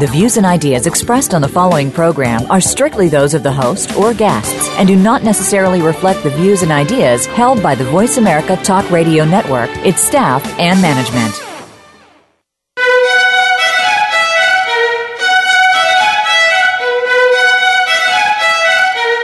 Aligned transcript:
The 0.00 0.06
views 0.06 0.38
and 0.38 0.46
ideas 0.46 0.86
expressed 0.86 1.34
on 1.34 1.42
the 1.42 1.48
following 1.48 1.90
program 1.90 2.50
are 2.50 2.58
strictly 2.58 3.10
those 3.10 3.34
of 3.34 3.42
the 3.42 3.52
host 3.52 3.94
or 3.96 4.14
guests 4.14 4.70
and 4.78 4.88
do 4.88 4.96
not 4.96 5.22
necessarily 5.22 5.82
reflect 5.82 6.22
the 6.22 6.30
views 6.30 6.62
and 6.62 6.72
ideas 6.72 7.26
held 7.26 7.62
by 7.62 7.74
the 7.74 7.84
Voice 7.84 8.16
America 8.16 8.56
Talk 8.64 8.90
Radio 8.90 9.26
Network, 9.26 9.68
its 9.84 10.00
staff, 10.00 10.42
and 10.58 10.80
management. 10.80 11.34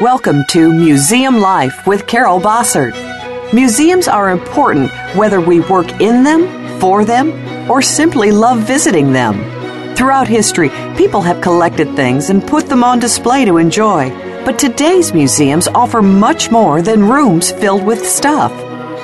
Welcome 0.03 0.45
to 0.51 0.71
Museum 0.71 1.39
Life 1.39 1.87
with 1.87 2.07
Carol 2.07 2.39
Bossert. 2.39 2.93
Museums 3.55 4.09
are 4.09 4.29
important 4.29 4.91
whether 5.17 5.41
we 5.41 5.61
work 5.61 5.91
in 6.03 6.23
them, 6.23 6.79
for 6.79 7.07
them, 7.07 7.33
or 7.71 7.81
simply 7.81 8.31
love 8.31 8.59
visiting 8.59 9.15
them. 9.15 9.56
Throughout 9.97 10.29
history, 10.29 10.69
people 10.95 11.23
have 11.23 11.41
collected 11.41 11.97
things 11.97 12.29
and 12.29 12.47
put 12.47 12.67
them 12.67 12.85
on 12.85 12.99
display 12.99 13.47
to 13.47 13.57
enjoy. 13.57 14.11
But 14.45 14.59
today's 14.59 15.15
museums 15.15 15.69
offer 15.69 16.03
much 16.03 16.51
more 16.51 16.83
than 16.83 17.09
rooms 17.09 17.51
filled 17.51 17.83
with 17.83 18.07
stuff. 18.07 18.53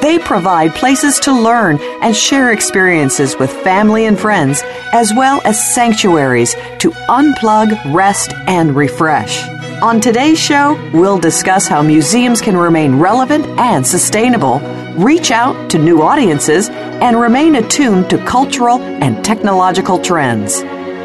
They 0.02 0.18
provide 0.18 0.74
places 0.74 1.18
to 1.20 1.32
learn 1.32 1.78
and 2.02 2.14
share 2.14 2.52
experiences 2.52 3.38
with 3.38 3.50
family 3.50 4.04
and 4.04 4.20
friends, 4.20 4.60
as 4.92 5.14
well 5.16 5.40
as 5.46 5.74
sanctuaries 5.74 6.54
to 6.80 6.90
unplug, 7.08 7.94
rest, 7.94 8.34
and 8.46 8.76
refresh. 8.76 9.48
On 9.80 9.98
today's 9.98 10.38
show, 10.38 10.78
we'll 10.92 11.18
discuss 11.18 11.66
how 11.66 11.80
museums 11.82 12.42
can 12.42 12.56
remain 12.56 12.98
relevant 12.98 13.46
and 13.58 13.86
sustainable, 13.86 14.60
reach 14.96 15.30
out 15.30 15.70
to 15.70 15.78
new 15.78 16.02
audiences, 16.02 16.68
and 16.68 17.18
remain 17.18 17.54
attuned 17.54 18.10
to 18.10 18.22
cultural 18.26 18.80
and 18.82 19.24
technological 19.24 19.98
trends. 19.98 20.62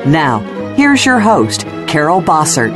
Now, 0.08 0.40
here's 0.76 1.06
your 1.06 1.20
host, 1.20 1.66
Carol 1.86 2.22
Bossert. 2.22 2.74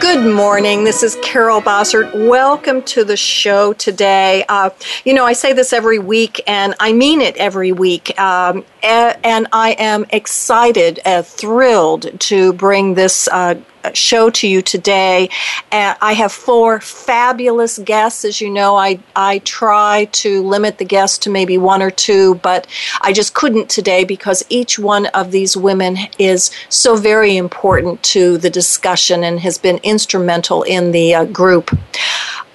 Good 0.00 0.34
morning. 0.34 0.82
This 0.82 1.04
is 1.04 1.16
Carol 1.22 1.62
Bossert. 1.62 2.12
Welcome 2.28 2.82
to 2.82 3.04
the 3.04 3.16
show 3.16 3.72
today. 3.74 4.44
Uh, 4.48 4.70
you 5.04 5.14
know, 5.14 5.24
I 5.24 5.32
say 5.32 5.52
this 5.52 5.72
every 5.72 6.00
week, 6.00 6.42
and 6.48 6.74
I 6.80 6.92
mean 6.92 7.20
it 7.20 7.36
every 7.36 7.70
week. 7.70 8.18
Um, 8.18 8.64
and 8.82 9.46
I 9.52 9.76
am 9.78 10.06
excited, 10.10 10.98
uh, 11.04 11.22
thrilled 11.22 12.18
to 12.22 12.52
bring 12.54 12.94
this 12.94 13.28
uh, 13.28 13.54
show 13.92 14.30
to 14.30 14.48
you 14.48 14.62
today. 14.62 15.28
Uh, 15.70 15.94
I 16.00 16.12
have 16.14 16.32
four 16.32 16.80
fabulous 16.80 17.78
guests. 17.78 18.24
As 18.24 18.40
you 18.40 18.50
know, 18.50 18.76
I, 18.76 19.00
I 19.14 19.38
try 19.40 20.06
to 20.12 20.42
limit 20.42 20.78
the 20.78 20.84
guests 20.84 21.18
to 21.18 21.30
maybe 21.30 21.58
one 21.58 21.82
or 21.82 21.90
two, 21.90 22.36
but 22.36 22.66
I 23.00 23.12
just 23.12 23.34
couldn't 23.34 23.68
today 23.68 24.04
because 24.04 24.44
each 24.48 24.78
one 24.78 25.06
of 25.06 25.30
these 25.30 25.56
women 25.56 25.98
is 26.18 26.50
so 26.68 26.96
very 26.96 27.36
important 27.36 28.02
to 28.04 28.38
the 28.38 28.50
discussion 28.50 29.24
and 29.24 29.40
has 29.40 29.58
been 29.58 29.78
instrumental 29.82 30.62
in 30.62 30.92
the 30.92 31.14
uh, 31.14 31.24
group 31.26 31.76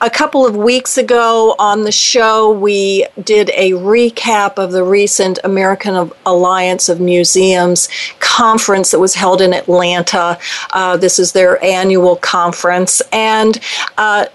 a 0.02 0.10
couple 0.10 0.46
of 0.46 0.56
weeks 0.56 0.98
ago 0.98 1.56
on 1.60 1.84
the 1.84 1.92
show, 1.92 2.52
we 2.52 3.06
did 3.24 3.50
a 3.54 3.72
recap 3.72 4.58
of 4.58 4.72
the 4.72 4.84
recent 4.84 5.40
American 5.44 6.12
Alliance 6.26 6.90
of 6.90 7.00
Museums 7.00 7.90
conference 8.20 8.92
that 8.92 9.00
was 9.00 9.16
held 9.16 9.42
in 9.42 9.54
Atlanta. 9.54 10.38
Uh, 10.72 10.96
this 10.98 11.20
is 11.20 11.34
their 11.34 11.64
annual 11.64 12.16
conference. 12.18 13.02
And 13.12 13.60
uh, 13.98 14.28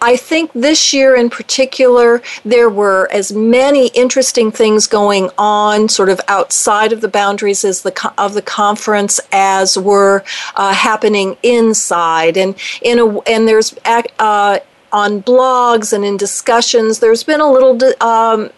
I 0.00 0.16
think 0.16 0.52
this 0.52 0.92
year 0.92 1.14
in 1.14 1.30
particular, 1.30 2.20
there 2.44 2.68
were 2.68 3.08
as 3.10 3.32
many 3.32 3.86
interesting 3.88 4.50
things 4.50 4.86
going 4.86 5.30
on, 5.38 5.88
sort 5.88 6.10
of 6.10 6.20
outside 6.28 6.92
of 6.92 7.00
the 7.00 7.08
boundaries 7.08 7.62
the 7.62 8.12
of 8.18 8.34
the 8.34 8.42
conference, 8.42 9.18
as 9.32 9.78
were 9.78 10.22
uh, 10.56 10.74
happening 10.74 11.38
inside. 11.42 12.36
And 12.36 12.54
in 12.82 12.98
a 12.98 13.18
and 13.20 13.48
there's 13.48 13.74
uh, 14.18 14.58
on 14.94 15.20
blogs 15.24 15.92
and 15.92 16.04
in 16.04 16.16
discussions, 16.16 17.00
there's 17.00 17.24
been 17.24 17.40
a 17.40 17.50
little 17.50 17.74
um, 18.00 18.48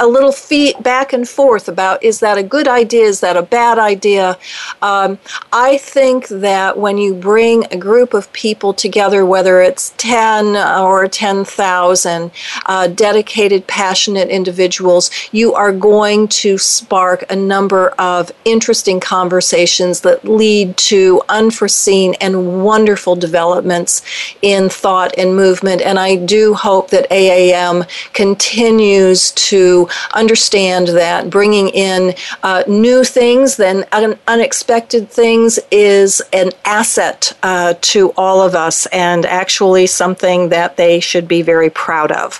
a 0.00 0.06
little 0.06 0.34
back 0.82 1.12
and 1.12 1.28
forth 1.28 1.68
about 1.68 2.02
is 2.02 2.18
that 2.18 2.36
a 2.36 2.42
good 2.42 2.66
idea, 2.66 3.04
is 3.04 3.20
that 3.20 3.36
a 3.36 3.42
bad 3.42 3.78
idea. 3.78 4.36
Um, 4.82 5.18
I 5.52 5.78
think 5.78 6.26
that 6.28 6.76
when 6.76 6.98
you 6.98 7.14
bring 7.14 7.66
a 7.70 7.76
group 7.76 8.12
of 8.12 8.32
people 8.32 8.74
together, 8.74 9.24
whether 9.24 9.60
it's 9.60 9.94
ten 9.96 10.56
or 10.56 11.06
ten 11.06 11.44
thousand 11.44 12.32
uh, 12.66 12.88
dedicated, 12.88 13.68
passionate 13.68 14.28
individuals, 14.28 15.12
you 15.30 15.54
are 15.54 15.72
going 15.72 16.26
to 16.26 16.58
spark 16.58 17.24
a 17.30 17.36
number 17.36 17.90
of 17.90 18.32
interesting 18.44 18.98
conversations 18.98 20.00
that 20.00 20.24
lead 20.24 20.76
to 20.76 21.22
unforeseen 21.28 22.14
and 22.20 22.64
wonderful 22.64 23.14
developments 23.14 24.02
in 24.42 24.68
thought 24.68 25.16
and 25.16 25.36
movement 25.36 25.82
and 25.84 25.98
I 25.98 26.16
do 26.16 26.54
hope 26.54 26.90
that 26.90 27.08
AAM 27.10 27.88
continues 28.12 29.32
to 29.32 29.88
understand 30.14 30.88
that 30.88 31.30
bringing 31.30 31.68
in 31.68 32.14
uh, 32.42 32.64
new 32.66 33.04
things, 33.04 33.56
then 33.56 33.84
un- 33.92 34.18
unexpected 34.26 35.10
things, 35.10 35.58
is 35.70 36.22
an 36.32 36.50
asset 36.64 37.36
uh, 37.42 37.74
to 37.80 38.12
all 38.16 38.40
of 38.40 38.54
us 38.54 38.86
and 38.86 39.26
actually 39.26 39.86
something 39.86 40.48
that 40.48 40.76
they 40.76 41.00
should 41.00 41.28
be 41.28 41.42
very 41.42 41.70
proud 41.70 42.10
of. 42.12 42.38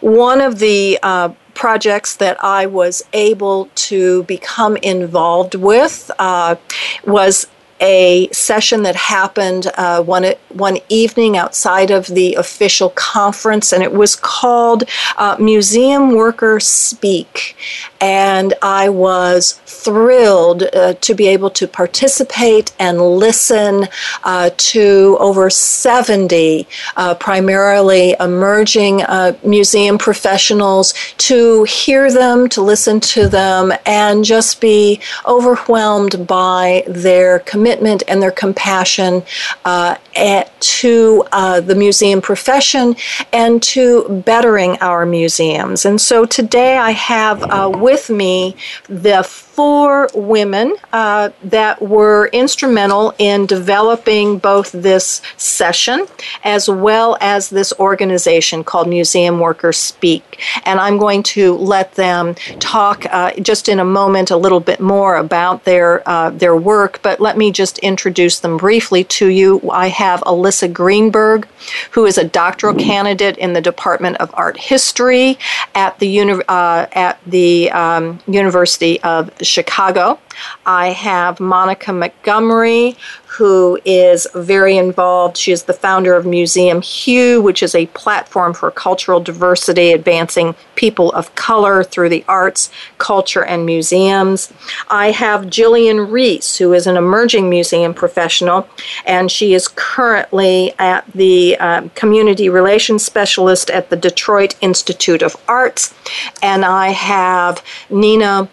One 0.00 0.40
of 0.40 0.58
the 0.58 0.98
uh, 1.02 1.30
projects 1.54 2.16
that 2.16 2.42
I 2.42 2.66
was 2.66 3.02
able 3.12 3.70
to 3.74 4.24
become 4.24 4.76
involved 4.78 5.54
with 5.54 6.10
uh, 6.18 6.56
was 7.04 7.46
a 7.84 8.30
session 8.32 8.82
that 8.82 8.96
happened 8.96 9.70
uh, 9.76 10.02
one 10.02 10.24
one 10.48 10.78
evening 10.88 11.36
outside 11.36 11.90
of 11.90 12.06
the 12.06 12.34
official 12.34 12.88
conference, 12.90 13.72
and 13.72 13.82
it 13.82 13.92
was 13.92 14.16
called 14.16 14.84
uh, 15.18 15.36
Museum 15.38 16.14
Workers 16.14 16.66
Speak. 16.66 17.56
And 18.00 18.54
I 18.62 18.88
was 18.88 19.60
thrilled 19.66 20.62
uh, 20.62 20.94
to 20.94 21.14
be 21.14 21.26
able 21.28 21.50
to 21.50 21.68
participate 21.68 22.72
and 22.78 23.00
listen 23.00 23.86
uh, 24.22 24.50
to 24.56 25.16
over 25.20 25.50
70 25.50 26.66
uh, 26.96 27.14
primarily 27.16 28.16
emerging 28.18 29.02
uh, 29.02 29.36
museum 29.44 29.98
professionals, 29.98 30.94
to 31.18 31.64
hear 31.64 32.10
them, 32.10 32.48
to 32.48 32.62
listen 32.62 32.98
to 33.00 33.28
them, 33.28 33.72
and 33.84 34.24
just 34.24 34.60
be 34.60 35.00
overwhelmed 35.26 36.26
by 36.26 36.82
their 36.86 37.40
commitment 37.40 37.73
and 38.08 38.22
their 38.22 38.30
compassion 38.30 39.22
uh, 39.64 39.96
at, 40.16 40.60
to 40.60 41.24
uh, 41.32 41.60
the 41.60 41.74
museum 41.74 42.20
profession 42.20 42.96
and 43.32 43.62
to 43.62 44.22
bettering 44.24 44.76
our 44.80 45.06
museums. 45.06 45.84
And 45.84 46.00
so 46.00 46.24
today 46.24 46.76
I 46.76 46.90
have 46.92 47.42
with 47.70 48.10
me 48.10 48.56
the 48.88 49.22
four 49.54 50.08
women 50.14 50.76
uh, 50.92 51.30
that 51.44 51.80
were 51.80 52.26
instrumental 52.32 53.14
in 53.18 53.46
developing 53.46 54.36
both 54.38 54.72
this 54.72 55.22
session 55.36 56.06
as 56.42 56.68
well 56.68 57.16
as 57.20 57.50
this 57.50 57.72
organization 57.78 58.64
called 58.64 58.88
Museum 58.88 59.38
Workers 59.38 59.78
Speak. 59.78 60.40
And 60.64 60.80
I'm 60.80 60.98
going 60.98 61.22
to 61.34 61.54
let 61.54 61.94
them 61.94 62.34
talk 62.58 63.06
uh, 63.06 63.32
just 63.34 63.68
in 63.68 63.78
a 63.78 63.84
moment 63.84 64.32
a 64.32 64.36
little 64.36 64.60
bit 64.60 64.80
more 64.80 65.16
about 65.16 65.64
their, 65.64 66.06
uh, 66.08 66.30
their 66.30 66.56
work, 66.56 67.00
but 67.02 67.20
let 67.20 67.38
me 67.38 67.52
just 67.52 67.78
introduce 67.78 68.40
them 68.40 68.56
briefly 68.56 69.04
to 69.04 69.28
you. 69.28 69.60
I 69.70 69.88
have 69.88 70.20
Alyssa 70.22 70.72
Greenberg, 70.72 71.46
who 71.92 72.06
is 72.06 72.18
a 72.18 72.24
doctoral 72.24 72.74
candidate 72.74 73.38
in 73.38 73.52
the 73.52 73.60
Department 73.60 74.16
of 74.16 74.30
Art 74.34 74.58
History 74.58 75.38
at 75.76 75.98
the, 76.00 76.08
uni- 76.08 76.42
uh, 76.48 76.86
at 76.92 77.20
the 77.24 77.70
um, 77.70 78.18
University 78.26 79.00
of 79.02 79.30
Chicago. 79.44 80.18
I 80.66 80.88
have 80.88 81.40
Monica 81.40 81.92
Montgomery, 81.92 82.96
who 83.26 83.80
is 83.84 84.28
very 84.34 84.76
involved. 84.76 85.36
She 85.36 85.50
is 85.50 85.64
the 85.64 85.72
founder 85.72 86.14
of 86.14 86.24
Museum 86.24 86.80
Hue, 86.82 87.42
which 87.42 87.62
is 87.62 87.74
a 87.74 87.86
platform 87.86 88.54
for 88.54 88.70
cultural 88.70 89.18
diversity, 89.20 89.92
advancing 89.92 90.54
people 90.76 91.10
of 91.12 91.34
color 91.34 91.82
through 91.82 92.10
the 92.10 92.24
arts, 92.28 92.70
culture, 92.98 93.44
and 93.44 93.66
museums. 93.66 94.52
I 94.88 95.10
have 95.10 95.46
Jillian 95.46 96.10
Reese, 96.10 96.56
who 96.58 96.72
is 96.72 96.86
an 96.86 96.96
emerging 96.96 97.50
museum 97.50 97.92
professional, 97.92 98.68
and 99.04 99.30
she 99.30 99.52
is 99.52 99.68
currently 99.68 100.72
at 100.78 101.04
the 101.12 101.56
uh, 101.58 101.88
community 101.96 102.48
relations 102.48 103.04
specialist 103.04 103.68
at 103.70 103.90
the 103.90 103.96
Detroit 103.96 104.54
Institute 104.60 105.22
of 105.22 105.36
Arts. 105.48 105.92
And 106.40 106.64
I 106.64 106.90
have 106.90 107.64
Nina 107.90 108.48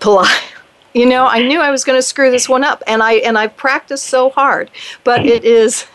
Pillai. 0.00 0.30
You 0.94 1.06
know, 1.06 1.26
I 1.26 1.42
knew 1.42 1.60
I 1.60 1.70
was 1.70 1.84
going 1.84 1.98
to 1.98 2.02
screw 2.02 2.30
this 2.30 2.48
one 2.48 2.64
up, 2.64 2.82
and 2.86 3.02
I 3.02 3.14
and 3.14 3.36
I've 3.36 3.56
practiced 3.56 4.06
so 4.06 4.30
hard, 4.30 4.70
but 5.04 5.26
it 5.26 5.44
is 5.44 5.86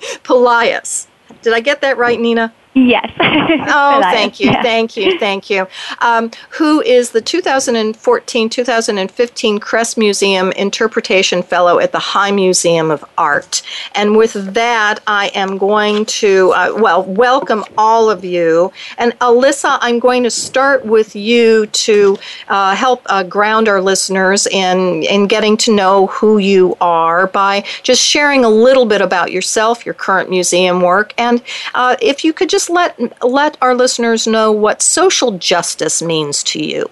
Pelaez. 0.24 1.06
Did 1.42 1.52
I 1.52 1.60
get 1.60 1.80
that 1.82 1.98
right, 1.98 2.18
Nina? 2.18 2.54
Yes. 2.76 3.10
oh, 3.20 4.00
thank 4.02 4.38
you, 4.38 4.50
yeah. 4.50 4.62
thank 4.62 4.98
you, 4.98 5.18
thank 5.18 5.48
you. 5.48 5.66
Um, 6.02 6.30
who 6.50 6.82
is 6.82 7.10
the 7.10 7.22
2014 7.22 8.50
2015 8.50 9.58
Kress 9.58 9.96
Museum 9.96 10.52
Interpretation 10.52 11.42
Fellow 11.42 11.78
at 11.78 11.92
the 11.92 11.98
High 11.98 12.32
Museum 12.32 12.90
of 12.90 13.02
Art. 13.16 13.62
And 13.94 14.14
with 14.14 14.34
that, 14.52 15.00
I 15.06 15.28
am 15.28 15.56
going 15.56 16.04
to, 16.04 16.52
uh, 16.54 16.74
well, 16.76 17.04
welcome 17.04 17.64
all 17.78 18.10
of 18.10 18.26
you. 18.26 18.70
And 18.98 19.18
Alyssa, 19.20 19.78
I'm 19.80 19.98
going 19.98 20.22
to 20.24 20.30
start 20.30 20.84
with 20.84 21.16
you 21.16 21.68
to 21.68 22.18
uh, 22.48 22.74
help 22.74 23.00
uh, 23.06 23.22
ground 23.22 23.70
our 23.70 23.80
listeners 23.80 24.46
in, 24.48 25.02
in 25.04 25.28
getting 25.28 25.56
to 25.58 25.74
know 25.74 26.08
who 26.08 26.36
you 26.36 26.76
are 26.82 27.28
by 27.28 27.64
just 27.82 28.02
sharing 28.02 28.44
a 28.44 28.50
little 28.50 28.84
bit 28.84 29.00
about 29.00 29.32
yourself, 29.32 29.86
your 29.86 29.94
current 29.94 30.28
museum 30.28 30.82
work, 30.82 31.14
and 31.16 31.42
uh, 31.74 31.96
if 32.02 32.22
you 32.22 32.34
could 32.34 32.50
just 32.50 32.65
just 32.66 32.70
let 32.98 33.24
let 33.24 33.56
our 33.62 33.74
listeners 33.74 34.26
know 34.26 34.50
what 34.50 34.82
social 34.82 35.38
justice 35.38 36.02
means 36.02 36.42
to 36.42 36.64
you? 36.64 36.86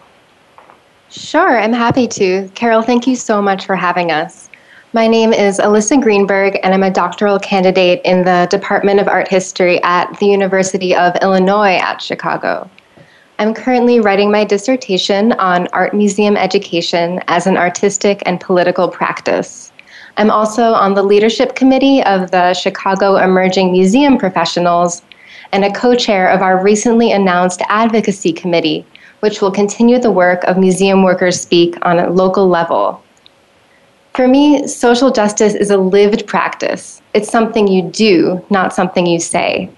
Sure, 1.10 1.58
I'm 1.58 1.72
happy 1.72 2.08
to. 2.08 2.48
Carol, 2.54 2.82
thank 2.82 3.06
you 3.06 3.16
so 3.16 3.40
much 3.40 3.66
for 3.66 3.76
having 3.76 4.10
us. 4.10 4.48
My 4.92 5.08
name 5.08 5.32
is 5.32 5.58
Alyssa 5.58 6.00
Greenberg, 6.00 6.58
and 6.62 6.72
I'm 6.72 6.82
a 6.82 6.90
doctoral 6.90 7.38
candidate 7.38 8.00
in 8.04 8.24
the 8.24 8.46
Department 8.50 9.00
of 9.00 9.08
Art 9.08 9.28
History 9.28 9.82
at 9.82 10.16
the 10.20 10.26
University 10.26 10.94
of 10.94 11.16
Illinois 11.22 11.76
at 11.76 12.00
Chicago. 12.00 12.70
I'm 13.40 13.54
currently 13.54 13.98
writing 13.98 14.30
my 14.30 14.44
dissertation 14.44 15.32
on 15.32 15.66
art 15.72 15.92
museum 15.92 16.36
education 16.36 17.20
as 17.26 17.48
an 17.48 17.56
artistic 17.56 18.22
and 18.26 18.40
political 18.40 18.88
practice. 18.88 19.72
I'm 20.16 20.30
also 20.30 20.72
on 20.74 20.94
the 20.94 21.02
leadership 21.02 21.56
committee 21.56 22.00
of 22.04 22.30
the 22.30 22.54
Chicago 22.54 23.16
Emerging 23.16 23.72
Museum 23.72 24.16
Professionals 24.16 25.02
and 25.54 25.64
a 25.64 25.72
co 25.72 25.94
chair 25.94 26.28
of 26.28 26.42
our 26.42 26.60
recently 26.60 27.12
announced 27.12 27.62
advocacy 27.68 28.32
committee, 28.32 28.84
which 29.20 29.40
will 29.40 29.52
continue 29.52 30.00
the 30.00 30.10
work 30.10 30.42
of 30.44 30.58
Museum 30.58 31.04
Workers 31.04 31.40
Speak 31.40 31.76
on 31.82 32.00
a 32.00 32.10
local 32.10 32.48
level. 32.48 33.00
For 34.14 34.26
me, 34.26 34.66
social 34.66 35.12
justice 35.12 35.54
is 35.54 35.70
a 35.70 35.76
lived 35.76 36.26
practice. 36.26 37.00
It's 37.14 37.30
something 37.30 37.68
you 37.68 37.82
do, 37.82 38.44
not 38.50 38.74
something 38.74 39.06
you 39.06 39.20
say. 39.20 39.70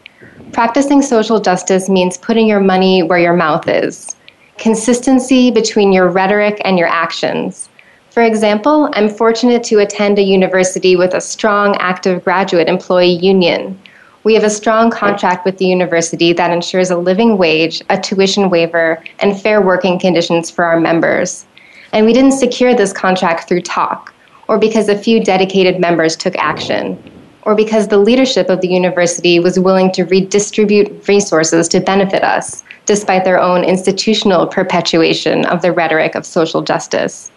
Practicing 0.52 1.02
social 1.02 1.40
justice 1.40 1.90
means 1.90 2.16
putting 2.16 2.48
your 2.48 2.60
money 2.60 3.02
where 3.02 3.18
your 3.18 3.36
mouth 3.36 3.68
is, 3.68 4.16
consistency 4.56 5.50
between 5.50 5.92
your 5.92 6.08
rhetoric 6.08 6.58
and 6.64 6.78
your 6.78 6.88
actions. 6.88 7.68
For 8.10 8.22
example, 8.22 8.88
I'm 8.94 9.10
fortunate 9.10 9.62
to 9.64 9.80
attend 9.80 10.18
a 10.18 10.22
university 10.22 10.96
with 10.96 11.12
a 11.12 11.20
strong 11.20 11.76
active 11.76 12.24
graduate 12.24 12.66
employee 12.66 13.12
union. 13.12 13.78
We 14.26 14.34
have 14.34 14.42
a 14.42 14.50
strong 14.50 14.90
contract 14.90 15.44
with 15.44 15.58
the 15.58 15.66
university 15.66 16.32
that 16.32 16.50
ensures 16.50 16.90
a 16.90 16.96
living 16.96 17.38
wage, 17.38 17.80
a 17.90 18.00
tuition 18.00 18.50
waiver, 18.50 19.00
and 19.20 19.40
fair 19.40 19.62
working 19.62 20.00
conditions 20.00 20.50
for 20.50 20.64
our 20.64 20.80
members. 20.80 21.46
And 21.92 22.04
we 22.04 22.12
didn't 22.12 22.32
secure 22.32 22.74
this 22.74 22.92
contract 22.92 23.46
through 23.46 23.60
talk, 23.60 24.12
or 24.48 24.58
because 24.58 24.88
a 24.88 24.98
few 24.98 25.22
dedicated 25.22 25.78
members 25.78 26.16
took 26.16 26.34
action, 26.38 27.00
or 27.42 27.54
because 27.54 27.86
the 27.86 27.98
leadership 27.98 28.48
of 28.48 28.62
the 28.62 28.66
university 28.66 29.38
was 29.38 29.60
willing 29.60 29.92
to 29.92 30.02
redistribute 30.02 31.06
resources 31.06 31.68
to 31.68 31.78
benefit 31.78 32.24
us, 32.24 32.64
despite 32.84 33.22
their 33.22 33.40
own 33.40 33.62
institutional 33.62 34.48
perpetuation 34.48 35.46
of 35.46 35.62
the 35.62 35.70
rhetoric 35.70 36.16
of 36.16 36.26
social 36.26 36.62
justice. 36.62 37.30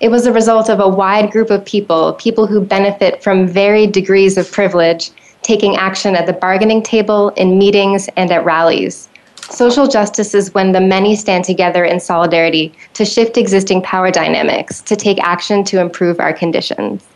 It 0.00 0.08
was 0.08 0.26
a 0.26 0.32
result 0.32 0.68
of 0.68 0.80
a 0.80 0.88
wide 0.88 1.30
group 1.30 1.50
of 1.50 1.64
people, 1.64 2.14
people 2.14 2.48
who 2.48 2.60
benefit 2.60 3.22
from 3.22 3.46
varied 3.46 3.92
degrees 3.92 4.36
of 4.36 4.50
privilege 4.50 5.12
taking 5.44 5.76
action 5.76 6.16
at 6.16 6.26
the 6.26 6.32
bargaining 6.32 6.82
table, 6.82 7.28
in 7.36 7.56
meetings, 7.56 8.08
and 8.16 8.32
at 8.32 8.44
rallies. 8.44 9.08
Social 9.50 9.86
justice 9.86 10.34
is 10.34 10.52
when 10.54 10.72
the 10.72 10.80
many 10.80 11.14
stand 11.14 11.44
together 11.44 11.84
in 11.84 12.00
solidarity 12.00 12.74
to 12.94 13.04
shift 13.04 13.36
existing 13.36 13.82
power 13.82 14.10
dynamics, 14.10 14.80
to 14.80 14.96
take 14.96 15.20
action 15.20 15.62
to 15.64 15.80
improve 15.80 16.18
our 16.18 16.32
conditions. 16.32 17.06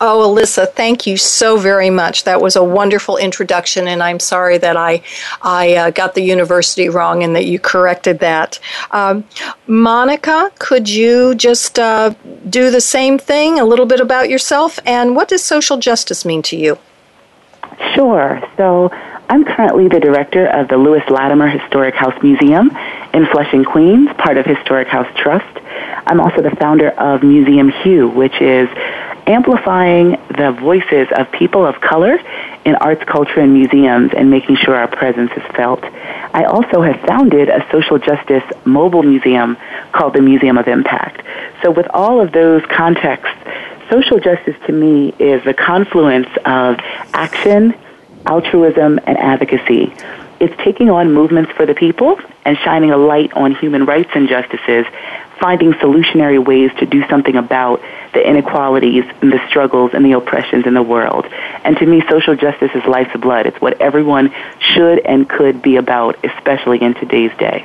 Oh, 0.00 0.34
Alyssa, 0.34 0.72
thank 0.72 1.06
you 1.06 1.16
so 1.16 1.56
very 1.56 1.90
much. 1.90 2.24
That 2.24 2.40
was 2.40 2.56
a 2.56 2.64
wonderful 2.64 3.16
introduction, 3.16 3.86
and 3.86 4.02
I'm 4.02 4.18
sorry 4.18 4.58
that 4.58 4.76
I 4.76 5.02
I 5.40 5.74
uh, 5.74 5.90
got 5.90 6.14
the 6.14 6.22
university 6.22 6.88
wrong 6.88 7.22
and 7.22 7.36
that 7.36 7.44
you 7.44 7.60
corrected 7.60 8.18
that. 8.18 8.58
Um, 8.90 9.24
Monica, 9.68 10.50
could 10.58 10.88
you 10.88 11.36
just 11.36 11.78
uh, 11.78 12.14
do 12.48 12.72
the 12.72 12.80
same 12.80 13.18
thing? 13.18 13.60
A 13.60 13.64
little 13.64 13.86
bit 13.86 14.00
about 14.00 14.28
yourself, 14.28 14.80
and 14.84 15.14
what 15.14 15.28
does 15.28 15.44
social 15.44 15.76
justice 15.76 16.24
mean 16.24 16.42
to 16.42 16.56
you? 16.56 16.78
Sure. 17.94 18.42
So 18.56 18.90
I'm 19.28 19.44
currently 19.44 19.88
the 19.88 20.00
director 20.00 20.46
of 20.46 20.68
the 20.68 20.76
Lewis 20.76 21.02
Latimer 21.08 21.48
Historic 21.48 21.94
House 21.94 22.20
Museum 22.22 22.70
in 23.14 23.26
Flushing, 23.26 23.64
Queens, 23.64 24.08
part 24.18 24.36
of 24.36 24.46
Historic 24.46 24.88
House 24.88 25.08
Trust. 25.16 25.58
I'm 26.06 26.20
also 26.20 26.42
the 26.42 26.54
founder 26.56 26.90
of 26.90 27.22
Museum 27.22 27.70
Hue, 27.70 28.08
which 28.08 28.40
is 28.40 28.68
amplifying 29.26 30.18
the 30.36 30.56
voices 30.60 31.06
of 31.16 31.30
people 31.30 31.64
of 31.64 31.80
color 31.80 32.18
in 32.64 32.74
arts, 32.76 33.02
culture, 33.04 33.40
and 33.40 33.52
museums 33.54 34.12
and 34.16 34.30
making 34.30 34.56
sure 34.56 34.74
our 34.74 34.88
presence 34.88 35.30
is 35.36 35.42
felt. 35.54 35.82
I 35.82 36.44
also 36.44 36.82
have 36.82 37.00
founded 37.06 37.48
a 37.48 37.66
social 37.70 37.98
justice 37.98 38.44
mobile 38.64 39.02
museum 39.02 39.56
called 39.92 40.14
the 40.14 40.22
Museum 40.22 40.58
of 40.58 40.66
Impact. 40.68 41.22
So 41.62 41.70
with 41.70 41.86
all 41.90 42.20
of 42.20 42.32
those 42.32 42.62
contexts, 42.66 43.38
social 43.90 44.18
justice 44.18 44.56
to 44.66 44.72
me 44.72 45.14
is 45.18 45.44
the 45.44 45.54
confluence 45.54 46.28
of 46.44 46.78
action, 47.12 47.74
altruism, 48.26 49.00
and 49.06 49.18
advocacy. 49.18 49.92
It's 50.40 50.56
taking 50.64 50.90
on 50.90 51.12
movements 51.12 51.52
for 51.52 51.66
the 51.66 51.74
people 51.74 52.18
and 52.44 52.58
shining 52.58 52.90
a 52.90 52.96
light 52.96 53.32
on 53.34 53.54
human 53.54 53.84
rights 53.84 54.10
injustices, 54.14 54.86
finding 55.38 55.72
solutionary 55.74 56.44
ways 56.44 56.70
to 56.78 56.86
do 56.86 57.06
something 57.08 57.36
about 57.36 57.80
the 58.12 58.28
inequalities 58.28 59.04
and 59.20 59.32
the 59.32 59.40
struggles 59.48 59.92
and 59.94 60.04
the 60.04 60.12
oppressions 60.12 60.66
in 60.66 60.74
the 60.74 60.82
world. 60.82 61.26
And 61.64 61.76
to 61.78 61.86
me, 61.86 62.02
social 62.08 62.34
justice 62.34 62.70
is 62.74 62.84
life's 62.86 63.16
blood. 63.20 63.46
It's 63.46 63.60
what 63.60 63.80
everyone 63.80 64.34
should 64.58 64.98
and 65.06 65.28
could 65.28 65.62
be 65.62 65.76
about, 65.76 66.22
especially 66.24 66.82
in 66.82 66.94
today's 66.94 67.36
day. 67.38 67.64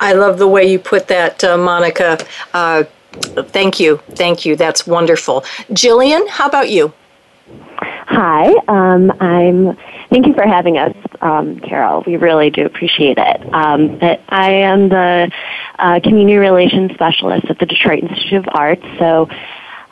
I 0.00 0.14
love 0.14 0.38
the 0.38 0.48
way 0.48 0.64
you 0.64 0.78
put 0.78 1.08
that, 1.08 1.44
uh, 1.44 1.56
Monica. 1.56 2.18
Uh, 2.52 2.84
Thank 3.12 3.80
you. 3.80 3.98
Thank 4.10 4.44
you. 4.44 4.56
That's 4.56 4.86
wonderful. 4.86 5.42
Jillian, 5.70 6.28
how 6.28 6.46
about 6.46 6.70
you? 6.70 6.92
Hi. 7.78 8.52
Um, 8.68 9.10
I'm. 9.20 9.76
Thank 10.10 10.26
you 10.26 10.34
for 10.34 10.46
having 10.46 10.76
us, 10.76 10.94
um, 11.22 11.58
Carol. 11.60 12.04
We 12.06 12.16
really 12.16 12.50
do 12.50 12.66
appreciate 12.66 13.16
it. 13.18 13.54
Um, 13.54 13.98
I 14.28 14.50
am 14.50 14.90
the 14.90 15.30
uh, 15.78 16.00
community 16.00 16.36
relations 16.36 16.92
specialist 16.92 17.46
at 17.48 17.58
the 17.58 17.66
Detroit 17.66 18.02
Institute 18.02 18.46
of 18.46 18.48
Arts. 18.52 18.84
So, 18.98 19.28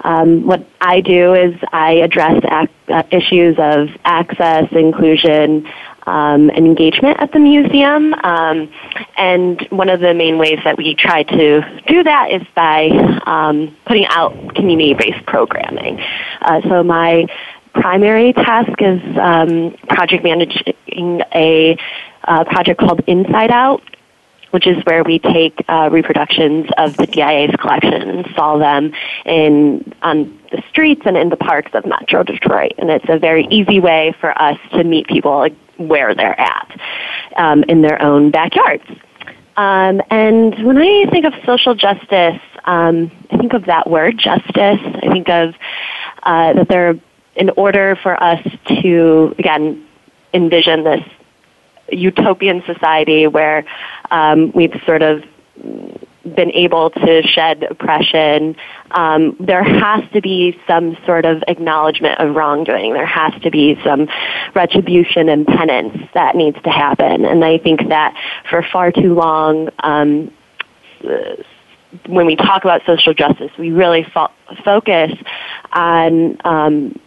um, 0.03 0.45
what 0.47 0.67
I 0.81 1.01
do 1.01 1.35
is 1.35 1.55
I 1.73 1.93
address 1.93 2.43
ac- 2.45 2.71
uh, 2.89 3.03
issues 3.11 3.57
of 3.59 3.89
access, 4.05 4.71
inclusion, 4.73 5.67
um, 6.11 6.51
and 6.51 6.67
engagement 6.67 7.17
at 7.21 7.33
the 7.33 7.39
museum. 7.39 8.13
Um, 8.15 8.69
and 9.17 9.61
one 9.71 9.89
of 9.89 10.01
the 10.01 10.13
main 10.13 10.39
ways 10.39 10.59
that 10.65 10.77
we 10.77 10.95
try 10.95 11.23
to 11.23 11.83
do 11.87 12.03
that 12.03 12.33
is 12.33 12.43
by 12.55 12.89
um, 13.27 13.77
putting 13.87 14.07
out 14.07 14.33
community-based 14.57 15.25
programming. 15.27 16.01
Uh, 16.43 16.61
so 16.63 16.83
my 16.83 17.27
primary 17.75 18.33
task 18.33 18.73
is 18.81 19.01
um, 19.19 19.77
project 19.89 20.25
managing 20.25 21.23
a 21.33 21.77
uh, 22.25 22.45
project 22.45 22.81
called 22.81 23.01
Inside 23.07 23.53
Out, 23.53 23.83
which 24.51 24.67
is 24.67 24.77
where 24.85 25.03
we 25.05 25.19
take 25.19 25.65
uh, 25.69 25.89
reproductions 25.91 26.67
of 26.77 26.97
the 26.97 27.07
DIA's 27.07 27.55
collection 27.57 27.95
and 27.95 28.27
install 28.27 28.59
them 28.59 28.93
in 29.25 29.93
on 30.03 30.39
the 30.51 30.63
streets 30.69 31.03
and 31.05 31.17
in 31.17 31.29
the 31.29 31.37
parks 31.37 31.71
of 31.75 31.87
Metro 31.87 32.23
Detroit. 32.23 32.73
And 32.79 32.91
it's 32.91 33.05
a 33.09 33.19
very 33.19 33.47
easy 33.51 33.81
way 33.81 34.15
for 34.21 34.37
us 34.41 34.59
to 34.73 34.85
meet 34.85 35.07
people 35.07 35.49
where 35.77 36.15
they're 36.15 36.39
at 36.39 36.81
um, 37.37 37.63
in 37.65 37.83
their 37.83 38.01
own 38.03 38.31
backyards. 38.31 38.85
Um, 39.57 40.01
and 40.11 40.65
when 40.65 40.79
I 40.79 41.07
think 41.11 41.27
of 41.27 41.35
social 41.45 41.75
justice, 41.75 42.41
um, 42.65 43.11
I 43.31 43.37
think 43.37 43.53
of 43.53 43.67
that 43.67 43.89
word, 43.89 44.19
justice. 44.19 44.55
I 44.57 45.09
think 45.13 45.29
of 45.29 45.55
uh, 46.23 46.55
that 46.55 46.69
there, 46.69 46.99
in 47.37 47.51
order 47.51 47.97
for 48.03 48.21
us 48.23 48.43
to 48.69 49.35
again 49.39 49.87
envision 50.33 50.85
this 50.85 51.03
utopian 51.91 52.63
society 52.67 53.27
where 53.27 53.65
um, 54.11 54.53
we've 54.53 54.75
sort 54.87 55.03
of 55.03 55.23
been 56.35 56.51
able 56.53 56.91
to 56.91 57.23
shed 57.23 57.63
oppression, 57.63 58.57
um, 58.91 59.37
there 59.41 59.63
has 59.63 60.05
to 60.13 60.21
be 60.21 60.59
some 60.67 60.97
sort 61.07 61.25
of 61.25 61.43
acknowledgement 61.49 62.19
of 62.21 62.35
wrongdoing. 62.35 62.93
There 62.93 63.07
has 63.07 63.33
to 63.43 63.51
be 63.51 63.79
some 63.85 64.09
retribution 64.55 65.29
and 65.29 65.47
penance 65.47 65.97
that 66.15 66.37
needs 66.37 66.61
to 66.63 66.71
happen. 66.71 67.25
And 67.25 67.45
I 67.45 67.59
think 67.59 67.89
that 67.89 68.15
for 68.49 68.63
far 68.63 68.93
too 68.93 69.15
long, 69.15 69.71
um, 69.81 70.31
when 72.07 72.27
we 72.27 72.37
talk 72.37 72.65
about 72.65 72.83
social 72.85 73.15
justice, 73.15 73.51
we 73.59 73.71
really 73.71 74.05
fo- 74.05 74.33
focus 74.65 75.13
on 75.73 76.37
um, 76.45 77.01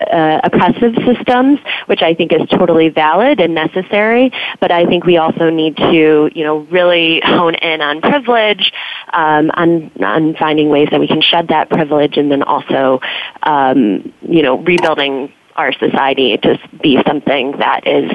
uh, 0.00 0.40
oppressive 0.44 0.94
systems, 1.04 1.58
which 1.86 2.02
I 2.02 2.14
think 2.14 2.32
is 2.32 2.48
totally 2.48 2.88
valid 2.88 3.40
and 3.40 3.54
necessary. 3.54 4.30
But 4.60 4.70
I 4.70 4.86
think 4.86 5.04
we 5.04 5.16
also 5.16 5.50
need 5.50 5.76
to, 5.76 6.30
you 6.34 6.44
know, 6.44 6.58
really 6.70 7.20
hone 7.24 7.54
in 7.56 7.80
on 7.80 8.00
privilege, 8.00 8.72
um, 9.12 9.50
on 9.54 9.90
on 10.02 10.34
finding 10.36 10.68
ways 10.68 10.88
that 10.90 11.00
we 11.00 11.08
can 11.08 11.20
shed 11.20 11.48
that 11.48 11.68
privilege, 11.70 12.16
and 12.16 12.30
then 12.30 12.42
also, 12.42 13.00
um, 13.42 14.12
you 14.22 14.42
know, 14.42 14.58
rebuilding 14.58 15.32
our 15.56 15.72
society 15.72 16.36
to 16.38 16.58
be 16.80 17.02
something 17.06 17.52
that 17.58 17.86
is 17.86 18.10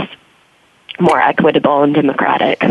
more 1.00 1.20
equitable 1.20 1.84
and 1.84 1.94
democratic. 1.94 2.63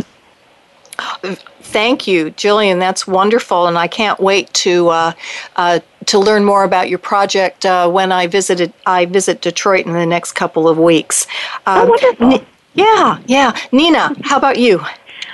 Thank 1.60 2.06
you, 2.06 2.30
Jillian. 2.32 2.78
That's 2.78 3.06
wonderful, 3.06 3.66
and 3.66 3.78
I 3.78 3.88
can't 3.88 4.20
wait 4.20 4.52
to 4.54 4.88
uh, 4.88 5.12
uh, 5.56 5.80
to 6.06 6.18
learn 6.18 6.44
more 6.44 6.64
about 6.64 6.88
your 6.88 6.98
project 6.98 7.66
uh, 7.66 7.88
when 7.88 8.12
I 8.12 8.26
visited 8.26 8.72
I 8.86 9.06
visit 9.06 9.40
Detroit 9.40 9.86
in 9.86 9.92
the 9.92 10.06
next 10.06 10.32
couple 10.32 10.68
of 10.68 10.78
weeks. 10.78 11.26
Um, 11.66 11.82
oh, 11.82 11.90
wonderful! 11.90 12.32
N- 12.34 12.46
yeah, 12.74 13.18
yeah. 13.26 13.56
Nina, 13.70 14.14
how 14.22 14.38
about 14.38 14.58
you? 14.58 14.80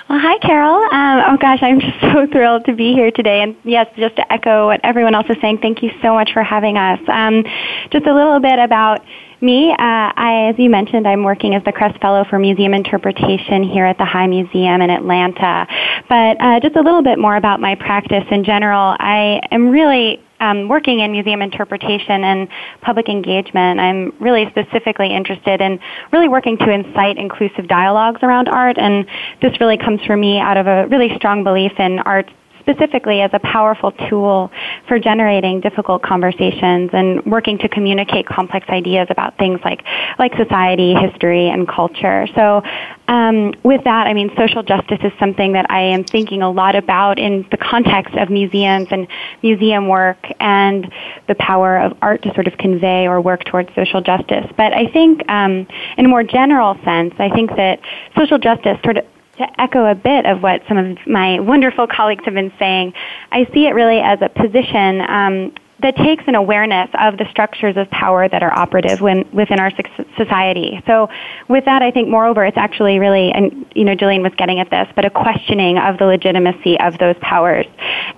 Well, 0.08 0.18
hi, 0.18 0.38
Carol. 0.38 0.82
Um, 0.90 1.22
oh, 1.28 1.37
gosh, 1.37 1.58
I'm 1.62 1.80
just 1.80 2.00
so 2.00 2.26
thrilled 2.26 2.64
to 2.64 2.72
be 2.72 2.94
here 2.94 3.10
today. 3.10 3.42
And 3.42 3.54
yes, 3.64 3.87
just 3.96 4.16
to 4.16 4.32
echo 4.32 4.66
what 4.66 4.80
everyone 4.82 5.14
else 5.14 5.26
is 5.28 5.37
saying, 5.42 5.58
thank 5.58 5.82
you 5.82 5.90
so 6.00 6.14
much 6.14 6.32
for 6.32 6.42
having 6.42 6.78
us. 6.78 6.98
Um, 7.08 7.44
just 7.90 8.06
a 8.06 8.14
little 8.14 8.40
bit 8.40 8.58
about 8.58 9.04
me, 9.40 9.70
uh, 9.70 9.76
I, 9.78 10.48
as 10.48 10.58
you 10.58 10.70
mentioned, 10.70 11.06
I'm 11.06 11.22
working 11.22 11.54
as 11.54 11.62
the 11.64 11.72
Kress 11.72 11.96
Fellow 12.00 12.25
for 12.25 12.38
Museum 12.38 12.75
Interpretation 12.75 13.62
here 13.62 13.84
at 13.84 13.98
the 13.98 14.04
High 14.04 14.26
Museum 14.26 14.80
in 14.80 14.90
Atlanta. 14.90 15.66
But 16.08 16.40
uh, 16.40 16.60
just 16.60 16.75
a 16.75 16.80
little 16.80 17.02
bit 17.02 17.18
more 17.18 17.37
about 17.37 17.60
my 17.60 17.75
practice 17.75 18.25
in 18.30 18.44
general. 18.44 18.96
I 18.98 19.40
am 19.50 19.68
really 19.68 20.20
um, 20.40 20.68
working 20.68 21.00
in 21.00 21.12
museum 21.12 21.42
interpretation 21.42 22.25
and 22.25 22.49
public 22.80 23.09
engagement, 23.09 23.80
I'm 23.80 24.12
really 24.21 24.47
specifically 24.50 25.14
interested 25.14 25.61
in 25.61 25.80
really 26.12 26.28
working 26.28 26.57
to 26.59 26.71
incite 26.71 27.18
inclusive 27.18 27.68
dialogues 27.68 28.21
around 28.23 28.49
art, 28.49 28.78
and 28.78 29.07
this 29.42 29.59
really 29.61 29.78
comes 29.78 30.00
for 30.04 30.16
me 30.16 30.38
out 30.38 30.57
of 30.57 30.66
a 30.66 30.87
really 30.88 31.14
strong 31.16 31.45
belief 31.45 31.73
in 31.78 31.99
art 32.00 32.30
specifically 32.68 33.20
as 33.20 33.30
a 33.32 33.38
powerful 33.38 33.92
tool 34.08 34.50
for 34.87 34.98
generating 34.98 35.60
difficult 35.60 36.02
conversations 36.02 36.90
and 36.92 37.25
working 37.25 37.58
to 37.58 37.68
communicate 37.68 38.26
complex 38.26 38.68
ideas 38.68 39.06
about 39.10 39.38
things 39.38 39.60
like, 39.64 39.82
like 40.18 40.34
society, 40.37 40.94
history, 40.94 41.48
and 41.48 41.66
culture. 41.66 42.26
So 42.34 42.62
um, 43.08 43.54
with 43.62 43.84
that, 43.84 44.06
I 44.06 44.12
mean, 44.12 44.30
social 44.37 44.62
justice 44.62 44.98
is 45.02 45.12
something 45.18 45.52
that 45.54 45.70
I 45.70 45.80
am 45.80 46.04
thinking 46.04 46.42
a 46.42 46.50
lot 46.50 46.76
about 46.76 47.18
in 47.18 47.46
the 47.50 47.56
context 47.56 48.14
of 48.16 48.28
museums 48.28 48.88
and 48.90 49.08
museum 49.42 49.88
work 49.88 50.18
and 50.40 50.92
the 51.26 51.34
power 51.37 51.78
of 51.78 51.96
art 52.02 52.22
to 52.22 52.34
sort 52.34 52.46
of 52.46 52.58
convey 52.58 53.06
or 53.06 53.20
work 53.20 53.44
towards 53.44 53.70
social 53.75 54.02
justice. 54.02 54.44
But 54.56 54.75
I 54.75 54.88
think, 54.92 55.28
um, 55.30 55.66
in 55.96 56.04
a 56.04 56.08
more 56.08 56.22
general 56.22 56.75
sense, 56.84 57.14
I 57.18 57.30
think 57.30 57.50
that 57.56 57.80
social 58.16 58.38
justice 58.38 58.76
sort 58.84 58.98
of 58.98 59.04
to 59.38 59.61
echo 59.61 59.87
a 59.87 59.95
bit 59.95 60.26
of 60.26 60.42
what 60.42 60.62
some 60.68 60.76
of 60.76 60.99
my 61.07 61.40
wonderful 61.40 61.87
colleagues 61.87 62.25
have 62.25 62.35
been 62.35 62.52
saying, 62.59 62.92
I 63.33 63.47
see 63.54 63.66
it 63.66 63.75
really 63.75 64.00
as 64.00 64.18
a 64.21 64.28
position 64.28 65.00
um, 65.02 65.52
that 65.80 65.95
takes 65.97 66.25
an 66.26 66.35
awareness 66.35 66.90
of 66.99 67.18
the 67.18 67.26
structures 67.30 67.76
of 67.76 67.88
power 67.90 68.28
that 68.28 68.42
are 68.42 68.52
operative 68.52 69.00
when, 69.00 69.28
within 69.33 69.61
our 69.61 69.71
society. 70.16 70.83
So, 70.87 71.09
with 71.49 71.64
that, 71.66 71.83
I 71.83 71.92
think, 71.92 72.09
moreover, 72.09 72.45
it's 72.45 72.57
actually 72.57 72.99
really, 72.99 73.30
and 73.30 73.64
you 73.75 73.85
know, 73.85 73.95
Jillian 73.95 74.23
was 74.23 74.33
getting 74.37 74.59
at 74.59 74.71
this, 74.71 74.88
but 74.97 75.04
a 75.04 75.11
questioning 75.11 75.78
of 75.78 75.99
the 75.99 76.07
legitimacy 76.07 76.80
of 76.80 76.99
those 76.99 77.14
powers, 77.21 77.66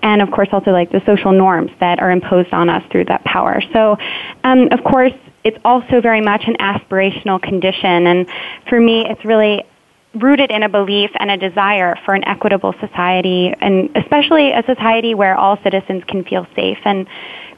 and 0.02 0.22
of 0.22 0.30
course, 0.30 0.48
also 0.52 0.70
like 0.70 0.90
the 0.90 1.02
social 1.04 1.32
norms 1.32 1.70
that 1.80 2.00
are 2.00 2.10
imposed 2.10 2.52
on 2.52 2.70
us 2.70 2.82
through 2.90 3.04
that 3.06 3.22
power. 3.24 3.62
So, 3.74 3.98
um, 4.42 4.68
of 4.72 4.82
course, 4.82 5.12
it's 5.44 5.58
also 5.64 6.00
very 6.00 6.20
much 6.20 6.44
an 6.46 6.56
aspirational 6.60 7.42
condition, 7.42 8.06
and 8.06 8.26
for 8.68 8.80
me, 8.80 9.04
it's 9.06 9.24
really 9.24 9.64
rooted 10.14 10.50
in 10.50 10.62
a 10.62 10.68
belief 10.68 11.10
and 11.18 11.30
a 11.30 11.36
desire 11.36 11.96
for 12.04 12.14
an 12.14 12.24
equitable 12.24 12.74
society, 12.80 13.54
and 13.60 13.90
especially 13.96 14.52
a 14.52 14.62
society 14.66 15.14
where 15.14 15.36
all 15.36 15.58
citizens 15.62 16.02
can 16.08 16.24
feel 16.24 16.46
safe. 16.56 16.78
And 16.84 17.06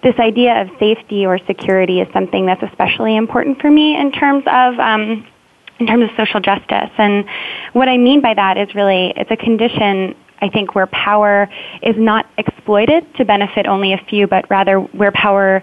this 0.03 0.15
idea 0.19 0.61
of 0.61 0.69
safety 0.79 1.25
or 1.25 1.39
security 1.47 2.01
is 2.01 2.09
something 2.13 2.47
that's 2.47 2.63
especially 2.63 3.17
important 3.17 3.61
for 3.61 3.71
me 3.71 3.97
in 3.97 4.13
terms 4.13 4.45
of. 4.47 4.79
Um, 4.79 5.27
in 5.81 5.87
terms 5.89 6.05
of 6.05 6.11
social 6.17 6.39
justice. 6.39 6.91
And 6.97 7.25
what 7.73 7.89
I 7.89 7.97
mean 7.97 8.21
by 8.21 8.35
that 8.35 8.57
is 8.57 8.73
really 8.73 9.13
it's 9.17 9.31
a 9.33 9.37
condition 9.37 10.15
I 10.41 10.49
think 10.49 10.75
where 10.75 10.87
power 10.89 11.49
is 11.83 11.95
not 11.97 12.27
exploited 12.37 13.05
to 13.17 13.25
benefit 13.25 13.67
only 13.67 13.93
a 13.93 13.99
few, 14.09 14.27
but 14.27 14.49
rather 14.51 14.79
where 14.79 15.13
power 15.13 15.63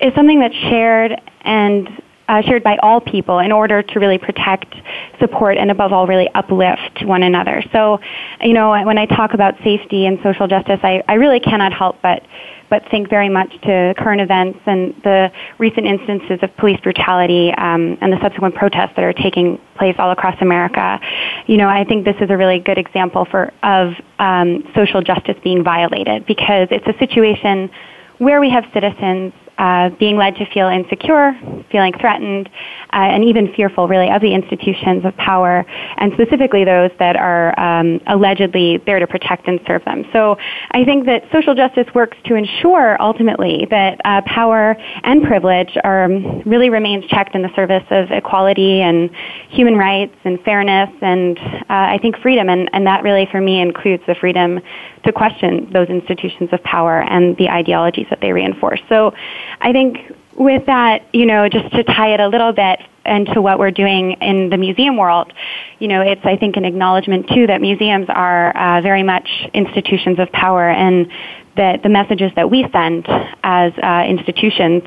is 0.00 0.14
something 0.14 0.40
that's 0.40 0.54
shared 0.54 1.20
and 1.42 1.88
uh, 2.30 2.40
shared 2.42 2.62
by 2.62 2.76
all 2.80 3.00
people 3.00 3.40
in 3.40 3.50
order 3.50 3.82
to 3.82 3.98
really 3.98 4.18
protect, 4.18 4.72
support, 5.18 5.56
and 5.56 5.68
above 5.68 5.92
all, 5.92 6.06
really 6.06 6.28
uplift 6.28 7.04
one 7.04 7.24
another. 7.24 7.60
So, 7.72 7.98
you 8.40 8.52
know, 8.52 8.70
when 8.84 8.98
I 8.98 9.06
talk 9.06 9.34
about 9.34 9.54
safety 9.64 10.06
and 10.06 10.20
social 10.22 10.46
justice, 10.46 10.78
I, 10.84 11.02
I 11.08 11.14
really 11.14 11.40
cannot 11.40 11.72
help 11.72 12.00
but 12.02 12.22
but 12.70 12.88
think 12.88 13.10
very 13.10 13.28
much 13.28 13.50
to 13.62 13.92
current 13.98 14.20
events 14.20 14.60
and 14.64 14.94
the 15.02 15.32
recent 15.58 15.88
instances 15.88 16.38
of 16.40 16.56
police 16.56 16.78
brutality 16.80 17.52
um, 17.58 17.98
and 18.00 18.12
the 18.12 18.20
subsequent 18.22 18.54
protests 18.54 18.92
that 18.94 19.02
are 19.02 19.12
taking 19.12 19.60
place 19.74 19.96
all 19.98 20.12
across 20.12 20.40
America. 20.40 21.00
You 21.48 21.56
know, 21.56 21.68
I 21.68 21.82
think 21.82 22.04
this 22.04 22.14
is 22.20 22.30
a 22.30 22.36
really 22.36 22.60
good 22.60 22.78
example 22.78 23.24
for 23.24 23.52
of 23.64 23.94
um, 24.20 24.62
social 24.72 25.02
justice 25.02 25.34
being 25.42 25.64
violated 25.64 26.26
because 26.26 26.68
it's 26.70 26.86
a 26.86 26.96
situation 27.00 27.72
where 28.18 28.40
we 28.40 28.50
have 28.50 28.64
citizens 28.72 29.32
uh, 29.60 29.90
being 29.98 30.16
led 30.16 30.34
to 30.36 30.46
feel 30.54 30.68
insecure, 30.68 31.38
feeling 31.70 31.92
threatened, 32.00 32.48
uh, 32.92 32.96
and 32.96 33.22
even 33.24 33.52
fearful, 33.54 33.86
really, 33.86 34.10
of 34.10 34.22
the 34.22 34.32
institutions 34.34 35.04
of 35.04 35.14
power, 35.18 35.66
and 35.98 36.12
specifically 36.14 36.64
those 36.64 36.90
that 36.98 37.14
are 37.14 37.58
um, 37.60 38.00
allegedly 38.06 38.78
there 38.86 38.98
to 38.98 39.06
protect 39.06 39.46
and 39.46 39.60
serve 39.66 39.84
them. 39.84 40.04
So 40.14 40.38
I 40.70 40.84
think 40.84 41.04
that 41.06 41.24
social 41.30 41.54
justice 41.54 41.86
works 41.94 42.16
to 42.24 42.34
ensure 42.34 42.96
ultimately 43.00 43.66
that 43.70 44.00
uh, 44.04 44.22
power 44.24 44.76
and 45.04 45.22
privilege 45.22 45.76
are 45.84 46.04
um, 46.04 46.42
really 46.46 46.70
remains 46.70 47.04
checked 47.06 47.34
in 47.34 47.42
the 47.42 47.54
service 47.54 47.84
of 47.90 48.10
equality 48.10 48.80
and 48.80 49.10
human 49.50 49.76
rights 49.76 50.16
and 50.24 50.40
fairness 50.40 50.88
and 51.02 51.38
uh, 51.38 51.64
I 51.68 51.98
think 52.00 52.16
freedom, 52.18 52.48
and, 52.48 52.70
and 52.72 52.86
that 52.86 53.02
really 53.02 53.28
for 53.30 53.40
me 53.42 53.60
includes 53.60 54.02
the 54.06 54.14
freedom 54.14 54.60
to 55.04 55.12
question 55.12 55.70
those 55.72 55.88
institutions 55.88 56.50
of 56.52 56.62
power 56.62 57.02
and 57.02 57.36
the 57.36 57.48
ideologies 57.48 58.06
that 58.10 58.20
they 58.20 58.32
reinforce. 58.32 58.80
So 58.88 59.12
I 59.60 59.72
think 59.72 59.98
with 60.34 60.66
that, 60.66 61.02
you 61.12 61.26
know, 61.26 61.48
just 61.48 61.70
to 61.74 61.84
tie 61.84 62.14
it 62.14 62.20
a 62.20 62.28
little 62.28 62.52
bit 62.52 62.80
into 63.04 63.42
what 63.42 63.58
we're 63.58 63.70
doing 63.70 64.12
in 64.20 64.50
the 64.50 64.56
museum 64.56 64.96
world, 64.96 65.32
you 65.78 65.88
know, 65.88 66.00
it's, 66.00 66.24
I 66.24 66.36
think, 66.36 66.56
an 66.56 66.64
acknowledgement, 66.64 67.28
too, 67.28 67.46
that 67.46 67.60
museums 67.60 68.06
are 68.08 68.56
uh, 68.56 68.80
very 68.80 69.02
much 69.02 69.28
institutions 69.52 70.18
of 70.18 70.30
power. 70.32 70.68
And 70.68 71.10
that 71.60 71.82
the 71.82 71.90
messages 71.90 72.32
that 72.36 72.50
we 72.50 72.66
send 72.72 73.06
as 73.44 73.70
uh, 73.82 74.02
institutions 74.08 74.82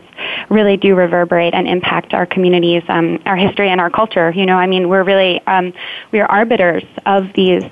really 0.50 0.76
do 0.76 0.96
reverberate 0.96 1.54
and 1.54 1.68
impact 1.68 2.16
our 2.16 2.26
communities, 2.26 2.82
um, 2.88 3.22
our 3.28 3.36
history, 3.38 3.70
and 3.70 3.80
our 3.80 3.92
culture. 3.92 4.32
You 4.32 4.48
know, 4.48 4.56
I 4.56 4.66
mean, 4.66 4.90
we're 4.90 5.04
really 5.04 5.40
um, 5.46 5.72
we 6.12 6.20
are 6.20 6.26
arbiters 6.26 6.84
of 7.06 7.32
these 7.36 7.64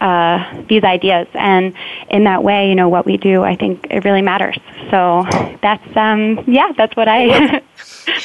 uh, 0.00 0.64
these 0.68 0.82
ideas, 0.82 1.28
and 1.34 1.72
in 2.10 2.24
that 2.24 2.42
way, 2.42 2.68
you 2.68 2.74
know, 2.74 2.88
what 2.88 3.06
we 3.06 3.16
do, 3.16 3.44
I 3.44 3.54
think 3.54 3.86
it 3.90 4.04
really 4.04 4.22
matters. 4.22 4.58
So 4.90 5.24
that's 5.62 5.96
um, 5.96 6.42
yeah, 6.48 6.72
that's 6.76 6.96
what 6.96 7.06
I 7.06 7.26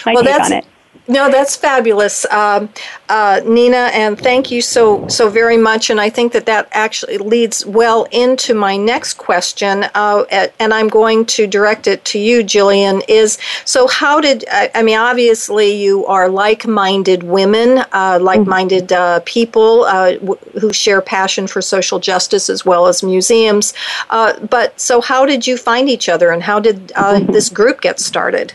my 0.07 0.13
well, 0.13 0.23
take 0.23 0.39
on 0.39 0.53
it. 0.53 0.65
No, 1.05 1.29
that's 1.29 1.57
fabulous, 1.57 2.25
um, 2.31 2.69
uh, 3.09 3.41
Nina, 3.45 3.89
and 3.93 4.17
thank 4.17 4.49
you 4.49 4.61
so 4.61 5.05
so 5.09 5.29
very 5.29 5.57
much. 5.57 5.89
And 5.89 5.99
I 5.99 6.09
think 6.09 6.31
that 6.31 6.45
that 6.45 6.69
actually 6.71 7.17
leads 7.17 7.65
well 7.65 8.07
into 8.11 8.53
my 8.53 8.77
next 8.77 9.15
question, 9.15 9.85
uh, 9.95 10.23
and 10.59 10.73
I'm 10.73 10.87
going 10.87 11.25
to 11.25 11.45
direct 11.45 11.87
it 11.87 12.05
to 12.05 12.19
you, 12.19 12.41
Jillian. 12.41 13.03
Is 13.09 13.37
so 13.65 13.85
how 13.87 14.21
did 14.21 14.45
I, 14.49 14.71
I 14.75 14.81
mean? 14.81 14.97
Obviously, 14.97 15.75
you 15.75 16.05
are 16.05 16.29
like-minded 16.29 17.23
women, 17.23 17.83
uh, 17.91 18.19
like-minded 18.21 18.93
uh, 18.93 19.19
people 19.25 19.83
uh, 19.83 20.13
w- 20.13 20.39
who 20.61 20.71
share 20.71 21.01
passion 21.01 21.47
for 21.47 21.61
social 21.61 21.99
justice 21.99 22.49
as 22.49 22.65
well 22.65 22.87
as 22.87 23.03
museums. 23.03 23.73
Uh, 24.09 24.39
but 24.39 24.79
so, 24.79 25.01
how 25.01 25.25
did 25.25 25.45
you 25.45 25.57
find 25.57 25.89
each 25.89 26.07
other, 26.07 26.31
and 26.31 26.43
how 26.43 26.61
did 26.61 26.93
this 27.27 27.49
group 27.49 27.81
get 27.81 27.99
started? 27.99 28.53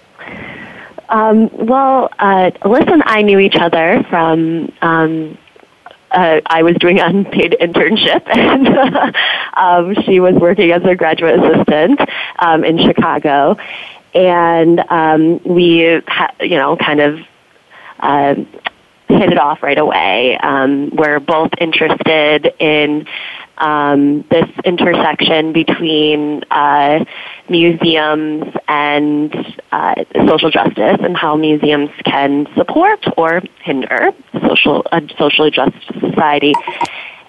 Um, 1.08 1.50
well, 1.66 2.10
uh, 2.18 2.50
Alyssa 2.62 2.92
and 2.92 3.02
I 3.04 3.22
knew 3.22 3.38
each 3.38 3.56
other 3.56 4.04
from. 4.10 4.72
Um, 4.82 5.38
uh, 6.10 6.40
I 6.46 6.62
was 6.62 6.74
doing 6.76 7.00
an 7.00 7.16
unpaid 7.26 7.56
internship, 7.60 8.22
and 8.34 9.14
um, 9.54 9.94
she 10.04 10.20
was 10.20 10.34
working 10.34 10.70
as 10.72 10.82
a 10.84 10.94
graduate 10.94 11.38
assistant 11.38 12.00
um, 12.38 12.64
in 12.64 12.78
Chicago, 12.78 13.56
and 14.14 14.80
um, 14.88 15.40
we, 15.44 16.00
ha- 16.06 16.34
you 16.40 16.56
know, 16.56 16.76
kind 16.76 17.00
of 17.00 17.20
uh, 18.00 18.34
hit 19.08 19.32
it 19.32 19.38
off 19.38 19.62
right 19.62 19.78
away. 19.78 20.38
Um, 20.38 20.90
we're 20.94 21.20
both 21.20 21.50
interested 21.58 22.54
in 22.58 23.06
um, 23.58 24.24
this 24.30 24.48
intersection 24.64 25.52
between 25.52 26.44
uh, 26.50 27.04
museums 27.48 28.44
and 28.68 29.34
uh, 29.72 29.94
social 30.26 30.50
justice 30.50 30.98
and 31.00 31.16
how 31.16 31.36
museums 31.36 31.90
can 32.04 32.46
support 32.56 33.04
or 33.16 33.42
hinder 33.62 34.10
social 34.46 34.86
a 34.92 35.02
socially 35.18 35.50
just 35.50 35.76
society. 36.00 36.54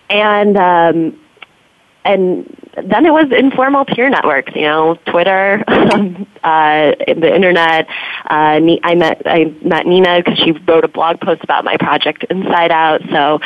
And 0.09 0.57
um, 0.57 1.19
and 2.05 2.45
then 2.87 3.05
it 3.05 3.11
was 3.11 3.31
informal 3.31 3.85
peer 3.85 4.09
networks, 4.09 4.55
you 4.55 4.61
know, 4.61 4.97
Twitter, 5.05 5.63
uh, 5.67 6.91
the 7.07 7.31
internet. 7.35 7.87
Uh, 8.29 8.59
I 8.83 8.95
met 8.95 9.21
I 9.25 9.53
met 9.63 9.85
Nina 9.85 10.21
because 10.23 10.39
she 10.39 10.51
wrote 10.51 10.85
a 10.85 10.87
blog 10.87 11.19
post 11.19 11.43
about 11.43 11.65
my 11.65 11.77
project 11.77 12.25
Inside 12.29 12.71
Out. 12.71 13.01
So 13.11 13.39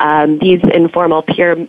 um, 0.00 0.38
these 0.38 0.60
informal 0.74 1.22
peer 1.22 1.68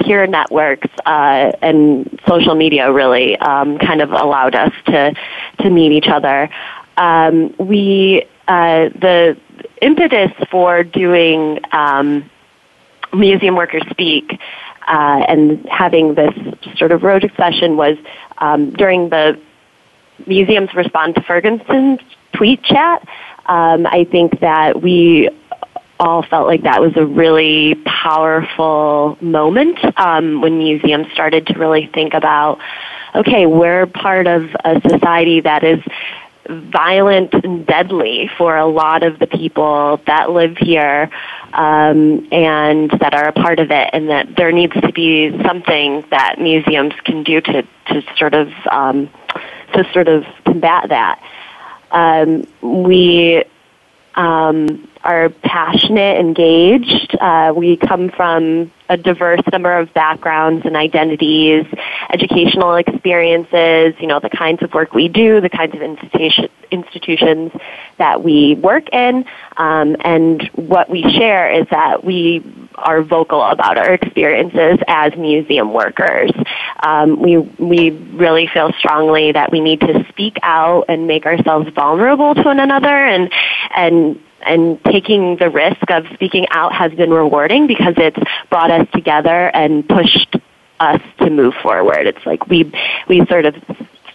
peer 0.00 0.26
networks 0.26 0.88
uh, 1.06 1.52
and 1.62 2.20
social 2.26 2.54
media 2.54 2.92
really 2.92 3.36
um, 3.38 3.78
kind 3.78 4.00
of 4.00 4.10
allowed 4.12 4.54
us 4.54 4.72
to 4.86 5.14
to 5.60 5.70
meet 5.70 5.92
each 5.92 6.08
other. 6.08 6.48
Um, 6.96 7.54
we 7.58 8.26
uh, 8.48 8.88
the 8.90 9.36
impetus 9.80 10.32
for 10.50 10.82
doing 10.82 11.60
um, 11.72 12.28
museum 13.12 13.54
workers 13.56 13.82
speak 13.90 14.38
uh, 14.86 15.24
and 15.28 15.66
having 15.68 16.14
this 16.14 16.34
sort 16.76 16.92
of 16.92 17.02
rogue 17.02 17.24
session 17.36 17.76
was 17.76 17.96
um, 18.38 18.70
during 18.70 19.08
the 19.08 19.38
museum's 20.26 20.74
respond 20.74 21.14
to 21.14 21.22
Ferguson's 21.22 22.00
tweet 22.32 22.62
chat. 22.62 23.06
Um, 23.46 23.86
I 23.86 24.04
think 24.10 24.40
that 24.40 24.82
we 24.82 25.28
all 26.00 26.22
felt 26.22 26.46
like 26.46 26.62
that 26.62 26.80
was 26.80 26.96
a 26.96 27.06
really 27.06 27.76
powerful 27.84 29.18
moment 29.20 29.78
um, 29.98 30.40
when 30.40 30.58
museums 30.58 31.06
started 31.12 31.46
to 31.48 31.58
really 31.58 31.86
think 31.86 32.14
about 32.14 32.58
okay, 33.14 33.46
we're 33.46 33.86
part 33.86 34.26
of 34.26 34.48
a 34.64 34.80
society 34.88 35.40
that 35.40 35.64
is 35.64 35.82
violent 36.48 37.34
and 37.34 37.66
deadly 37.66 38.30
for 38.38 38.56
a 38.56 38.66
lot 38.66 39.02
of 39.02 39.18
the 39.18 39.26
people 39.26 40.00
that 40.06 40.30
live 40.30 40.56
here 40.56 41.10
um, 41.52 42.26
and 42.32 42.90
that 43.00 43.14
are 43.14 43.28
a 43.28 43.32
part 43.32 43.58
of 43.60 43.70
it, 43.70 43.90
and 43.92 44.08
that 44.08 44.36
there 44.36 44.52
needs 44.52 44.72
to 44.72 44.92
be 44.92 45.30
something 45.42 46.04
that 46.10 46.36
museums 46.38 46.94
can 47.04 47.22
do 47.22 47.40
to 47.40 47.62
to 47.86 48.02
sort 48.16 48.34
of 48.34 48.52
um, 48.70 49.08
to 49.74 49.84
sort 49.92 50.08
of 50.08 50.24
combat 50.44 50.88
that. 50.88 51.22
Um, 51.90 52.46
we 52.62 53.44
um, 54.14 54.88
are 55.02 55.30
passionate, 55.42 56.18
engaged. 56.18 57.16
Uh, 57.20 57.52
we 57.56 57.76
come 57.76 58.10
from 58.10 58.70
a 58.90 58.96
diverse 58.96 59.40
number 59.52 59.78
of 59.78 59.92
backgrounds 59.94 60.66
and 60.66 60.76
identities, 60.76 61.64
educational 62.12 62.74
experiences, 62.74 63.94
you 64.00 64.06
know, 64.06 64.18
the 64.20 64.28
kinds 64.28 64.62
of 64.62 64.74
work 64.74 64.92
we 64.92 65.08
do, 65.08 65.40
the 65.40 65.48
kinds 65.48 65.74
of 65.74 65.80
institution, 65.80 66.48
institutions 66.72 67.52
that 67.98 68.22
we 68.22 68.56
work 68.56 68.88
in, 68.92 69.24
um, 69.56 69.96
and 70.00 70.42
what 70.54 70.90
we 70.90 71.02
share 71.02 71.50
is 71.50 71.66
that 71.70 72.04
we 72.04 72.42
are 72.74 73.02
vocal 73.02 73.42
about 73.42 73.78
our 73.78 73.92
experiences 73.92 74.78
as 74.88 75.14
museum 75.16 75.72
workers. 75.72 76.32
Um, 76.82 77.20
we 77.20 77.38
we 77.38 77.90
really 77.90 78.48
feel 78.48 78.72
strongly 78.78 79.32
that 79.32 79.52
we 79.52 79.60
need 79.60 79.80
to 79.80 80.04
speak 80.08 80.36
out 80.42 80.86
and 80.88 81.06
make 81.06 81.26
ourselves 81.26 81.68
vulnerable 81.74 82.34
to 82.34 82.42
one 82.42 82.58
another, 82.58 82.88
and 82.88 83.32
and 83.76 84.20
and 84.42 84.82
taking 84.84 85.36
the 85.36 85.50
risk 85.50 85.90
of 85.90 86.06
speaking 86.14 86.46
out 86.50 86.72
has 86.72 86.92
been 86.92 87.10
rewarding 87.10 87.66
because 87.66 87.94
it's 87.96 88.18
brought 88.48 88.70
us 88.70 88.86
together 88.92 89.50
and 89.54 89.88
pushed 89.88 90.36
us 90.80 91.00
to 91.18 91.30
move 91.30 91.54
forward. 91.62 92.06
It's 92.06 92.24
like 92.24 92.46
we 92.48 92.72
we 93.08 93.24
sort 93.26 93.46
of 93.46 93.54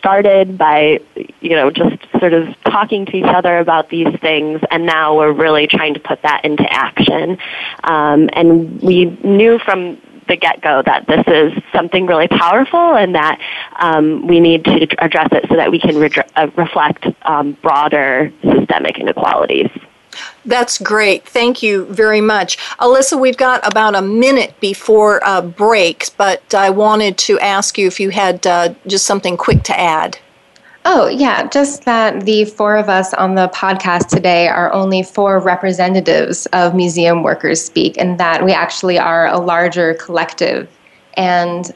started 0.05 0.55
by 0.55 0.99
you 1.41 1.55
know 1.55 1.71
just 1.71 1.97
sort 2.19 2.33
of 2.33 2.47
talking 2.63 3.07
to 3.07 3.17
each 3.17 3.25
other 3.25 3.57
about 3.57 3.89
these 3.89 4.13
things 4.21 4.61
and 4.69 4.85
now 4.85 5.17
we're 5.17 5.31
really 5.31 5.65
trying 5.65 5.95
to 5.95 5.99
put 5.99 6.21
that 6.21 6.45
into 6.45 6.63
action 6.71 7.39
um, 7.85 8.29
and 8.33 8.79
we 8.83 9.05
knew 9.23 9.57
from 9.57 9.99
the 10.27 10.35
get-go 10.35 10.83
that 10.85 11.07
this 11.07 11.23
is 11.25 11.53
something 11.73 12.05
really 12.05 12.27
powerful 12.27 12.95
and 12.95 13.15
that 13.15 13.39
um, 13.79 14.27
we 14.27 14.39
need 14.39 14.63
to 14.65 14.87
address 15.03 15.29
it 15.31 15.43
so 15.49 15.55
that 15.55 15.71
we 15.71 15.79
can 15.79 15.97
re- 15.97 16.11
uh, 16.35 16.47
reflect 16.55 17.07
um, 17.23 17.53
broader 17.63 18.31
systemic 18.43 18.99
inequalities 18.99 19.69
that's 20.45 20.77
great. 20.77 21.27
Thank 21.27 21.63
you 21.63 21.85
very 21.85 22.21
much. 22.21 22.57
Alyssa, 22.79 23.19
we've 23.19 23.37
got 23.37 23.65
about 23.67 23.95
a 23.95 24.01
minute 24.01 24.59
before 24.59 25.25
uh, 25.25 25.41
break, 25.41 26.09
but 26.17 26.53
I 26.53 26.69
wanted 26.69 27.17
to 27.19 27.39
ask 27.39 27.77
you 27.77 27.87
if 27.87 27.99
you 27.99 28.09
had 28.09 28.45
uh, 28.45 28.73
just 28.87 29.05
something 29.05 29.37
quick 29.37 29.63
to 29.63 29.79
add. 29.79 30.17
Oh, 30.87 31.07
yeah, 31.07 31.47
just 31.47 31.83
that 31.85 32.25
the 32.25 32.45
four 32.45 32.75
of 32.75 32.89
us 32.89 33.11
on 33.15 33.33
the 33.33 33.47
podcast 33.49 34.09
today 34.09 34.47
are 34.47 34.71
only 34.71 35.01
four 35.01 35.39
representatives 35.39 36.45
of 36.53 36.75
Museum 36.75 37.23
Workers 37.23 37.63
Speak, 37.65 37.97
and 37.97 38.19
that 38.19 38.45
we 38.45 38.51
actually 38.51 38.99
are 38.99 39.25
a 39.25 39.39
larger 39.39 39.95
collective. 39.95 40.69
And 41.17 41.73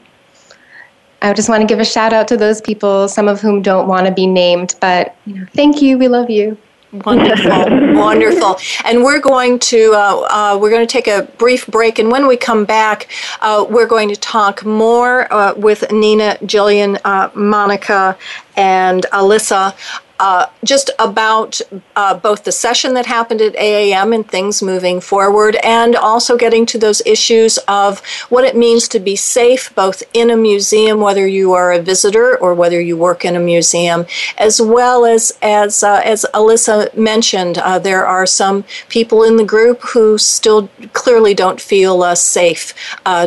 I 1.22 1.32
just 1.32 1.48
want 1.48 1.60
to 1.60 1.66
give 1.66 1.80
a 1.80 1.84
shout 1.84 2.12
out 2.12 2.28
to 2.28 2.36
those 2.36 2.60
people, 2.60 3.08
some 3.08 3.26
of 3.26 3.40
whom 3.40 3.62
don't 3.62 3.88
want 3.88 4.06
to 4.06 4.12
be 4.12 4.28
named, 4.28 4.76
but 4.80 5.16
you 5.26 5.34
know, 5.34 5.46
thank 5.54 5.82
you. 5.82 5.98
We 5.98 6.06
love 6.06 6.30
you. 6.30 6.56
Wonderful, 6.92 7.50
wonderful. 7.94 8.58
And 8.84 9.04
we're 9.04 9.20
going 9.20 9.60
to 9.60 9.92
uh, 9.94 10.26
uh, 10.28 10.58
we're 10.60 10.70
going 10.70 10.84
to 10.84 10.92
take 10.92 11.06
a 11.06 11.22
brief 11.38 11.66
break, 11.68 12.00
and 12.00 12.10
when 12.10 12.26
we 12.26 12.36
come 12.36 12.64
back, 12.64 13.08
uh, 13.40 13.64
we're 13.68 13.86
going 13.86 14.08
to 14.08 14.16
talk 14.16 14.64
more 14.64 15.32
uh, 15.32 15.54
with 15.54 15.90
Nina, 15.92 16.36
Jillian, 16.42 17.00
uh, 17.04 17.30
Monica, 17.34 18.18
and 18.56 19.06
Alyssa 19.12 19.76
uh, 20.20 20.46
just 20.62 20.90
about 20.98 21.60
uh, 21.96 22.14
both 22.14 22.44
the 22.44 22.52
session 22.52 22.92
that 22.92 23.06
happened 23.06 23.40
at 23.40 23.54
AAM 23.54 24.14
and 24.14 24.28
things 24.28 24.62
moving 24.62 25.00
forward, 25.00 25.56
and 25.64 25.96
also 25.96 26.36
getting 26.36 26.66
to 26.66 26.78
those 26.78 27.00
issues 27.06 27.58
of 27.66 28.00
what 28.28 28.44
it 28.44 28.54
means 28.54 28.86
to 28.86 29.00
be 29.00 29.16
safe 29.16 29.74
both 29.74 30.02
in 30.12 30.28
a 30.28 30.36
museum, 30.36 31.00
whether 31.00 31.26
you 31.26 31.54
are 31.54 31.72
a 31.72 31.80
visitor 31.80 32.36
or 32.36 32.52
whether 32.52 32.78
you 32.78 32.98
work 32.98 33.24
in 33.24 33.34
a 33.34 33.40
museum, 33.40 34.04
as 34.36 34.60
well 34.60 35.06
as 35.06 35.32
as 35.40 35.82
uh, 35.82 36.02
as 36.04 36.26
Alyssa 36.34 36.94
mentioned, 36.94 37.56
uh, 37.56 37.78
there 37.78 38.06
are 38.06 38.26
some 38.26 38.64
people 38.90 39.24
in 39.24 39.36
the 39.38 39.44
group 39.44 39.80
who 39.80 40.18
still 40.18 40.68
clearly 40.92 41.32
don't 41.32 41.62
feel 41.62 42.02
uh, 42.02 42.14
safe 42.14 42.74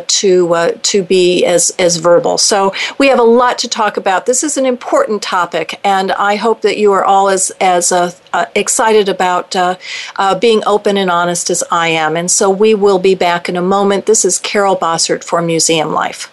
to 0.08 0.78
to 0.84 1.04
be 1.04 1.44
as 1.44 1.72
as 1.80 1.98
verbal. 1.98 2.38
So 2.38 2.72
we 3.00 3.08
have 3.08 3.20
a 3.20 3.24
lot 3.24 3.58
to 3.60 3.68
talk 3.68 3.98
about. 3.98 4.28
This 4.28 4.44
is 4.44 4.58
an 4.58 4.68
important 4.68 5.24
topic, 5.24 5.80
and 5.84 6.12
I 6.12 6.36
hope 6.36 6.62
that 6.62 6.78
you 6.78 6.83
are 6.92 7.06
all 7.06 7.30
as 7.30 7.52
as 7.62 7.92
uh, 7.92 8.12
uh, 8.34 8.46
excited 8.56 9.08
about 9.08 9.56
uh, 9.56 9.78
uh, 10.18 10.38
being 10.38 10.62
open 10.66 10.98
and 10.98 11.10
honest 11.10 11.50
as 11.50 11.64
I 11.72 11.88
am. 11.88 12.18
And 12.18 12.30
so 12.30 12.50
we 12.50 12.74
will 12.74 13.00
be 13.00 13.16
back 13.16 13.48
in 13.48 13.56
a 13.56 13.62
moment. 13.62 14.06
This 14.06 14.26
is 14.26 14.40
Carol 14.40 14.76
Bossert 14.76 15.24
for 15.24 15.42
Museum 15.42 15.94
Life. 15.94 16.30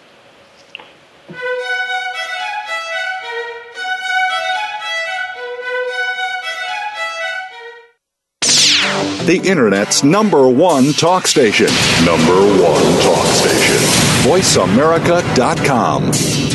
The 9.31 9.39
Internet's 9.45 10.03
number 10.03 10.49
one 10.49 10.93
talk 10.93 11.29
station. 11.29 11.69
Number 12.05 12.35
one 12.61 12.83
talk 13.03 13.27
station. 13.27 13.77
VoiceAmerica.com. 14.25 16.50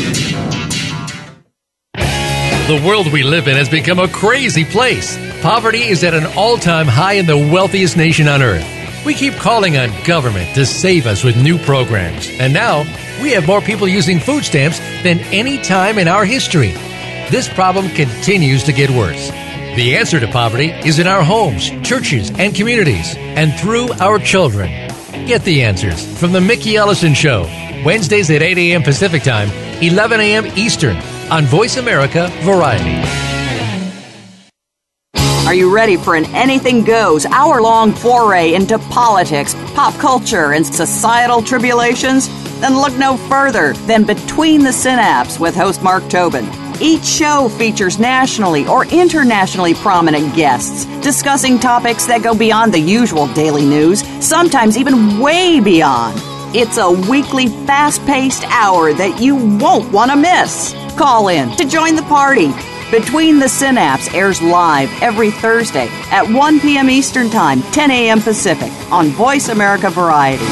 The 2.68 2.82
world 2.86 3.12
we 3.14 3.24
live 3.24 3.48
in 3.48 3.56
has 3.56 3.70
become 3.70 4.00
a 4.00 4.08
crazy 4.08 4.66
place 4.66 5.18
Poverty 5.46 5.84
is 5.84 6.04
at 6.04 6.16
an 6.16 6.26
all 6.36 6.58
time 6.58 6.88
high 6.88 7.14
in 7.14 7.28
the 7.28 7.38
wealthiest 7.38 7.96
nation 7.96 8.28
on 8.28 8.42
earth. 8.42 8.66
We 9.06 9.14
keep 9.14 9.36
calling 9.36 9.78
on 9.78 9.92
government 10.04 10.56
to 10.56 10.66
save 10.66 11.06
us 11.06 11.24
with 11.24 11.38
new 11.38 11.60
programs. 11.60 12.28
And 12.40 12.52
now, 12.52 12.80
we 13.22 13.30
have 13.34 13.46
more 13.46 13.62
people 13.62 13.88
using 13.88 14.20
food 14.20 14.44
stamps 14.44 14.80
than 15.04 15.20
any 15.32 15.60
time 15.60 16.00
in 16.00 16.08
our 16.08 16.26
history. 16.26 16.72
This 17.30 17.48
problem 17.48 17.90
continues 17.90 18.64
to 18.64 18.74
get 18.74 18.90
worse. 18.90 19.30
The 19.76 19.96
answer 19.96 20.20
to 20.20 20.28
poverty 20.28 20.72
is 20.72 20.98
in 20.98 21.06
our 21.06 21.24
homes, 21.24 21.70
churches, 21.88 22.32
and 22.40 22.56
communities, 22.56 23.14
and 23.16 23.54
through 23.54 23.92
our 24.00 24.18
children. 24.18 24.72
Get 25.28 25.44
the 25.44 25.62
answers 25.62 26.04
from 26.20 26.32
The 26.32 26.42
Mickey 26.42 26.76
Ellison 26.76 27.14
Show, 27.14 27.44
Wednesdays 27.86 28.32
at 28.32 28.42
8 28.42 28.58
a.m. 28.58 28.82
Pacific 28.82 29.22
Time, 29.22 29.50
11 29.84 30.20
a.m. 30.20 30.48
Eastern, 30.58 30.98
on 31.32 31.46
Voice 31.46 31.78
America 31.78 32.30
Variety. 32.42 33.04
Are 35.46 35.54
you 35.54 35.74
ready 35.74 35.96
for 35.96 36.16
an 36.16 36.26
anything 36.34 36.84
goes 36.84 37.26
hour 37.28 37.62
long 37.62 37.94
foray 37.94 38.56
into 38.56 38.80
politics, 38.80 39.54
pop 39.76 39.94
culture, 40.00 40.54
and 40.54 40.66
societal 40.66 41.42
tribulations? 41.42 42.30
Then 42.60 42.76
look 42.76 42.98
no 42.98 43.16
further 43.18 43.74
than 43.86 44.06
Between 44.06 44.64
the 44.64 44.74
Synapse 44.74 45.40
with 45.40 45.56
host 45.56 45.84
Mark 45.84 46.08
Tobin. 46.10 46.50
Each 46.82 47.06
show 47.06 47.48
features 47.48 48.00
nationally 48.00 48.68
or 48.68 48.86
internationally 48.88 49.76
prominent 49.76 50.36
guests 50.36 50.86
discussing 51.02 51.60
topics 51.60 52.06
that 52.08 52.24
go 52.24 52.36
beyond 52.36 52.74
the 52.74 52.80
usual 52.80 53.28
daily 53.34 53.66
news, 53.66 54.04
sometimes 54.26 54.78
even 54.78 55.20
way 55.20 55.60
beyond. 55.60 56.20
It's 56.56 56.78
a 56.78 56.90
weekly, 56.90 57.48
fast 57.68 58.04
paced 58.06 58.44
hour 58.46 58.94
that 58.94 59.22
you 59.22 59.36
won't 59.36 59.92
want 59.92 60.10
to 60.10 60.18
miss. 60.18 60.74
Call 60.98 61.28
in 61.28 61.52
to 61.58 61.66
join 61.66 61.98
the 61.98 62.04
party 62.04 62.54
between 62.90 63.38
the 63.38 63.50
Synapse 63.50 64.14
airs 64.14 64.42
live 64.42 64.90
every 65.02 65.30
Thursday 65.30 65.90
at 66.10 66.26
1 66.26 66.60
p.m. 66.62 66.90
Eastern 66.90 67.30
Time, 67.30 67.62
10 67.74 67.92
a.m. 67.92 68.22
Pacific 68.22 68.72
on 68.94 69.08
Voice 69.10 69.50
America 69.50 69.90
Variety. 69.90 70.46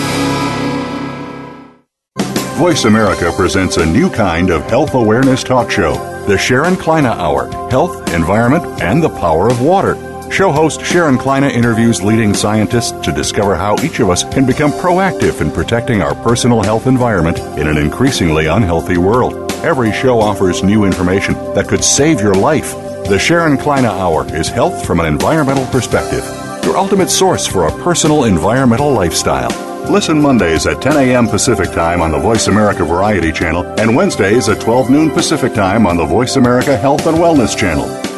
Voice 2.57 2.83
America 2.83 3.31
presents 3.35 3.77
a 3.77 3.85
new 3.85 4.09
kind 4.09 4.49
of 4.49 4.63
health 4.63 4.95
awareness 4.95 5.45
talk 5.45 5.71
show, 5.71 5.93
the 6.27 6.37
Sharon 6.37 6.75
Kleyne 6.75 7.05
Hour 7.05 7.47
Health, 7.69 8.13
Environment, 8.13 8.65
and 8.81 9.01
the 9.01 9.09
Power 9.09 9.49
of 9.49 9.61
Water. 9.61 9.95
Show 10.29 10.51
host 10.51 10.83
Sharon 10.83 11.17
Kleyne 11.17 11.43
interviews 11.43 12.01
leading 12.01 12.33
scientists 12.33 12.91
to 13.05 13.13
discover 13.13 13.55
how 13.55 13.77
each 13.81 14.01
of 14.01 14.09
us 14.09 14.23
can 14.25 14.45
become 14.45 14.71
proactive 14.73 15.39
in 15.39 15.51
protecting 15.51 16.01
our 16.01 16.15
personal 16.15 16.61
health 16.61 16.85
environment 16.85 17.39
in 17.57 17.67
an 17.67 17.77
increasingly 17.77 18.47
unhealthy 18.47 18.97
world. 18.97 19.52
Every 19.63 19.93
show 19.93 20.19
offers 20.19 20.61
new 20.61 20.83
information 20.83 21.35
that 21.53 21.69
could 21.69 21.85
save 21.85 22.19
your 22.19 22.33
life. 22.33 22.73
The 23.07 23.17
Sharon 23.17 23.57
Kleyne 23.57 23.85
Hour 23.85 24.25
is 24.35 24.49
health 24.49 24.85
from 24.85 24.99
an 24.99 25.05
environmental 25.05 25.65
perspective, 25.67 26.21
your 26.65 26.75
ultimate 26.75 27.09
source 27.09 27.47
for 27.47 27.67
a 27.67 27.71
personal 27.81 28.25
environmental 28.25 28.91
lifestyle. 28.91 29.49
Listen 29.89 30.21
Mondays 30.21 30.67
at 30.67 30.81
10 30.81 30.97
a.m. 30.97 31.29
Pacific 31.29 31.71
Time 31.71 32.01
on 32.01 32.11
the 32.11 32.19
Voice 32.19 32.47
America 32.47 32.83
Variety 32.83 33.31
Channel 33.31 33.63
and 33.79 33.95
Wednesdays 33.95 34.49
at 34.49 34.59
12 34.59 34.89
noon 34.89 35.09
Pacific 35.11 35.53
Time 35.53 35.87
on 35.87 35.95
the 35.95 36.05
Voice 36.05 36.35
America 36.35 36.75
Health 36.75 37.07
and 37.07 37.17
Wellness 37.17 37.57
Channel. 37.57 38.12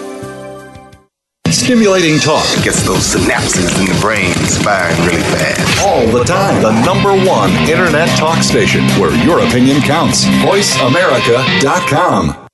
Stimulating 1.66 2.20
talk 2.20 2.46
it 2.56 2.64
gets 2.64 2.86
those 2.86 3.16
synapses 3.16 3.80
in 3.80 3.86
the 3.88 4.00
brain 4.00 4.32
firing 4.62 4.96
really 5.04 5.24
fast. 5.24 5.84
All 5.84 6.06
the 6.06 6.24
time. 6.24 6.62
The 6.62 6.80
number 6.86 7.16
one 7.28 7.50
internet 7.68 8.08
talk 8.20 8.44
station 8.44 8.84
where 9.00 9.12
your 9.26 9.40
opinion 9.40 9.82
counts. 9.82 10.26
VoiceAmerica.com. 10.26 12.48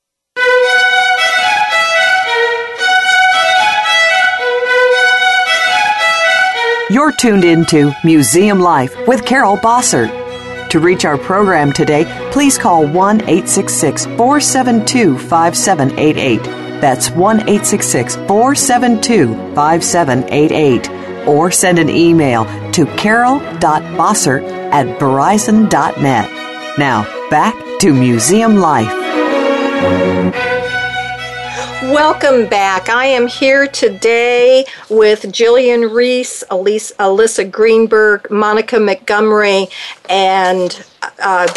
You're 6.90 7.12
tuned 7.12 7.44
into 7.44 7.92
Museum 8.06 8.62
Life 8.62 8.96
with 9.08 9.26
Carol 9.26 9.58
Bossert. 9.58 10.70
To 10.70 10.80
reach 10.80 11.04
our 11.04 11.18
program 11.18 11.74
today, 11.74 12.06
please 12.32 12.58
call 12.58 12.88
1 12.88 13.24
866 13.24 14.06
472 14.06 15.18
5788 15.18 16.71
that's 16.82 17.12
1 17.12 17.40
472 17.42 19.34
5788. 19.56 20.90
Or 21.28 21.52
send 21.52 21.78
an 21.80 21.90
email 21.90 22.46
to 22.72 22.86
carol.bossert 22.98 24.44
at 24.72 25.00
verizon.net. 25.00 26.78
Now, 26.80 27.30
back 27.30 27.56
to 27.80 27.94
Museum 27.94 28.56
Life. 28.58 30.51
Welcome 31.82 32.46
back. 32.46 32.90
I 32.90 33.08
am 33.08 33.26
here 33.26 33.66
today 33.66 34.66
with 34.88 35.24
Jillian 35.24 35.92
Reese, 35.92 36.44
Elise, 36.52 36.92
Alyssa 37.00 37.50
Greenberg, 37.50 38.30
Monica 38.30 38.80
Montgomery, 38.80 39.66
and 40.08 40.86
uh, 41.24 41.48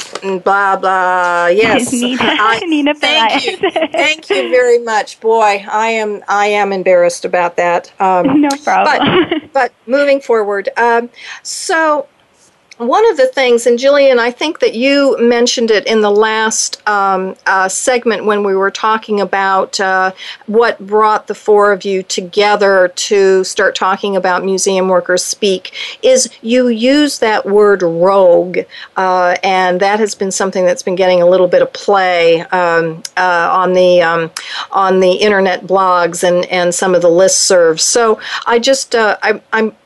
blah 0.42 0.76
blah. 0.76 1.48
Yes, 1.48 1.92
Nina. 2.00 2.22
I, 2.22 2.58
Nina 2.66 2.94
thank 2.94 3.44
you, 3.44 3.56
thank 3.92 4.30
you 4.30 4.48
very 4.48 4.78
much. 4.78 5.20
Boy, 5.20 5.62
I 5.70 5.88
am 5.88 6.24
I 6.26 6.46
am 6.46 6.72
embarrassed 6.72 7.26
about 7.26 7.58
that. 7.58 7.92
Um, 8.00 8.40
no 8.40 8.48
problem. 8.64 9.28
But, 9.28 9.52
but 9.52 9.72
moving 9.86 10.22
forward, 10.22 10.70
um, 10.78 11.10
so 11.42 12.08
one 12.78 13.08
of 13.10 13.16
the 13.16 13.26
things, 13.28 13.66
and 13.66 13.78
Jillian, 13.78 14.18
I 14.18 14.30
think 14.30 14.58
that 14.58 14.74
you 14.74 15.16
mentioned 15.20 15.70
it 15.70 15.86
in 15.86 16.00
the 16.00 16.10
last 16.10 16.86
um, 16.88 17.36
uh, 17.46 17.68
segment 17.68 18.24
when 18.24 18.42
we 18.42 18.56
were 18.56 18.70
talking 18.70 19.20
about 19.20 19.78
uh, 19.78 20.12
what 20.46 20.84
brought 20.84 21.28
the 21.28 21.34
four 21.34 21.72
of 21.72 21.84
you 21.84 22.02
together 22.02 22.88
to 22.96 23.44
start 23.44 23.76
talking 23.76 24.16
about 24.16 24.44
museum 24.44 24.88
workers 24.88 25.22
speak, 25.22 25.72
is 26.02 26.28
you 26.42 26.68
use 26.68 27.20
that 27.20 27.46
word 27.46 27.82
rogue, 27.82 28.58
uh, 28.96 29.36
and 29.44 29.78
that 29.80 30.00
has 30.00 30.14
been 30.14 30.32
something 30.32 30.64
that's 30.64 30.82
been 30.82 30.96
getting 30.96 31.22
a 31.22 31.26
little 31.26 31.48
bit 31.48 31.62
of 31.62 31.72
play 31.72 32.40
um, 32.46 33.02
uh, 33.16 33.48
on 33.52 33.72
the 33.72 34.02
um, 34.02 34.30
on 34.72 34.98
the 34.98 35.12
internet 35.12 35.64
blogs 35.64 36.26
and 36.26 36.44
and 36.46 36.74
some 36.74 36.94
of 36.94 37.02
the 37.02 37.08
listservs. 37.08 37.80
So 37.80 38.18
I 38.46 38.58
just 38.58 38.94
uh, 38.94 39.16
I, 39.22 39.40
I'm 39.52 39.76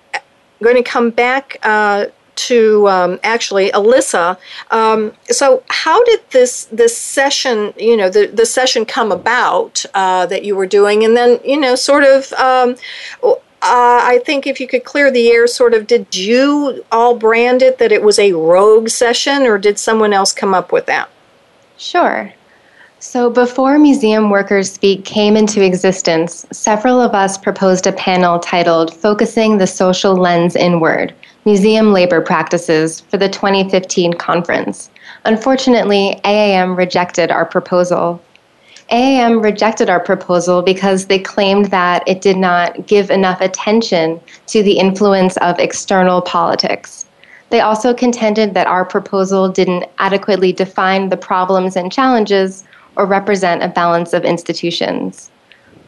going 0.63 0.77
to 0.77 0.83
come 0.83 1.11
back 1.11 1.59
uh, 1.63 2.07
to 2.39 2.89
um, 2.89 3.19
actually 3.23 3.71
Alyssa. 3.73 4.39
Um, 4.71 5.13
so, 5.29 5.63
how 5.69 6.03
did 6.05 6.21
this 6.31 6.67
this 6.67 6.97
session, 6.97 7.75
you 7.77 7.97
know, 7.97 8.09
the 8.09 8.27
the 8.27 8.47
session 8.47 8.85
come 8.85 9.13
about 9.13 9.85
uh, 9.95 10.27
that 10.27 10.45
you 10.45 10.55
were 10.57 10.67
doing, 10.67 11.05
and 11.05 11.17
then 11.17 11.41
you 11.45 11.59
know, 11.59 11.75
sort 11.75 12.05
of. 12.05 12.33
Um, 12.35 12.77
uh, 13.61 13.99
I 14.05 14.23
think 14.25 14.47
if 14.47 14.61
you 14.61 14.69
could 14.69 14.85
clear 14.85 15.11
the 15.11 15.33
air, 15.33 15.49
sort 15.49 15.75
of, 15.75 15.89
did 15.89 16.15
you 16.15 16.85
all 16.93 17.17
brand 17.17 17.61
it 17.61 17.79
that 17.79 17.91
it 17.91 18.05
was 18.05 18.17
a 18.21 18.33
rogue 18.33 18.89
session, 18.89 19.43
or 19.43 19.59
did 19.59 19.81
someone 19.81 20.13
else 20.13 20.33
come 20.33 20.55
up 20.55 20.71
with 20.71 20.87
that? 20.87 21.11
Sure. 21.77 22.33
So, 23.01 23.31
before 23.31 23.77
Museum 23.81 24.31
Workers 24.31 24.71
Speak 24.71 25.05
came 25.05 25.37
into 25.37 25.65
existence, 25.65 26.47
several 26.53 27.01
of 27.01 27.15
us 27.15 27.37
proposed 27.37 27.89
a 27.89 27.93
panel 27.93 28.39
titled 28.39 28.95
Focusing 28.95 29.59
the 29.59 29.67
Social 29.67 30.15
Lens 30.15 30.55
Inward 30.55 31.13
Museum 31.49 31.95
Labor 31.95 32.21
Practices 32.21 33.01
for 33.01 33.17
the 33.17 33.31
2015 33.31 34.13
conference. 34.13 34.91
Unfortunately, 35.25 36.21
AAM 36.23 36.77
rejected 36.77 37.31
our 37.31 37.47
proposal. 37.47 38.21
AAM 38.93 39.43
rejected 39.43 39.89
our 39.89 39.99
proposal 39.99 40.61
because 40.61 41.07
they 41.07 41.19
claimed 41.19 41.71
that 41.71 42.07
it 42.07 42.21
did 42.21 42.37
not 42.37 42.87
give 42.87 43.11
enough 43.11 43.41
attention 43.41 44.21
to 44.49 44.63
the 44.63 44.79
influence 44.79 45.39
of 45.39 45.59
external 45.59 46.21
politics. 46.21 47.07
They 47.49 47.61
also 47.61 47.95
contended 47.95 48.53
that 48.53 48.67
our 48.67 48.85
proposal 48.85 49.49
didn't 49.49 49.87
adequately 49.97 50.53
define 50.53 51.09
the 51.09 51.17
problems 51.17 51.77
and 51.77 51.91
challenges 51.91 52.63
or 52.97 53.07
represent 53.07 53.63
a 53.63 53.69
balance 53.69 54.13
of 54.13 54.27
institutions. 54.27 55.31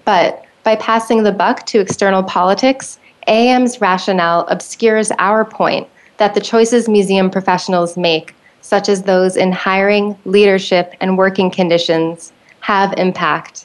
But 0.06 0.42
by 0.64 0.76
passing 0.76 1.22
the 1.22 1.32
buck 1.32 1.66
to 1.66 1.80
external 1.80 2.22
politics, 2.22 2.98
AAM's 3.28 3.80
rationale 3.80 4.46
obscures 4.48 5.12
our 5.18 5.44
point 5.44 5.88
that 6.16 6.35
the 6.35 6.40
choices 6.40 6.88
museum 6.88 7.30
professionals 7.30 7.96
make, 7.96 8.35
such 8.61 8.88
as 8.88 9.02
those 9.02 9.37
in 9.37 9.52
hiring, 9.52 10.16
leadership, 10.24 10.94
and 11.00 11.18
working 11.18 11.50
conditions, 11.50 12.33
have 12.61 12.92
impact. 12.96 13.64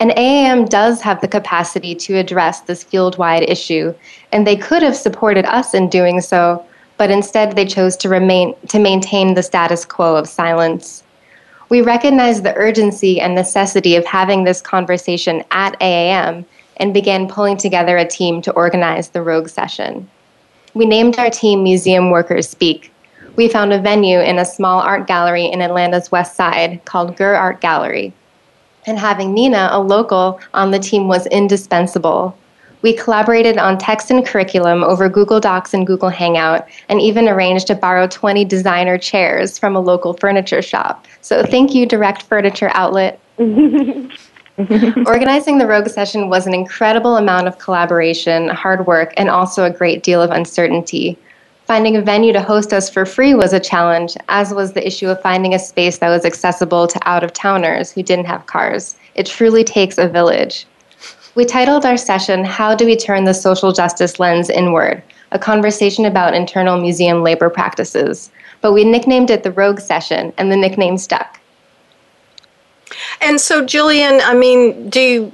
And 0.00 0.10
AAM 0.12 0.68
does 0.68 1.00
have 1.02 1.20
the 1.20 1.28
capacity 1.28 1.94
to 1.94 2.16
address 2.16 2.60
this 2.60 2.82
field 2.82 3.16
wide 3.16 3.48
issue, 3.48 3.94
and 4.32 4.46
they 4.46 4.56
could 4.56 4.82
have 4.82 4.96
supported 4.96 5.44
us 5.46 5.72
in 5.72 5.88
doing 5.88 6.20
so, 6.20 6.64
but 6.96 7.10
instead 7.10 7.54
they 7.54 7.64
chose 7.64 7.96
to, 7.98 8.08
remain, 8.08 8.54
to 8.68 8.78
maintain 8.78 9.34
the 9.34 9.42
status 9.42 9.84
quo 9.84 10.16
of 10.16 10.28
silence. 10.28 11.04
We 11.68 11.80
recognize 11.80 12.42
the 12.42 12.54
urgency 12.56 13.20
and 13.20 13.34
necessity 13.34 13.96
of 13.96 14.04
having 14.04 14.44
this 14.44 14.60
conversation 14.60 15.42
at 15.50 15.78
AAM 15.80 16.44
and 16.78 16.94
began 16.94 17.28
pulling 17.28 17.56
together 17.56 17.96
a 17.96 18.06
team 18.06 18.42
to 18.42 18.52
organize 18.52 19.10
the 19.10 19.22
Rogue 19.22 19.48
session. 19.48 20.08
We 20.74 20.86
named 20.86 21.18
our 21.18 21.30
team 21.30 21.62
Museum 21.62 22.10
Workers 22.10 22.48
Speak. 22.48 22.92
We 23.36 23.48
found 23.48 23.72
a 23.72 23.80
venue 23.80 24.18
in 24.20 24.38
a 24.38 24.44
small 24.44 24.80
art 24.80 25.06
gallery 25.06 25.46
in 25.46 25.62
Atlanta's 25.62 26.10
west 26.10 26.36
side 26.36 26.84
called 26.84 27.16
Gur 27.16 27.34
Art 27.34 27.60
Gallery. 27.60 28.12
And 28.86 28.98
having 28.98 29.32
Nina, 29.32 29.68
a 29.72 29.80
local, 29.80 30.40
on 30.52 30.70
the 30.70 30.78
team 30.78 31.08
was 31.08 31.26
indispensable. 31.28 32.36
We 32.82 32.92
collaborated 32.92 33.56
on 33.56 33.78
text 33.78 34.10
and 34.10 34.26
curriculum 34.26 34.84
over 34.84 35.08
Google 35.08 35.40
Docs 35.40 35.72
and 35.72 35.86
Google 35.86 36.10
Hangout, 36.10 36.68
and 36.90 37.00
even 37.00 37.28
arranged 37.28 37.66
to 37.68 37.74
borrow 37.74 38.06
20 38.06 38.44
designer 38.44 38.98
chairs 38.98 39.58
from 39.58 39.74
a 39.74 39.80
local 39.80 40.12
furniture 40.12 40.60
shop. 40.60 41.06
So 41.22 41.42
thank 41.44 41.74
you, 41.74 41.86
Direct 41.86 42.22
Furniture 42.22 42.70
Outlet. 42.74 43.18
Organizing 45.06 45.58
the 45.58 45.66
Rogue 45.66 45.88
session 45.88 46.28
was 46.28 46.46
an 46.46 46.54
incredible 46.54 47.16
amount 47.16 47.48
of 47.48 47.58
collaboration, 47.58 48.48
hard 48.48 48.86
work, 48.86 49.12
and 49.16 49.28
also 49.28 49.64
a 49.64 49.70
great 49.70 50.04
deal 50.04 50.22
of 50.22 50.30
uncertainty. 50.30 51.18
Finding 51.66 51.96
a 51.96 52.02
venue 52.02 52.32
to 52.32 52.40
host 52.40 52.72
us 52.72 52.88
for 52.88 53.04
free 53.04 53.34
was 53.34 53.52
a 53.52 53.58
challenge, 53.58 54.16
as 54.28 54.54
was 54.54 54.72
the 54.72 54.86
issue 54.86 55.08
of 55.08 55.20
finding 55.22 55.54
a 55.54 55.58
space 55.58 55.98
that 55.98 56.10
was 56.10 56.24
accessible 56.24 56.86
to 56.86 57.08
out 57.08 57.24
of 57.24 57.32
towners 57.32 57.90
who 57.90 58.02
didn't 58.04 58.26
have 58.26 58.46
cars. 58.46 58.94
It 59.16 59.26
truly 59.26 59.64
takes 59.64 59.98
a 59.98 60.06
village. 60.06 60.66
We 61.34 61.44
titled 61.44 61.84
our 61.84 61.96
session, 61.96 62.44
How 62.44 62.76
Do 62.76 62.86
We 62.86 62.96
Turn 62.96 63.24
the 63.24 63.34
Social 63.34 63.72
Justice 63.72 64.20
Lens 64.20 64.50
Inward? 64.50 65.02
A 65.32 65.38
conversation 65.38 66.04
about 66.04 66.34
internal 66.34 66.80
museum 66.80 67.24
labor 67.24 67.50
practices. 67.50 68.30
But 68.60 68.72
we 68.72 68.84
nicknamed 68.84 69.30
it 69.30 69.42
the 69.42 69.50
Rogue 69.50 69.80
Session, 69.80 70.32
and 70.38 70.52
the 70.52 70.56
nickname 70.56 70.96
stuck. 70.96 71.40
And 73.20 73.40
so, 73.40 73.64
Jillian, 73.64 74.20
I 74.22 74.34
mean, 74.34 74.90
do 74.90 75.00
you, 75.00 75.32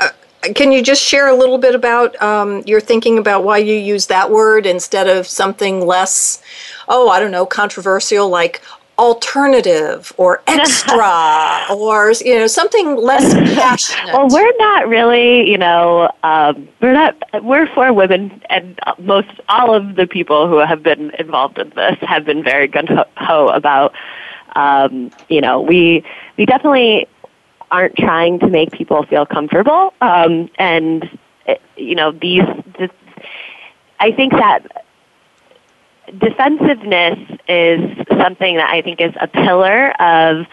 uh, 0.00 0.10
can 0.54 0.72
you 0.72 0.82
just 0.82 1.02
share 1.02 1.28
a 1.28 1.34
little 1.34 1.58
bit 1.58 1.74
about 1.74 2.20
um, 2.22 2.62
your 2.66 2.80
thinking 2.80 3.18
about 3.18 3.44
why 3.44 3.58
you 3.58 3.74
use 3.74 4.06
that 4.06 4.30
word 4.30 4.66
instead 4.66 5.08
of 5.08 5.26
something 5.26 5.86
less, 5.86 6.42
oh, 6.88 7.08
I 7.08 7.18
don't 7.20 7.32
know, 7.32 7.46
controversial 7.46 8.28
like 8.28 8.62
alternative 8.98 10.12
or 10.16 10.42
extra 10.46 11.66
or 11.70 12.12
you 12.24 12.34
know 12.34 12.46
something 12.46 12.96
less 12.96 13.34
passionate? 13.54 14.12
Well 14.12 14.28
we're 14.28 14.56
not 14.56 14.88
really 14.88 15.48
you 15.50 15.58
know 15.58 16.10
um, 16.22 16.68
we're 16.80 16.92
not 16.92 17.14
we're 17.42 17.66
for 17.74 17.92
women 17.92 18.42
and 18.48 18.78
most 18.98 19.28
all 19.48 19.74
of 19.74 19.96
the 19.96 20.06
people 20.06 20.48
who 20.48 20.58
have 20.58 20.82
been 20.82 21.10
involved 21.18 21.58
in 21.58 21.70
this 21.70 21.96
have 22.00 22.24
been 22.24 22.42
very 22.42 22.68
gun 22.68 22.86
ho 23.16 23.48
about 23.48 23.94
um, 24.56 25.12
you 25.28 25.40
know 25.40 25.60
we 25.60 26.04
we 26.36 26.46
definitely 26.46 27.06
aren't 27.70 27.96
trying 27.96 28.38
to 28.38 28.48
make 28.48 28.70
people 28.72 29.04
feel 29.04 29.26
comfortable. 29.26 29.92
Um, 30.00 30.50
and 30.58 31.18
you 31.76 31.94
know 31.94 32.10
these 32.10 32.42
this, 32.78 32.90
i 34.00 34.10
think 34.10 34.32
that 34.32 34.84
defensiveness 36.18 37.18
is 37.48 37.80
something 38.18 38.56
that 38.56 38.70
I 38.70 38.82
think 38.82 39.00
is 39.00 39.12
a 39.20 39.26
pillar 39.26 39.90
of 40.00 40.46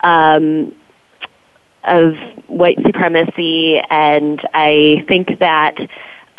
um, 0.00 0.74
of 1.84 2.14
white 2.48 2.78
supremacy, 2.84 3.80
and 3.90 4.40
I 4.52 5.04
think 5.08 5.38
that 5.38 5.76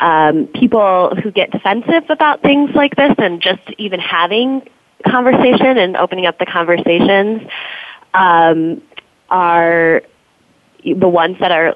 um, 0.00 0.46
people 0.48 1.14
who 1.22 1.30
get 1.30 1.50
defensive 1.50 2.04
about 2.10 2.42
things 2.42 2.70
like 2.74 2.96
this, 2.96 3.14
and 3.18 3.40
just 3.40 3.62
even 3.78 4.00
having 4.00 4.68
conversation 5.06 5.78
and 5.78 5.96
opening 5.96 6.26
up 6.26 6.38
the 6.38 6.46
conversations, 6.46 7.42
um, 8.14 8.82
are 9.30 10.02
the 10.84 11.08
ones 11.08 11.36
that 11.40 11.52
are 11.52 11.74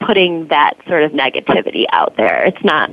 putting 0.00 0.48
that 0.48 0.74
sort 0.88 1.02
of 1.02 1.12
negativity 1.12 1.86
out 1.92 2.16
there. 2.16 2.44
It's 2.44 2.62
not. 2.64 2.90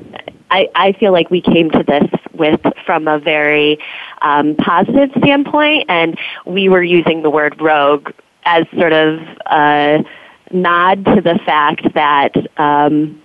I, 0.51 0.67
I 0.73 0.91
feel 0.93 1.11
like 1.11 1.29
we 1.29 1.41
came 1.41 1.69
to 1.71 1.83
this 1.83 2.09
with 2.33 2.59
from 2.85 3.07
a 3.07 3.19
very 3.19 3.77
um, 4.21 4.55
positive 4.55 5.11
standpoint, 5.19 5.85
and 5.89 6.17
we 6.45 6.69
were 6.69 6.83
using 6.83 7.21
the 7.21 7.29
word 7.29 7.61
rogue 7.61 8.11
as 8.45 8.65
sort 8.77 8.93
of 8.93 9.19
a 9.45 10.03
nod 10.51 11.05
to 11.05 11.21
the 11.21 11.39
fact 11.45 11.93
that 11.93 12.33
um, 12.57 13.21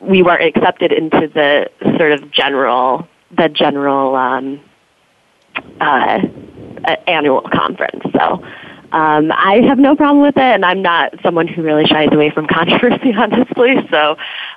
we 0.00 0.22
weren't 0.22 0.56
accepted 0.56 0.92
into 0.92 1.28
the 1.28 1.70
sort 1.96 2.12
of 2.12 2.30
general 2.32 3.06
the 3.36 3.48
general 3.48 4.14
um, 4.14 4.60
uh, 5.80 6.20
annual 7.06 7.42
conference. 7.52 8.02
So 8.12 8.42
um, 8.92 9.32
I 9.32 9.60
have 9.66 9.78
no 9.78 9.96
problem 9.96 10.22
with 10.22 10.36
it, 10.36 10.42
and 10.42 10.64
I'm 10.64 10.82
not 10.82 11.14
someone 11.22 11.48
who 11.48 11.62
really 11.62 11.86
shies 11.86 12.08
away 12.12 12.30
from 12.30 12.46
controversy, 12.50 13.12
honestly. 13.14 13.76
So 13.90 14.16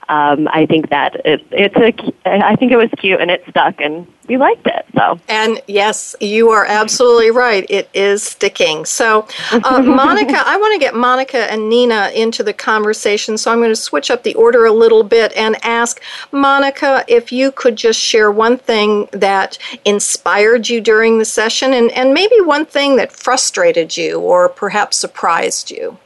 um, 0.10 0.48
I 0.52 0.66
think 0.66 0.90
that 0.90 1.22
it, 1.24 1.46
it's 1.52 1.76
a, 1.76 1.94
I 2.26 2.56
think 2.56 2.72
it 2.72 2.78
was 2.78 2.90
cute 2.98 3.22
and 3.22 3.30
it 3.30 3.44
stuck, 3.48 3.80
and 3.80 4.08
we 4.28 4.38
liked 4.38 4.66
it. 4.66 4.86
So 4.96 5.20
and 5.30 5.62
yes, 5.68 6.16
you 6.20 6.50
are 6.50 6.66
absolutely 6.66 7.30
right. 7.30 7.66
It 7.70 7.90
is 7.94 8.24
sticking. 8.24 8.86
So 8.86 9.28
uh, 9.52 9.82
Monica, 9.84 10.42
I 10.44 10.58
want 10.58 10.74
to 10.74 10.80
get 10.80 10.96
Monica 10.96 11.52
and 11.52 11.70
Nina 11.70 12.12
into 12.16 12.42
the 12.42 12.54
conversation. 12.54 13.38
So 13.38 13.52
I'm 13.52 13.60
going 13.60 13.70
to 13.70 13.76
switch 13.76 14.10
up 14.10 14.24
the 14.24 14.34
order 14.34 14.66
a 14.66 14.74
little 14.74 15.04
bit 15.04 15.32
and 15.34 15.64
ask 15.64 16.02
Monica 16.32 17.06
if 17.08 17.32
you 17.32 17.52
could 17.52 17.76
just 17.76 18.00
share 18.00 18.32
one 18.32 18.58
thing 18.58 19.08
that 19.12 19.60
inspired 19.86 20.70
you 20.70 20.82
during 20.82 21.20
the 21.20 21.26
session, 21.26 21.74
and 21.74 21.92
and 21.92 22.16
maybe 22.16 22.42
one 22.42 22.66
thing 22.66 22.96
that 22.96 23.12
frustrated 23.12 23.96
you 23.96 24.20
or 24.20 24.50
perhaps 24.50 24.98
surprised 24.98 25.70
you. 25.70 26.00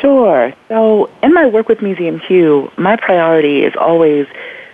Sure. 0.00 0.52
So, 0.68 1.10
in 1.22 1.32
my 1.32 1.46
work 1.46 1.68
with 1.68 1.80
Museum 1.82 2.20
Hue, 2.20 2.70
my 2.76 2.96
priority 2.96 3.62
is 3.62 3.74
always 3.78 4.26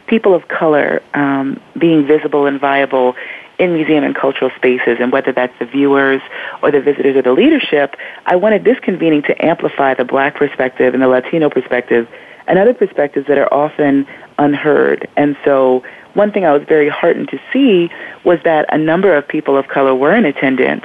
people 0.06 0.34
of 0.34 0.48
color 0.48 1.02
um, 1.14 1.60
being 1.78 2.06
visible 2.06 2.46
and 2.46 2.60
viable 2.60 3.14
in 3.58 3.72
museum 3.72 4.02
and 4.02 4.14
cultural 4.14 4.50
spaces, 4.56 4.98
and 5.00 5.12
whether 5.12 5.32
that's 5.32 5.56
the 5.60 5.64
viewers 5.64 6.20
or 6.62 6.70
the 6.70 6.80
visitors 6.80 7.16
or 7.16 7.22
the 7.22 7.32
leadership, 7.32 7.94
I 8.26 8.36
wanted 8.36 8.64
this 8.64 8.78
convening 8.80 9.22
to 9.22 9.44
amplify 9.44 9.94
the 9.94 10.04
black 10.04 10.34
perspective 10.34 10.92
and 10.92 11.02
the 11.02 11.08
Latino 11.08 11.48
perspective 11.48 12.08
and 12.46 12.58
other 12.58 12.74
perspectives 12.74 13.26
that 13.28 13.38
are 13.38 13.52
often 13.54 14.06
unheard. 14.38 15.08
And 15.16 15.36
so, 15.44 15.84
one 16.14 16.30
thing 16.30 16.44
I 16.44 16.52
was 16.52 16.62
very 16.68 16.88
heartened 16.88 17.28
to 17.30 17.40
see 17.52 17.90
was 18.24 18.38
that 18.44 18.66
a 18.72 18.78
number 18.78 19.16
of 19.16 19.26
people 19.26 19.56
of 19.56 19.68
color 19.68 19.94
were 19.94 20.14
in 20.14 20.24
attendance 20.24 20.84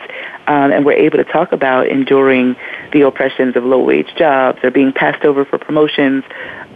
um, 0.50 0.72
and 0.72 0.84
were 0.84 0.94
able 0.94 1.18
to 1.18 1.24
talk 1.24 1.52
about 1.52 1.88
enduring 1.88 2.56
the 2.92 3.02
oppressions 3.02 3.56
of 3.56 3.64
low 3.64 3.84
wage 3.84 4.10
jobs 4.18 4.58
or 4.64 4.72
being 4.72 4.92
passed 4.92 5.24
over 5.24 5.46
for 5.46 5.60
promotions 5.60 6.24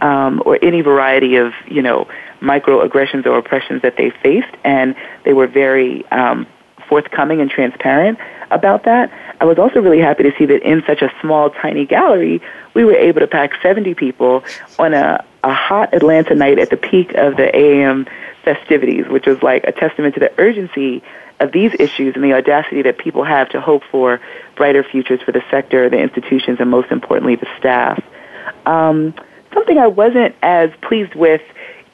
um, 0.00 0.40
or 0.46 0.56
any 0.62 0.80
variety 0.80 1.36
of, 1.36 1.52
you 1.66 1.82
know, 1.82 2.06
microaggressions 2.40 3.26
or 3.26 3.36
oppressions 3.36 3.82
that 3.82 3.96
they 3.96 4.10
faced. 4.22 4.54
And 4.62 4.94
they 5.24 5.32
were 5.32 5.48
very 5.48 6.06
um, 6.12 6.46
forthcoming 6.88 7.40
and 7.40 7.50
transparent 7.50 8.20
about 8.52 8.84
that. 8.84 9.10
I 9.40 9.44
was 9.44 9.58
also 9.58 9.80
really 9.80 10.00
happy 10.00 10.22
to 10.22 10.32
see 10.38 10.46
that 10.46 10.62
in 10.62 10.84
such 10.86 11.02
a 11.02 11.10
small, 11.20 11.50
tiny 11.50 11.84
gallery, 11.84 12.40
we 12.74 12.84
were 12.84 12.94
able 12.94 13.20
to 13.20 13.26
pack 13.26 13.60
70 13.60 13.94
people 13.94 14.44
on 14.78 14.94
a, 14.94 15.24
a 15.42 15.52
hot 15.52 15.92
Atlanta 15.92 16.36
night 16.36 16.60
at 16.60 16.70
the 16.70 16.76
peak 16.76 17.12
of 17.14 17.36
the 17.36 17.54
AM 17.56 18.06
festivities, 18.44 19.08
which 19.08 19.26
was 19.26 19.42
like 19.42 19.64
a 19.64 19.72
testament 19.72 20.14
to 20.14 20.20
the 20.20 20.32
urgency 20.38 21.02
of 21.40 21.52
these 21.52 21.72
issues 21.78 22.14
and 22.14 22.24
the 22.24 22.32
audacity 22.32 22.82
that 22.82 22.98
people 22.98 23.24
have 23.24 23.48
to 23.50 23.60
hope 23.60 23.82
for 23.90 24.20
brighter 24.56 24.82
futures 24.82 25.20
for 25.22 25.32
the 25.32 25.42
sector, 25.50 25.88
the 25.90 25.98
institutions, 25.98 26.58
and 26.60 26.70
most 26.70 26.90
importantly, 26.90 27.36
the 27.36 27.48
staff. 27.58 28.02
Um, 28.66 29.14
something 29.52 29.78
I 29.78 29.88
wasn't 29.88 30.34
as 30.42 30.70
pleased 30.82 31.14
with, 31.14 31.42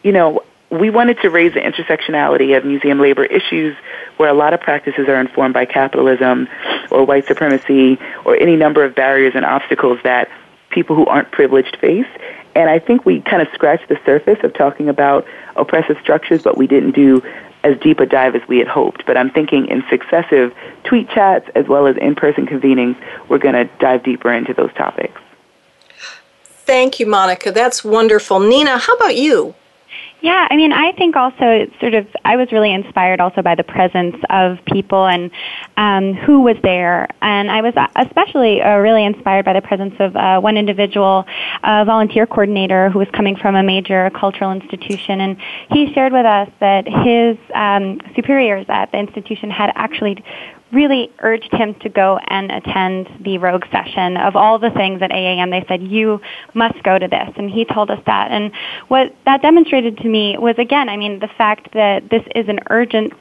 you 0.03 0.13
know, 0.13 0.43
we 0.71 0.89
wanted 0.89 1.21
to 1.23 1.31
raise 1.31 1.53
the 1.55 1.61
intersectionality 1.61 2.57
of 2.57 2.65
museum 2.65 3.01
labor 3.01 3.25
issues 3.25 3.77
where 4.19 4.29
a 4.29 4.35
lot 4.35 4.55
of 4.55 4.61
practices 4.61 5.09
are 5.09 5.21
informed 5.21 5.53
by 5.53 5.65
capitalism 5.65 6.49
or 6.91 7.05
white 7.05 7.27
supremacy 7.27 7.99
or 8.25 8.37
any 8.37 8.57
number 8.57 8.85
of 8.85 8.95
barriers 8.95 9.33
and 9.35 9.45
obstacles 9.45 9.99
that 10.05 10.29
people 10.71 10.95
who 10.95 11.07
aren't 11.07 11.31
privileged 11.33 11.77
face. 11.81 12.07
And 12.55 12.69
I 12.69 12.79
think 12.79 13.07
we 13.07 13.21
kind 13.21 13.43
of 13.43 13.49
scratched 13.55 13.89
the 13.89 13.99
surface 14.05 14.39
of 14.43 14.55
talking 14.55 14.89
about 14.89 15.27
oppressive 15.57 15.97
structures, 16.01 16.43
but 16.43 16.57
we 16.57 16.67
didn't 16.67 16.93
do 16.93 17.23
as 17.63 17.79
deep 17.79 18.01
a 18.01 18.07
dive 18.07 18.35
as 18.35 18.47
we 18.49 18.59
had 18.59 18.69
hoped. 18.69 19.05
But 19.07 19.17
I'm 19.17 19.31
thinking 19.31 19.67
in 19.69 19.85
successive 19.91 20.55
tweet 20.85 21.09
chats 21.11 21.49
as 21.55 21.69
well 21.69 21.87
as 21.87 21.97
in 21.97 22.15
person 22.15 22.47
convenings, 22.47 22.97
we're 23.29 23.39
going 23.39 23.55
to 23.55 23.65
dive 23.79 24.03
deeper 24.03 24.33
into 24.33 24.55
those 24.55 24.73
topics. 24.75 25.21
Thank 26.65 27.01
you, 27.01 27.07
Monica. 27.07 27.53
That's 27.53 27.85
wonderful. 27.85 28.41
Nina, 28.41 28.79
how 28.79 28.95
about 28.95 29.17
you? 29.17 29.55
Yeah, 30.23 30.47
I 30.51 30.57
mean, 30.57 30.73
I 30.73 30.93
think 30.93 31.17
also 31.17 31.67
sort 31.81 31.95
of 31.95 32.07
I 32.27 32.37
was 32.37 32.53
really 32.53 32.73
inspired 32.73 33.21
also 33.21 33.41
by 33.41 33.55
the 33.55 33.65
presence 33.65 34.17
of 34.29 34.59
people 34.67 35.07
and 35.07 35.31
um, 35.79 36.13
who 36.13 36.43
was 36.43 36.57
there, 36.63 37.09
and 37.23 37.51
I 37.51 37.63
was 37.63 37.73
especially 37.97 38.61
uh, 38.61 38.77
really 38.77 39.05
inspired 39.05 39.47
by 39.47 39.55
the 39.55 39.63
presence 39.63 39.95
of 39.99 40.15
uh, 40.17 40.39
one 40.41 40.59
individual, 40.59 41.25
a 41.63 41.87
volunteer 41.87 42.27
coordinator 42.27 42.91
who 42.91 42.99
was 42.99 43.09
coming 43.15 43.35
from 43.35 43.55
a 43.55 43.63
major 43.63 44.11
cultural 44.11 44.53
institution, 44.53 45.23
and 45.23 45.39
he 45.71 45.91
shared 45.95 46.13
with 46.13 46.27
us 46.27 46.51
that 46.61 46.87
his 46.87 47.39
um, 47.55 47.99
superiors 48.15 48.67
at 48.69 48.93
the 48.93 48.99
institution 48.99 49.51
had 49.51 49.73
actually 49.75 50.23
really 50.73 51.11
urged 51.21 51.53
him 51.53 51.75
to 51.81 51.89
go 51.89 52.19
and 52.29 52.51
attend 52.51 53.09
the 53.25 53.39
Rogue 53.39 53.65
session. 53.73 54.17
Of 54.17 54.37
all 54.37 54.59
the 54.59 54.71
things 54.71 55.03
at 55.03 55.11
AAM, 55.11 55.51
they 55.51 55.65
said, 55.69 55.83
you 55.83 56.21
must 56.55 56.83
go 56.83 56.99
to 56.99 57.09
this. 57.09 57.29
And 57.37 57.51
he 57.51 57.65
told 57.65 57.91
us 57.91 58.01
that. 58.07 58.31
And 58.31 58.53
what 58.89 59.15
that 59.25 59.43
demonstrated 59.43 59.99
to 59.99 60.09
me 60.09 60.37
was, 60.39 60.55
again, 60.59 60.89
I 60.89 60.97
mean, 60.97 61.19
the 61.19 61.29
fact 61.39 61.73
that 61.75 62.09
this 62.11 62.23
is 62.35 62.49
an 62.49 62.61
urgent 62.71 63.13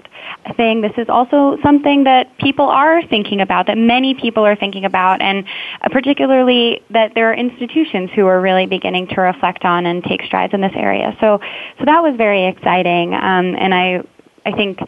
thing. 0.55 0.81
This 0.81 0.93
is 0.97 1.07
also 1.09 1.57
something 1.63 2.03
that 2.03 2.37
people 2.39 2.65
are 2.65 3.05
thinking 3.07 3.41
about, 3.41 3.67
that 3.67 3.77
many 3.77 4.13
people 4.13 4.45
are 4.45 4.55
thinking 4.55 4.85
about, 4.85 5.21
and 5.21 5.45
particularly 5.91 6.81
that 6.89 7.13
there 7.15 7.31
are 7.31 7.33
institutions 7.33 8.09
who 8.15 8.25
are 8.27 8.41
really 8.41 8.65
beginning 8.65 9.07
to 9.07 9.21
reflect 9.21 9.65
on 9.65 9.85
and 9.85 10.03
take 10.03 10.21
strides 10.23 10.53
in 10.53 10.61
this 10.61 10.73
area. 10.75 11.15
So, 11.19 11.39
so 11.77 11.85
that 11.85 12.01
was 12.03 12.15
very 12.17 12.47
exciting, 12.47 13.13
um, 13.13 13.55
and 13.57 13.73
I, 13.73 14.03
I 14.45 14.51
think 14.51 14.79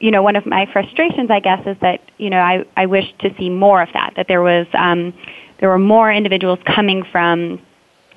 you 0.00 0.10
know, 0.10 0.22
one 0.22 0.36
of 0.36 0.46
my 0.46 0.66
frustrations, 0.72 1.30
I 1.30 1.40
guess, 1.40 1.66
is 1.66 1.76
that 1.80 2.00
you 2.18 2.30
know 2.30 2.38
I 2.40 2.64
I 2.76 2.86
wish 2.86 3.06
to 3.20 3.34
see 3.38 3.48
more 3.50 3.82
of 3.82 3.88
that. 3.94 4.14
That 4.16 4.26
there 4.28 4.42
was 4.42 4.66
um, 4.74 5.14
there 5.60 5.68
were 5.68 5.78
more 5.78 6.12
individuals 6.12 6.58
coming 6.66 7.04
from 7.10 7.60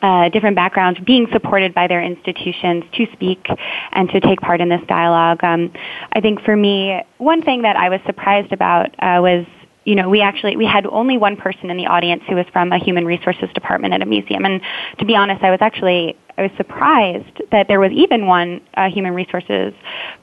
uh, 0.02 0.30
different 0.30 0.56
backgrounds 0.56 1.00
being 1.06 1.28
supported 1.32 1.74
by 1.74 1.88
their 1.88 2.02
institutions 2.02 2.84
to 2.94 3.06
speak 3.13 3.46
and 3.92 4.10
to 4.10 4.20
take 4.20 4.39
part 4.39 4.62
in 4.62 4.70
this 4.70 4.82
dialogue. 4.88 5.44
Um, 5.44 5.74
I 6.13 6.22
think 6.22 6.42
for 6.42 6.56
me, 6.56 7.02
one 7.18 7.42
thing 7.42 7.63
that 7.63 7.76
I 7.76 7.89
was 7.89 8.00
surprised 8.06 8.52
about 8.54 8.88
uh, 9.00 9.20
was 9.22 9.46
you 9.86 9.96
know, 9.96 10.10
we 10.10 10.22
actually 10.22 10.58
we 10.58 10.65
had 10.65 10.86
only 10.88 11.18
one 11.18 11.36
person 11.36 11.70
in 11.70 11.78
the 11.78 11.88
audience 11.88 12.24
who 12.28 12.36
was 12.36 12.46
from 12.52 12.72
a 12.72 12.78
human 12.78 13.06
resources 13.06 13.50
department 13.54 13.94
at 13.94 14.02
a 14.02 14.06
museum, 14.06 14.46
and 14.46 14.62
to 15.00 15.06
be 15.06 15.15
honest, 15.15 15.44
I 15.44 15.52
was 15.52 15.60
actually 15.62 16.15
I 16.38 16.44
was 16.44 16.52
surprised 16.58 17.42
that 17.52 17.68
there 17.68 17.80
was 17.80 17.92
even 17.92 18.28
one 18.28 18.62
uh, 18.76 18.89
human 18.89 19.13
resources 19.13 19.74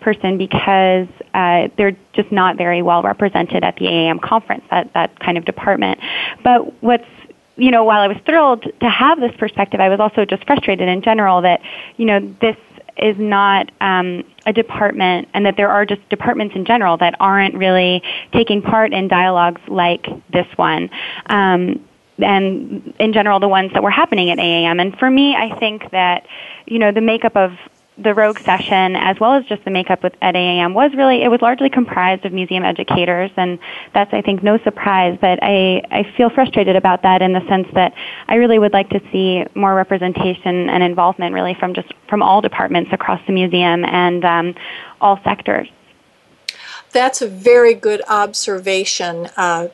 person 0.01 0.38
because 0.38 1.09
uh, 1.35 1.69
they're 1.77 1.97
just 2.12 2.31
not 2.31 2.57
very 2.57 2.83
well 2.83 3.03
represented 3.03 3.64
at 3.64 3.77
the 3.77 3.87
AAM 3.87 4.21
conference, 4.21 4.64
that 4.71 4.92
that 4.95 5.19
kind 5.21 5.38
of 5.38 5.45
department. 5.45 6.01
But 6.45 6.83
what's 6.83 7.05
you 7.57 7.71
know, 7.71 7.85
while 7.85 8.03
I 8.03 8.09
was 8.09 8.19
thrilled 8.27 8.64
to 8.81 8.88
have 8.88 9.19
this 9.19 9.33
perspective, 9.38 9.81
I 9.81 9.88
was 9.88 9.99
also 9.99 10.25
just 10.27 10.45
frustrated 10.45 10.88
in 10.88 11.01
general 11.01 11.40
that, 11.42 11.61
you 11.97 12.05
know, 12.05 12.21
this 12.40 12.57
is 12.98 13.16
not 13.18 13.70
um, 13.80 14.24
a 14.46 14.52
department 14.52 15.28
and 15.35 15.46
that 15.46 15.56
there 15.56 15.70
are 15.70 15.85
just 15.85 16.06
departments 16.09 16.54
in 16.54 16.64
general 16.64 16.96
that 16.96 17.14
aren't 17.20 17.54
really 17.54 18.02
taking 18.32 18.62
part 18.62 18.92
in 18.92 19.09
dialogues 19.09 19.61
like 19.68 20.06
this 20.30 20.46
one. 20.56 20.90
Um, 21.26 21.85
and 22.18 22.94
in 22.98 23.12
general, 23.12 23.40
the 23.40 23.48
ones 23.48 23.72
that 23.74 23.82
were 23.82 23.90
happening 23.90 24.30
at 24.30 24.38
AAM. 24.38 24.80
And 24.80 24.98
for 24.98 25.11
me, 25.11 25.35
I 25.35 25.59
think 25.59 25.90
that, 25.90 26.26
you 26.66 26.78
know, 26.78 26.90
the 26.90 27.02
makeup 27.02 27.37
of 27.37 27.52
the 27.98 28.12
Rogue 28.12 28.38
session, 28.40 28.94
as 28.94 29.18
well 29.18 29.35
as 29.35 29.44
just 29.46 29.64
the 29.64 29.70
makeup 29.70 30.02
with, 30.02 30.14
at 30.20 30.35
AAM, 30.35 30.74
was 30.74 30.92
really, 30.94 31.22
it 31.22 31.28
was 31.28 31.40
largely 31.40 31.70
comprised 31.70 32.26
of 32.26 32.32
museum 32.32 32.62
educators, 32.62 33.30
and 33.37 33.59
that's, 33.94 34.12
I 34.12 34.20
think, 34.20 34.42
no 34.42 34.59
surprise. 34.59 35.16
But 35.20 35.38
I, 35.42 35.82
I 35.90 36.02
feel 36.16 36.28
frustrated 36.28 36.76
about 36.76 37.02
that 37.02 37.22
in 37.22 37.32
the 37.32 37.46
sense 37.48 37.68
that 37.72 37.94
I 38.28 38.35
really 38.35 38.59
would 38.59 38.74
like 38.74 38.90
to 38.90 39.00
see 39.11 39.44
more 39.54 39.74
representation 39.74 40.68
and 40.68 40.82
involvement 40.82 41.35
really 41.35 41.54
from 41.54 41.72
just 41.72 41.92
from 42.09 42.22
all 42.22 42.40
departments 42.40 42.90
across 42.92 43.20
the 43.26 43.32
museum 43.32 43.85
and 43.85 44.24
um, 44.24 44.54
all 45.00 45.18
sectors. 45.24 45.68
That's 46.92 47.22
a 47.22 47.28
very 47.28 47.74
good 47.74 48.02
observation. 48.09 49.28
Uh, 49.37 49.68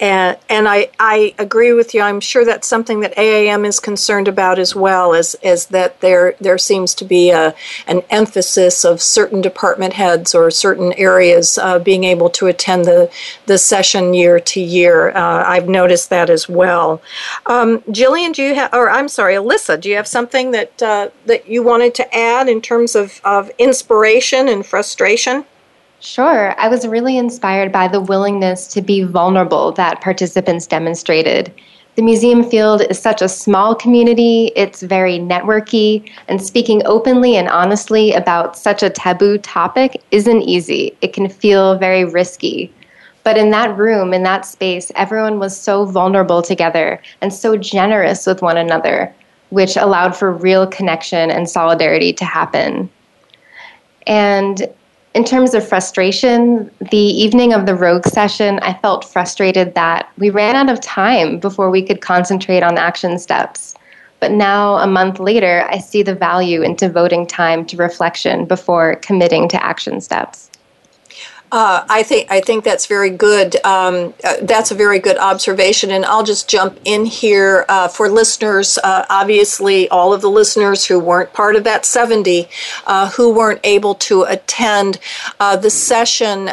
and, 0.00 0.38
and 0.48 0.66
I, 0.66 0.90
I 0.98 1.34
agree 1.38 1.74
with 1.74 1.92
you. 1.94 2.00
I'm 2.00 2.20
sure 2.20 2.44
that's 2.44 2.66
something 2.66 3.00
that 3.00 3.14
AAM 3.16 3.66
is 3.66 3.78
concerned 3.78 4.28
about 4.28 4.58
as 4.58 4.74
well, 4.74 5.12
is, 5.12 5.36
is 5.42 5.66
that 5.66 6.00
there, 6.00 6.34
there 6.40 6.56
seems 6.56 6.94
to 6.94 7.04
be 7.04 7.30
a, 7.30 7.54
an 7.86 8.02
emphasis 8.08 8.82
of 8.84 9.02
certain 9.02 9.42
department 9.42 9.92
heads 9.92 10.34
or 10.34 10.50
certain 10.50 10.94
areas 10.94 11.58
uh, 11.58 11.78
being 11.78 12.04
able 12.04 12.30
to 12.30 12.46
attend 12.46 12.86
the, 12.86 13.10
the 13.44 13.58
session 13.58 14.14
year 14.14 14.40
to 14.40 14.60
year. 14.60 15.10
Uh, 15.10 15.44
I've 15.46 15.68
noticed 15.68 16.08
that 16.08 16.30
as 16.30 16.48
well. 16.48 17.02
Um, 17.44 17.80
Jillian, 17.82 18.32
do 18.32 18.42
you 18.42 18.54
have, 18.54 18.72
or 18.72 18.88
I'm 18.88 19.08
sorry, 19.08 19.34
Alyssa, 19.34 19.78
do 19.78 19.90
you 19.90 19.96
have 19.96 20.06
something 20.06 20.50
that, 20.52 20.82
uh, 20.82 21.10
that 21.26 21.46
you 21.46 21.62
wanted 21.62 21.94
to 21.96 22.16
add 22.16 22.48
in 22.48 22.62
terms 22.62 22.94
of, 22.94 23.20
of 23.22 23.50
inspiration 23.58 24.48
and 24.48 24.64
frustration? 24.64 25.44
Sure. 26.00 26.58
I 26.58 26.68
was 26.68 26.86
really 26.86 27.18
inspired 27.18 27.72
by 27.72 27.86
the 27.86 28.00
willingness 28.00 28.66
to 28.68 28.80
be 28.80 29.02
vulnerable 29.02 29.72
that 29.72 30.00
participants 30.00 30.66
demonstrated. 30.66 31.52
The 31.96 32.02
museum 32.02 32.42
field 32.42 32.82
is 32.88 32.98
such 32.98 33.20
a 33.20 33.28
small 33.28 33.74
community, 33.74 34.50
it's 34.56 34.80
very 34.80 35.18
networky, 35.18 36.10
and 36.28 36.42
speaking 36.42 36.80
openly 36.86 37.36
and 37.36 37.48
honestly 37.48 38.12
about 38.14 38.56
such 38.56 38.82
a 38.82 38.88
taboo 38.88 39.36
topic 39.38 40.02
isn't 40.10 40.42
easy. 40.42 40.96
It 41.02 41.12
can 41.12 41.28
feel 41.28 41.76
very 41.76 42.06
risky. 42.06 42.72
But 43.22 43.36
in 43.36 43.50
that 43.50 43.76
room, 43.76 44.14
in 44.14 44.22
that 44.22 44.46
space, 44.46 44.90
everyone 44.94 45.38
was 45.38 45.54
so 45.54 45.84
vulnerable 45.84 46.40
together 46.40 47.02
and 47.20 47.34
so 47.34 47.58
generous 47.58 48.26
with 48.26 48.40
one 48.40 48.56
another, 48.56 49.14
which 49.50 49.76
allowed 49.76 50.16
for 50.16 50.32
real 50.32 50.66
connection 50.66 51.30
and 51.30 51.50
solidarity 51.50 52.14
to 52.14 52.24
happen. 52.24 52.88
And 54.06 54.66
in 55.14 55.24
terms 55.24 55.54
of 55.54 55.66
frustration, 55.66 56.70
the 56.90 56.96
evening 56.96 57.52
of 57.52 57.66
the 57.66 57.74
Rogue 57.74 58.06
session, 58.06 58.60
I 58.60 58.74
felt 58.74 59.04
frustrated 59.04 59.74
that 59.74 60.08
we 60.18 60.30
ran 60.30 60.54
out 60.54 60.70
of 60.70 60.80
time 60.80 61.40
before 61.40 61.68
we 61.70 61.82
could 61.82 62.00
concentrate 62.00 62.62
on 62.62 62.78
action 62.78 63.18
steps. 63.18 63.74
But 64.20 64.30
now, 64.30 64.76
a 64.76 64.86
month 64.86 65.18
later, 65.18 65.66
I 65.68 65.78
see 65.78 66.02
the 66.02 66.14
value 66.14 66.62
in 66.62 66.76
devoting 66.76 67.26
time 67.26 67.64
to 67.66 67.76
reflection 67.76 68.44
before 68.44 68.96
committing 68.96 69.48
to 69.48 69.64
action 69.64 70.00
steps. 70.00 70.49
Uh, 71.52 71.84
I 71.88 72.04
think 72.04 72.30
I 72.30 72.40
think 72.40 72.62
that's 72.62 72.86
very 72.86 73.10
good. 73.10 73.56
Um, 73.64 74.14
uh, 74.22 74.36
that's 74.42 74.70
a 74.70 74.74
very 74.74 75.00
good 75.00 75.18
observation, 75.18 75.90
and 75.90 76.04
I'll 76.04 76.22
just 76.22 76.48
jump 76.48 76.78
in 76.84 77.04
here 77.04 77.64
uh, 77.68 77.88
for 77.88 78.08
listeners. 78.08 78.78
Uh, 78.78 79.04
obviously, 79.10 79.88
all 79.88 80.12
of 80.12 80.20
the 80.20 80.30
listeners 80.30 80.86
who 80.86 81.00
weren't 81.00 81.32
part 81.32 81.56
of 81.56 81.64
that 81.64 81.84
70, 81.84 82.48
uh, 82.86 83.10
who 83.10 83.34
weren't 83.34 83.60
able 83.64 83.96
to 83.96 84.22
attend 84.22 85.00
uh, 85.40 85.56
the 85.56 85.70
session, 85.70 86.48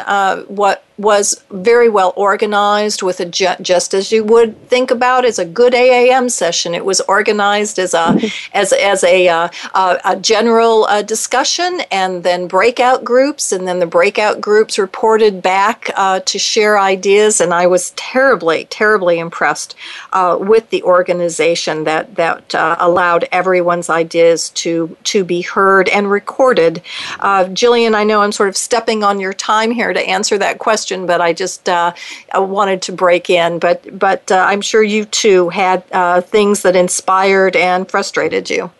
what 0.48 0.82
was 0.98 1.40
very 1.50 1.88
well 1.88 2.12
organized 2.16 3.02
with 3.02 3.20
a 3.20 3.24
just 3.24 3.94
as 3.94 4.10
you 4.10 4.24
would 4.24 4.68
think 4.68 4.90
about 4.90 5.24
as 5.24 5.38
a 5.38 5.44
good 5.44 5.72
AAM 5.72 6.28
session. 6.30 6.74
It 6.74 6.84
was 6.84 7.00
organized 7.02 7.78
as 7.78 7.94
a 7.94 8.18
as 8.52 8.72
as 8.72 9.04
a 9.04 9.28
uh, 9.28 9.48
a 9.74 10.16
general 10.16 10.84
uh, 10.84 11.02
discussion 11.02 11.80
and 11.92 12.24
then 12.24 12.48
breakout 12.48 13.04
groups, 13.04 13.52
and 13.52 13.66
then 13.68 13.78
the 13.78 13.86
breakout 13.86 14.40
groups 14.40 14.78
reported 14.78 15.40
back 15.40 15.90
uh, 15.94 16.20
to 16.20 16.38
share 16.38 16.78
ideas. 16.78 17.40
And 17.40 17.54
I 17.54 17.68
was 17.68 17.90
terribly 17.90 18.66
terribly 18.68 19.20
impressed 19.20 19.76
uh, 20.12 20.36
with 20.40 20.68
the 20.70 20.82
organization 20.82 21.84
that 21.84 22.16
that 22.16 22.54
uh, 22.54 22.76
allowed 22.80 23.28
everyone's 23.30 23.88
ideas 23.88 24.50
to 24.50 24.96
to 25.04 25.24
be 25.24 25.42
heard 25.42 25.88
and 25.90 26.10
recorded. 26.10 26.82
Uh, 27.20 27.44
Jillian, 27.44 27.94
I 27.94 28.02
know 28.02 28.20
I'm 28.20 28.32
sort 28.32 28.48
of 28.48 28.56
stepping 28.56 29.04
on 29.04 29.20
your 29.20 29.32
time 29.32 29.70
here 29.70 29.92
to 29.92 30.00
answer 30.00 30.36
that 30.38 30.58
question 30.58 30.87
question, 30.88 31.06
but 31.06 31.20
I 31.20 31.32
just 31.32 31.68
uh, 31.68 31.92
wanted 32.34 32.82
to 32.82 32.92
break 32.92 33.30
in. 33.30 33.58
But 33.58 33.98
but 33.98 34.30
uh, 34.30 34.46
I'm 34.48 34.60
sure 34.60 34.82
you 34.82 35.04
too 35.04 35.50
had 35.50 35.84
uh, 35.92 36.20
things 36.20 36.62
that 36.62 36.76
inspired 36.76 37.56
and 37.56 37.88
frustrated 37.90 38.50
you. 38.50 38.70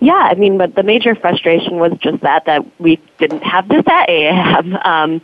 Yeah, 0.00 0.14
I 0.14 0.34
mean, 0.34 0.58
but 0.58 0.74
the 0.74 0.82
major 0.82 1.14
frustration 1.14 1.78
was 1.78 1.92
just 2.00 2.20
that 2.22 2.44
that 2.46 2.64
we 2.80 2.98
didn't 3.18 3.42
have 3.42 3.68
this 3.68 3.84
at 3.86 4.08
AAM, 4.08 4.84
um, 4.84 5.20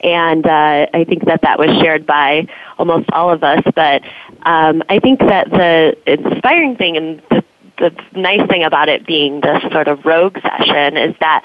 and 0.00 0.46
uh, 0.46 0.86
I 0.94 1.04
think 1.04 1.24
that 1.24 1.42
that 1.42 1.58
was 1.58 1.70
shared 1.80 2.06
by 2.06 2.46
almost 2.78 3.10
all 3.10 3.30
of 3.30 3.42
us. 3.42 3.62
But 3.74 4.02
um, 4.42 4.82
I 4.88 5.00
think 5.00 5.20
that 5.20 5.50
the 5.50 5.96
inspiring 6.06 6.76
thing 6.76 6.96
and 6.96 7.22
the, 7.30 7.42
the 7.78 8.20
nice 8.20 8.46
thing 8.48 8.62
about 8.62 8.88
it 8.88 9.06
being 9.06 9.40
this 9.40 9.62
sort 9.72 9.88
of 9.88 10.04
rogue 10.04 10.38
session 10.40 10.96
is 10.96 11.16
that 11.18 11.42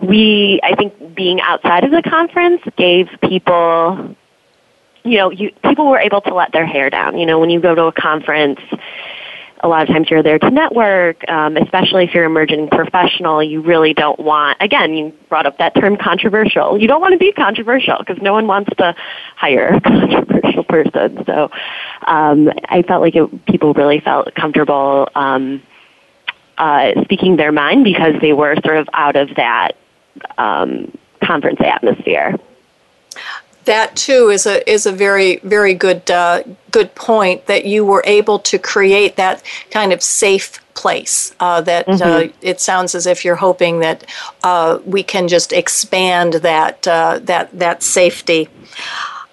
we, 0.00 0.60
I 0.62 0.74
think 0.74 1.14
being 1.14 1.40
outside 1.40 1.84
of 1.84 1.90
the 1.90 2.02
conference 2.02 2.62
gave 2.76 3.08
people, 3.22 4.14
you 5.04 5.18
know, 5.18 5.30
you, 5.30 5.52
people 5.64 5.90
were 5.90 5.98
able 5.98 6.20
to 6.22 6.34
let 6.34 6.52
their 6.52 6.66
hair 6.66 6.90
down. 6.90 7.18
You 7.18 7.26
know, 7.26 7.38
when 7.38 7.50
you 7.50 7.60
go 7.60 7.74
to 7.74 7.84
a 7.84 7.92
conference, 7.92 8.60
a 9.60 9.68
lot 9.68 9.82
of 9.82 9.88
times 9.88 10.10
you're 10.10 10.22
there 10.22 10.38
to 10.38 10.50
network, 10.50 11.28
um, 11.30 11.56
especially 11.56 12.04
if 12.04 12.14
you're 12.14 12.24
emerging 12.24 12.68
professional. 12.68 13.42
You 13.42 13.62
really 13.62 13.94
don't 13.94 14.20
want, 14.20 14.58
again, 14.60 14.94
you 14.94 15.14
brought 15.28 15.46
up 15.46 15.58
that 15.58 15.74
term 15.74 15.96
controversial. 15.96 16.80
You 16.80 16.86
don't 16.86 17.00
want 17.00 17.12
to 17.12 17.18
be 17.18 17.32
controversial 17.32 17.96
because 17.98 18.22
no 18.22 18.32
one 18.32 18.46
wants 18.46 18.70
to 18.76 18.94
hire 19.34 19.68
a 19.68 19.80
controversial 19.82 20.64
person. 20.64 21.24
So 21.24 21.50
um, 22.06 22.50
I 22.68 22.82
felt 22.82 23.00
like 23.00 23.16
it, 23.16 23.46
people 23.46 23.72
really 23.72 24.00
felt 24.00 24.34
comfortable 24.34 25.08
um, 25.14 25.62
uh, 26.58 27.02
speaking 27.04 27.36
their 27.36 27.52
mind 27.52 27.84
because 27.84 28.14
they 28.20 28.32
were 28.32 28.56
sort 28.64 28.76
of 28.76 28.88
out 28.92 29.16
of 29.16 29.34
that 29.36 29.72
um, 30.38 30.96
conference 31.22 31.60
atmosphere. 31.60 32.38
that 33.64 33.96
too 33.96 34.30
is 34.30 34.46
a 34.46 34.68
is 34.70 34.86
a 34.86 34.92
very 34.92 35.36
very 35.38 35.74
good 35.74 36.08
uh, 36.10 36.42
good 36.70 36.94
point 36.94 37.46
that 37.46 37.64
you 37.64 37.84
were 37.84 38.02
able 38.06 38.38
to 38.38 38.58
create 38.58 39.16
that 39.16 39.42
kind 39.70 39.92
of 39.92 40.02
safe 40.02 40.60
place 40.76 41.34
uh, 41.40 41.60
that 41.62 41.88
uh, 41.88 41.92
mm-hmm. 41.92 42.28
uh, 42.28 42.32
it 42.42 42.60
sounds 42.60 42.94
as 42.94 43.06
if 43.06 43.24
you're 43.24 43.34
hoping 43.34 43.80
that 43.80 44.04
uh, 44.44 44.78
we 44.84 45.02
can 45.02 45.26
just 45.26 45.52
expand 45.52 46.34
that 46.34 46.86
uh, 46.86 47.18
that 47.22 47.50
that 47.58 47.82
safety. 47.82 48.48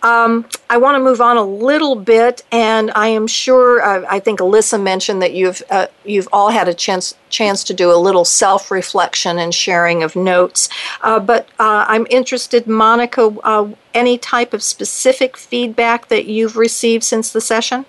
Um, 0.04 0.46
I 0.70 0.78
want 0.78 0.96
to 0.96 1.00
move 1.00 1.22
on 1.22 1.38
a 1.38 1.44
little 1.44 1.96
bit, 1.96 2.44
and 2.52 2.92
I 2.92 3.08
am 3.08 3.26
sure 3.26 3.82
uh, 3.82 4.06
I 4.10 4.20
think 4.20 4.42
Alyssa 4.42 4.82
mentioned 4.82 5.22
that 5.22 5.34
you've 5.34 5.64
uh, 5.70 5.88
you've 6.04 6.28
all 6.34 6.50
had 6.50 6.68
a 6.68 6.74
chance 6.74 7.16
chance 7.30 7.64
to 7.66 7.74
do 7.74 7.90
a 7.90 7.96
little 7.96 8.26
self 8.26 8.70
reflection 8.70 9.40
and 9.40 9.56
sharing 9.56 10.04
of 10.04 10.16
notes. 10.16 10.68
Uh, 11.02 11.20
but 11.20 11.48
uh, 11.58 11.86
I'm 11.88 12.06
interested, 12.10 12.68
Monica, 12.68 13.34
uh, 13.44 13.70
any 13.94 14.18
type 14.18 14.54
of 14.54 14.62
specific 14.62 15.38
feedback 15.38 16.10
that 16.10 16.26
you've 16.26 16.58
received 16.58 17.06
since 17.06 17.32
the 17.32 17.42
session? 17.42 17.86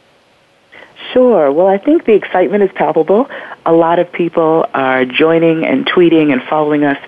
Sure. 1.12 1.52
Well, 1.52 1.66
I 1.66 1.78
think 1.78 2.06
the 2.06 2.14
excitement 2.14 2.62
is 2.62 2.70
palpable. 2.74 3.28
A 3.66 3.72
lot 3.72 3.98
of 3.98 4.10
people 4.10 4.66
are 4.74 5.04
joining 5.04 5.64
and 5.64 5.86
tweeting 5.86 6.32
and 6.32 6.42
following 6.42 6.84
us 6.84 6.98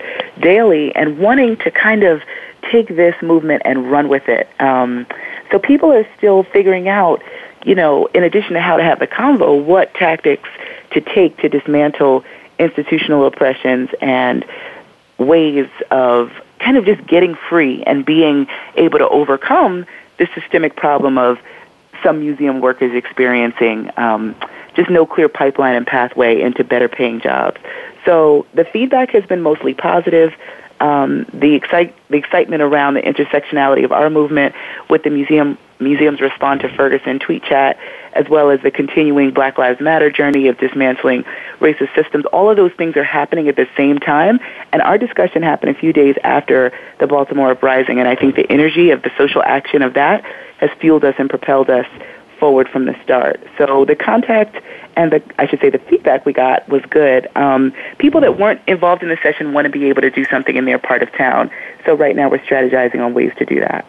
daily 0.41 0.95
and 0.95 1.19
wanting 1.19 1.57
to 1.59 1.71
kind 1.71 2.05
of 2.05 2.23
take 2.71 2.89
this 2.89 3.15
movement 3.23 3.63
and 3.65 3.91
run 3.91 4.09
with 4.09 4.29
it. 4.29 4.49
Um, 4.61 5.07
so 5.51 5.59
people 5.59 5.93
are 5.93 6.07
still 6.17 6.43
figuring 6.43 6.89
out, 6.89 7.23
you 7.65 7.75
know, 7.75 8.07
in 8.07 8.23
addition 8.23 8.55
to 8.55 8.61
how 8.61 8.77
to 8.77 8.83
have 8.83 8.99
the 8.99 9.07
convo, 9.07 9.63
what 9.63 9.95
tactics 9.95 10.49
to 10.93 11.01
take 11.01 11.37
to 11.39 11.49
dismantle 11.49 12.25
institutional 12.59 13.27
oppressions 13.27 13.91
and 14.01 14.45
ways 15.19 15.69
of 15.91 16.33
kind 16.59 16.77
of 16.77 16.85
just 16.85 17.07
getting 17.07 17.35
free 17.35 17.83
and 17.85 18.05
being 18.05 18.47
able 18.77 18.99
to 18.99 19.09
overcome 19.09 19.87
the 20.19 20.29
systemic 20.35 20.77
problem 20.77 21.19
of 21.19 21.39
some 22.03 22.21
museum 22.21 22.61
workers 22.61 22.95
experiencing 22.95 23.91
um, 23.97 24.35
just 24.75 24.91
no 24.91 25.07
clear 25.07 25.29
pipeline 25.29 25.75
and 25.75 25.87
pathway 25.87 26.41
into 26.41 26.63
better 26.63 26.89
paying 26.89 27.21
jobs. 27.21 27.59
So 28.05 28.47
the 28.55 28.65
feedback 28.65 29.11
has 29.11 29.25
been 29.27 29.43
mostly 29.43 29.75
positive 29.75 30.33
um, 30.81 31.27
the, 31.33 31.55
excite, 31.55 31.95
the 32.11 32.17
excitement 32.17 32.63
around 32.63 32.95
the 32.95 33.03
intersectionality 33.03 33.85
of 33.85 33.93
our 33.93 34.11
movement 34.11 34.55
with 34.89 35.03
the 35.03 35.11
museum 35.11 35.59
museum's 35.79 36.21
respond 36.21 36.61
to 36.61 36.69
Ferguson 36.75 37.19
tweet 37.19 37.43
chat, 37.43 37.79
as 38.15 38.29
well 38.29 38.51
as 38.51 38.61
the 38.63 38.71
continuing 38.71 39.31
Black 39.31 39.59
Lives 39.59 39.81
Matter 39.81 40.11
journey 40.11 40.49
of 40.49 40.59
dismantling 40.59 41.25
racist 41.61 41.95
systems. 41.95 42.25
All 42.33 42.51
of 42.51 42.57
those 42.57 42.73
things 42.73 42.97
are 42.97 43.05
happening 43.05 43.49
at 43.49 43.57
the 43.57 43.69
same 43.77 43.99
time, 43.99 44.41
and 44.73 44.81
our 44.83 44.99
discussion 44.99 45.43
happened 45.43 45.77
a 45.77 45.79
few 45.79 45.93
days 45.93 46.17
after 46.25 46.73
the 46.99 47.07
Baltimore 47.07 47.51
uprising, 47.51 47.99
and 47.99 48.09
I 48.09 48.17
think 48.17 48.37
the 48.37 48.51
energy 48.51 48.91
of 48.91 49.03
the 49.03 49.11
social 49.19 49.43
action 49.43 49.83
of 49.83 49.95
that 49.95 50.25
has 50.59 50.71
fueled 50.81 51.05
us 51.05 51.15
and 51.19 51.29
propelled 51.29 51.69
us 51.69 51.87
forward 52.47 52.69
from 52.69 52.85
the 52.85 52.95
start. 53.03 53.43
So 53.59 53.85
the 53.85 53.97
contact 53.97 54.63
and 54.95 55.11
the 55.11 55.21
I 55.37 55.49
should 55.49 55.61
say 55.61 55.69
the 55.69 55.81
feedback 55.81 56.25
we 56.25 56.33
got 56.33 56.69
was 56.69 56.83
good. 56.91 57.27
Um, 57.35 57.73
people 57.99 58.21
that 58.21 58.39
weren't 58.39 58.61
involved 58.69 59.03
in 59.03 59.09
the 59.09 59.19
session 59.21 59.53
want 59.53 59.65
to 59.65 59.71
be 59.71 59.87
able 59.87 60.03
to 60.03 60.11
do 60.11 60.25
something 60.27 60.55
in 60.57 60.65
their 60.65 60.79
part 60.79 61.03
of 61.03 61.11
town. 61.11 61.51
So 61.85 61.95
right 61.95 62.15
now 62.15 62.31
we're 62.31 62.39
strategizing 62.39 63.01
on 63.05 63.15
ways 63.15 63.33
to 63.39 63.45
do 63.45 63.59
that. 63.59 63.85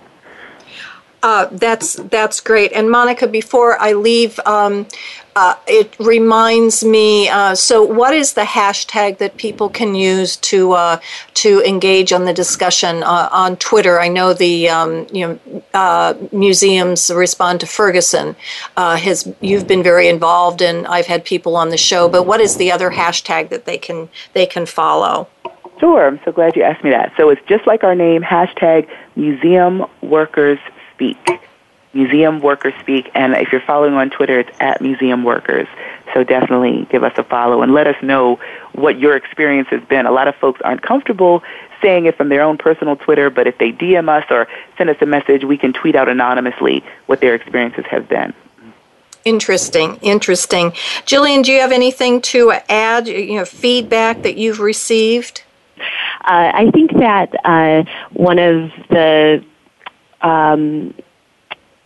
Uh, 1.23 1.47
that's 1.51 1.95
that's 1.95 2.39
great. 2.39 2.71
And 2.73 2.91
Monica, 2.91 3.27
before 3.27 3.79
I 3.81 3.93
leave, 3.93 4.39
um, 4.45 4.85
uh, 5.35 5.55
it 5.67 5.95
reminds 5.99 6.83
me. 6.83 7.27
Uh, 7.27 7.55
so, 7.55 7.83
what 7.83 8.13
is 8.13 8.33
the 8.33 8.41
hashtag 8.41 9.17
that 9.17 9.35
people 9.37 9.67
can 9.67 9.95
use 9.95 10.35
to 10.37 10.73
uh, 10.73 10.99
to 11.35 11.61
engage 11.61 12.13
on 12.13 12.25
the 12.25 12.33
discussion 12.33 13.01
uh, 13.01 13.29
on 13.31 13.57
Twitter? 13.57 13.99
I 13.99 14.09
know 14.09 14.33
the 14.33 14.69
um, 14.69 15.07
you 15.11 15.27
know 15.27 15.63
uh, 15.73 16.13
museums 16.31 17.09
respond 17.09 17.61
to 17.61 17.65
Ferguson. 17.65 18.35
has 18.75 19.27
you've 19.41 19.67
been 19.67 19.83
very 19.83 20.07
involved, 20.07 20.61
and 20.61 20.85
I've 20.85 21.07
had 21.07 21.25
people 21.25 21.55
on 21.55 21.69
the 21.69 21.77
show. 21.77 22.07
But 22.07 22.23
what 22.23 22.41
is 22.41 22.57
the 22.57 22.71
other 22.71 22.91
hashtag 22.91 23.49
that 23.49 23.65
they 23.65 23.79
can 23.79 24.09
they 24.33 24.45
can 24.45 24.67
follow? 24.67 25.27
Sure. 25.79 26.07
I'm 26.07 26.19
so 26.25 26.31
glad 26.31 26.55
you 26.55 26.63
asked 26.63 26.83
me 26.83 26.89
that. 26.91 27.13
So 27.17 27.29
it's 27.29 27.41
just 27.47 27.67
like 27.67 27.83
our 27.83 27.95
name, 27.95 28.21
hashtag 28.21 28.87
Museum 29.15 29.85
Workers 30.01 30.59
Speak. 30.97 31.17
Museum 31.93 32.41
Workers 32.41 32.73
Speak, 32.81 33.09
and 33.15 33.33
if 33.33 33.51
you're 33.51 33.61
following 33.61 33.93
on 33.93 34.09
Twitter, 34.09 34.39
it's 34.39 34.51
at 34.59 34.81
Museum 34.81 35.23
Workers. 35.23 35.67
So 36.13 36.23
definitely 36.23 36.87
give 36.89 37.03
us 37.03 37.13
a 37.17 37.23
follow 37.23 37.61
and 37.61 37.73
let 37.73 37.87
us 37.87 37.95
know 38.03 38.39
what 38.73 38.99
your 38.99 39.15
experience 39.15 39.67
has 39.69 39.83
been. 39.83 40.05
A 40.05 40.11
lot 40.11 40.27
of 40.27 40.35
folks 40.35 40.61
aren't 40.61 40.81
comfortable 40.81 41.43
saying 41.81 42.05
it 42.05 42.15
from 42.15 42.29
their 42.29 42.41
own 42.41 42.57
personal 42.57 42.95
Twitter, 42.95 43.29
but 43.29 43.47
if 43.47 43.57
they 43.57 43.71
DM 43.71 44.09
us 44.09 44.25
or 44.29 44.47
send 44.77 44.89
us 44.89 44.97
a 45.01 45.05
message, 45.05 45.43
we 45.43 45.57
can 45.57 45.73
tweet 45.73 45.95
out 45.95 46.09
anonymously 46.09 46.83
what 47.05 47.21
their 47.21 47.35
experiences 47.35 47.85
have 47.89 48.09
been. 48.09 48.33
Interesting, 49.25 49.97
interesting. 50.01 50.71
Jillian, 51.05 51.43
do 51.43 51.51
you 51.51 51.59
have 51.59 51.71
anything 51.71 52.21
to 52.21 52.53
add? 52.69 53.07
You 53.07 53.35
know, 53.35 53.45
feedback 53.45 54.21
that 54.23 54.37
you've 54.37 54.59
received? 54.59 55.43
Uh, 56.23 56.51
I 56.53 56.71
think 56.71 56.93
that 56.93 57.33
uh, 57.45 57.83
one 58.13 58.39
of 58.39 58.71
the 58.89 59.43
um, 60.21 60.93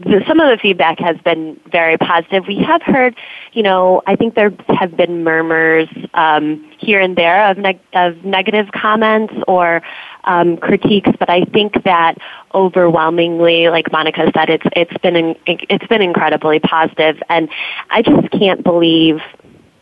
the, 0.04 0.24
some 0.28 0.40
of 0.40 0.50
the 0.50 0.58
feedback 0.62 1.00
has 1.00 1.18
been 1.20 1.60
very 1.72 1.98
positive. 1.98 2.46
We 2.48 2.58
have 2.64 2.82
heard, 2.82 3.16
you 3.54 3.64
know, 3.64 4.02
I 4.08 4.16
think 4.16 4.36
there 4.36 4.52
have 4.70 4.96
been 4.98 5.24
murmurs 5.24 5.90
um, 6.14 6.72
here 6.80 7.00
and 7.00 7.16
there 7.16 7.46
of, 7.50 7.58
neg- 7.58 7.80
of 7.94 8.24
negative 8.24 8.72
comments 8.74 9.34
or 9.48 9.82
um, 10.24 10.58
critiques, 10.58 11.10
but 11.20 11.30
I 11.30 11.46
think 11.46 11.84
that 11.84 12.18
overwhelmingly, 12.54 13.70
like 13.70 13.92
Monica 13.92 14.32
said, 14.36 14.50
it's 14.50 14.66
it's 14.76 14.98
been 15.02 15.16
in, 15.16 15.36
it's 15.46 15.88
been 15.88 16.02
incredibly 16.02 16.60
positive, 16.60 17.22
and 17.30 17.50
I 17.90 18.02
just 18.02 18.30
can't 18.32 18.64
believe 18.64 19.20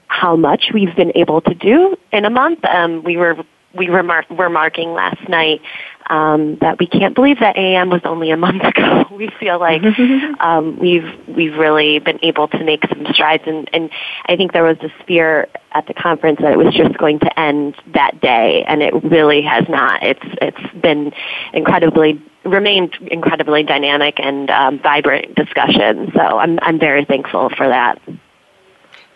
how 0.08 0.36
much 0.36 0.72
we've 0.74 0.96
been 0.96 1.12
able 1.16 1.42
to 1.42 1.54
do 1.54 1.96
in 2.12 2.26
a 2.26 2.30
month. 2.30 2.64
Um, 2.66 3.04
we 3.04 3.18
were 3.18 3.36
we 3.76 3.90
were, 3.90 4.04
mar- 4.04 4.26
were 4.30 4.50
marking 4.50 4.94
last 4.94 5.28
night 5.30 5.62
um, 6.10 6.58
that 6.62 6.80
we 6.80 6.88
can't 6.88 7.16
believe 7.16 7.40
that 7.40 7.58
AM 7.58 7.90
was 7.90 8.02
only 8.04 8.32
a 8.32 8.38
month 8.38 8.64
ago. 8.64 9.06
we 9.12 9.30
feel 9.40 9.60
like 9.60 9.82
um, 10.40 10.78
we've 10.80 11.10
we've 11.28 11.56
really 11.56 12.00
been 12.00 12.20
able 12.24 12.48
to 12.50 12.64
make 12.64 12.84
some 12.88 13.06
strides, 13.14 13.44
and, 13.46 13.70
and 13.74 13.90
I 14.26 14.36
think 14.36 14.54
there 14.54 14.64
was 14.64 14.78
this 14.82 14.92
fear 15.08 15.48
at 15.72 15.86
the 15.88 15.94
conference 15.94 16.40
that 16.42 16.52
it 16.52 16.58
was 16.58 16.74
just 16.74 16.98
going 16.98 17.20
to 17.20 17.40
end 17.40 17.76
that 17.94 18.20
day, 18.22 18.64
and 18.68 18.82
it 18.82 18.94
really 19.04 19.42
has 19.42 19.66
not. 19.70 20.02
It's 20.04 20.26
it's 20.42 20.82
been 20.82 21.12
incredibly 21.54 22.22
remained 22.46 22.96
incredibly 23.12 23.64
dynamic 23.64 24.20
and 24.20 24.50
um, 24.50 24.80
vibrant 24.80 25.36
discussion. 25.36 26.12
So 26.16 26.22
I'm 26.22 26.60
I'm 26.62 26.80
very 26.80 27.06
thankful 27.06 27.50
for 27.50 27.68
that. 27.68 28.02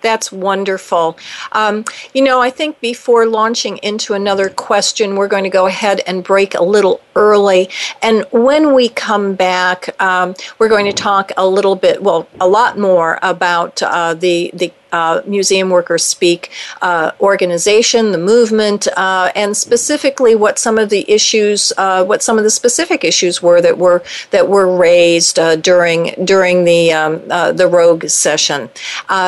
That's 0.04 0.32
wonderful. 0.32 1.18
Um, 1.54 1.86
you 2.14 2.22
know, 2.22 2.42
I 2.42 2.50
think 2.50 2.80
before 2.82 3.26
launching 3.26 3.78
into 3.78 4.14
another 4.14 4.50
question, 4.50 5.16
we're 5.16 5.30
going 5.30 5.46
to 5.46 5.50
go 5.50 5.66
ahead 5.66 6.02
and 6.06 6.24
break 6.24 6.54
a 6.54 6.64
little 6.64 7.02
early. 7.16 7.70
And 8.02 8.26
when 8.32 8.74
we 8.74 8.90
come 8.90 9.36
back, 9.36 9.90
um, 10.02 10.36
we're 10.60 10.70
going 10.70 10.86
to 10.86 10.94
talk 10.94 11.32
a 11.38 11.48
little 11.48 11.76
bit, 11.76 12.02
well, 12.02 12.28
a 12.40 12.48
lot 12.48 12.78
more 12.78 13.20
about 13.22 13.82
uh, 13.82 14.14
the 14.14 14.52
the 14.54 14.72
uh, 14.94 15.22
Museum 15.26 15.72
Workers 15.72 16.06
Speak 16.06 16.52
uh, 16.82 17.12
organization, 17.20 18.12
the 18.12 18.18
movement, 18.20 18.88
uh, 18.96 19.32
and 19.36 19.58
specifically 19.58 20.36
what 20.36 20.60
some 20.60 20.78
of 20.78 20.92
the 20.92 21.10
issues, 21.12 21.74
uh, 21.78 22.06
what 22.06 22.22
some 22.22 22.38
of 22.38 22.44
the 22.44 22.52
specific 22.52 23.04
issues 23.04 23.42
were 23.42 23.60
that 23.60 23.78
were 23.78 24.04
that 24.30 24.48
were 24.48 24.78
raised 24.78 25.40
uh, 25.40 25.56
during 25.56 26.14
during 26.24 26.64
the 26.64 26.94
um, 26.94 27.28
the 27.58 27.68
Rogue 27.68 28.08
session. 28.08 28.70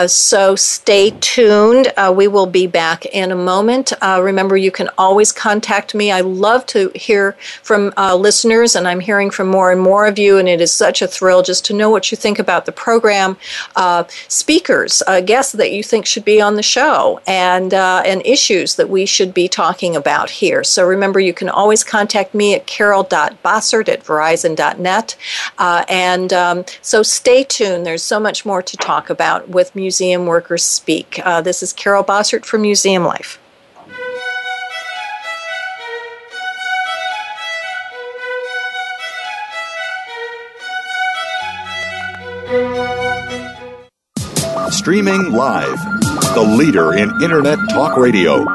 so 0.05 0.55
stay 0.55 1.09
tuned. 1.19 1.91
we 2.13 2.27
will 2.27 2.45
be 2.45 2.67
back 2.67 3.05
in 3.07 3.31
a 3.31 3.35
moment. 3.35 3.91
remember, 4.03 4.55
you 4.55 4.71
can 4.71 4.89
always 4.99 5.31
contact 5.31 5.95
me. 5.95 6.11
I 6.11 6.21
love 6.21 6.65
to 6.67 6.91
hear 6.93 7.31
from 7.63 7.74
listeners, 8.15 8.75
and 8.75 8.87
I'm 8.87 8.99
hearing 8.99 9.29
from 9.29 9.47
more 9.47 9.71
and 9.71 9.81
more 9.81 10.07
of 10.07 10.17
you, 10.17 10.37
and 10.37 10.47
it 10.47 10.61
is 10.61 10.71
such 10.71 11.01
a 11.01 11.07
thrill 11.07 11.41
just 11.43 11.65
to 11.65 11.73
know 11.73 11.89
what 11.89 12.11
you 12.11 12.17
think 12.17 12.39
about 12.39 12.65
the 12.65 12.71
program. 12.71 13.37
speakers, 14.27 15.03
guests 15.25 15.53
that 15.53 15.71
you 15.71 15.83
think 15.83 16.05
should 16.05 16.25
be 16.25 16.41
on 16.41 16.55
the 16.55 16.63
show 16.63 17.19
and 17.27 17.73
uh, 17.73 18.01
and 18.05 18.25
issues 18.25 18.75
that 18.75 18.89
we 18.89 19.05
should 19.05 19.33
be 19.33 19.47
talking 19.47 19.95
about 19.95 20.29
here. 20.29 20.63
So 20.63 20.85
remember, 20.85 21.19
you 21.19 21.33
can 21.33 21.49
always 21.49 21.83
contact 21.83 22.33
me 22.33 22.55
at 22.55 22.67
carol.bossert 22.67 23.89
at 23.89 24.03
verizon.net. 24.03 25.15
Uh, 25.57 25.85
and 25.89 26.33
um, 26.33 26.65
so 26.81 27.03
stay 27.03 27.43
tuned. 27.43 27.85
There's 27.85 28.03
so 28.03 28.19
much 28.19 28.45
more 28.45 28.61
to 28.61 28.77
talk 28.77 29.09
about 29.09 29.49
with 29.49 29.75
Museum 29.75 30.25
Workers 30.25 30.63
Speak. 30.63 31.19
Uh, 31.23 31.41
this 31.41 31.61
is 31.63 31.73
Carol 31.73 32.03
Bossert 32.03 32.45
from 32.45 32.61
Museum 32.61 33.03
Life. 33.03 33.39
Streaming 44.85 45.31
live. 45.31 45.83
The 46.35 46.55
leader 46.59 46.93
in 46.93 47.09
Internet 47.19 47.57
talk 47.71 47.97
radio. 47.97 48.45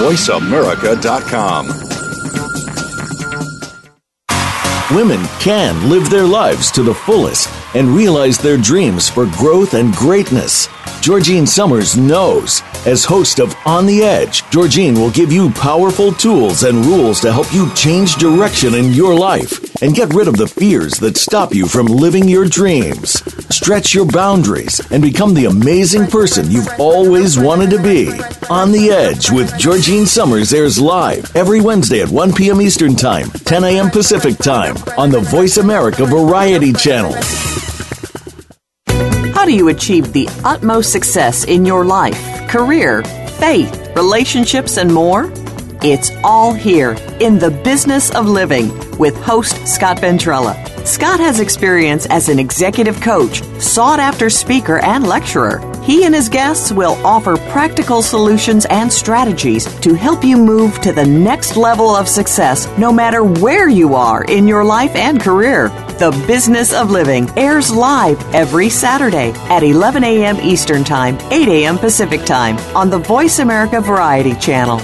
VoiceAmerica.com. 0.00 1.66
women 4.94 5.20
can 5.40 5.90
live 5.90 6.08
their 6.08 6.24
lives 6.24 6.70
to 6.70 6.82
the 6.82 6.94
fullest 6.94 7.50
and 7.74 7.88
realize 7.88 8.38
their 8.38 8.56
dreams 8.56 9.10
for 9.10 9.26
growth 9.26 9.74
and 9.74 9.92
greatness. 9.94 10.68
Georgine 11.04 11.46
Summers 11.46 11.98
knows. 11.98 12.62
As 12.86 13.04
host 13.04 13.38
of 13.38 13.54
On 13.66 13.84
the 13.84 14.02
Edge, 14.02 14.42
Georgine 14.48 14.94
will 14.94 15.10
give 15.10 15.30
you 15.30 15.50
powerful 15.50 16.14
tools 16.14 16.62
and 16.62 16.82
rules 16.86 17.20
to 17.20 17.30
help 17.30 17.52
you 17.52 17.70
change 17.74 18.14
direction 18.14 18.72
in 18.72 18.90
your 18.94 19.14
life 19.14 19.82
and 19.82 19.94
get 19.94 20.14
rid 20.14 20.28
of 20.28 20.38
the 20.38 20.48
fears 20.48 20.94
that 21.00 21.18
stop 21.18 21.54
you 21.54 21.68
from 21.68 21.84
living 21.84 22.26
your 22.26 22.46
dreams. 22.46 23.22
Stretch 23.54 23.92
your 23.92 24.06
boundaries 24.06 24.80
and 24.90 25.02
become 25.02 25.34
the 25.34 25.44
amazing 25.44 26.06
person 26.06 26.50
you've 26.50 26.72
always 26.78 27.38
wanted 27.38 27.68
to 27.68 27.82
be. 27.82 28.08
On 28.48 28.72
the 28.72 28.88
Edge 28.90 29.30
with 29.30 29.58
Georgine 29.58 30.06
Summers 30.06 30.54
airs 30.54 30.80
live 30.80 31.36
every 31.36 31.60
Wednesday 31.60 32.00
at 32.00 32.08
1 32.08 32.32
p.m. 32.32 32.62
Eastern 32.62 32.96
Time, 32.96 33.28
10 33.28 33.62
a.m. 33.62 33.90
Pacific 33.90 34.38
Time 34.38 34.76
on 34.96 35.10
the 35.10 35.20
Voice 35.20 35.58
America 35.58 36.06
Variety 36.06 36.72
Channel. 36.72 37.14
How 39.44 39.50
do 39.50 39.54
you 39.54 39.68
achieve 39.68 40.14
the 40.14 40.26
utmost 40.42 40.90
success 40.90 41.44
in 41.44 41.66
your 41.66 41.84
life, 41.84 42.48
career, 42.48 43.02
faith, 43.38 43.94
relationships, 43.94 44.78
and 44.78 44.90
more? 44.90 45.30
It's 45.82 46.10
all 46.24 46.54
here 46.54 46.96
in 47.20 47.38
the 47.38 47.50
business 47.50 48.10
of 48.14 48.26
living 48.26 48.70
with 48.96 49.14
host 49.18 49.68
Scott 49.68 49.98
Ventrella. 49.98 50.56
Scott 50.86 51.20
has 51.20 51.40
experience 51.40 52.06
as 52.06 52.30
an 52.30 52.38
executive 52.38 52.98
coach, 53.02 53.42
sought 53.60 54.00
after 54.00 54.30
speaker, 54.30 54.78
and 54.78 55.06
lecturer. 55.06 55.60
He 55.82 56.06
and 56.06 56.14
his 56.14 56.30
guests 56.30 56.72
will 56.72 56.94
offer 57.04 57.36
practical 57.52 58.00
solutions 58.00 58.64
and 58.70 58.90
strategies 58.90 59.66
to 59.80 59.92
help 59.92 60.24
you 60.24 60.38
move 60.38 60.80
to 60.80 60.92
the 60.92 61.04
next 61.04 61.58
level 61.58 61.94
of 61.94 62.08
success 62.08 62.66
no 62.78 62.90
matter 62.90 63.22
where 63.22 63.68
you 63.68 63.94
are 63.94 64.24
in 64.24 64.48
your 64.48 64.64
life 64.64 64.96
and 64.96 65.20
career. 65.20 65.68
The 65.98 66.10
Business 66.26 66.72
of 66.74 66.90
Living 66.90 67.30
airs 67.36 67.72
live 67.72 68.20
every 68.34 68.68
Saturday 68.68 69.30
at 69.48 69.62
11 69.62 70.02
a.m. 70.02 70.40
Eastern 70.40 70.82
Time, 70.82 71.16
8 71.30 71.46
a.m. 71.46 71.78
Pacific 71.78 72.24
Time 72.24 72.58
on 72.76 72.90
the 72.90 72.98
Voice 72.98 73.38
America 73.38 73.80
Variety 73.80 74.34
Channel. 74.34 74.80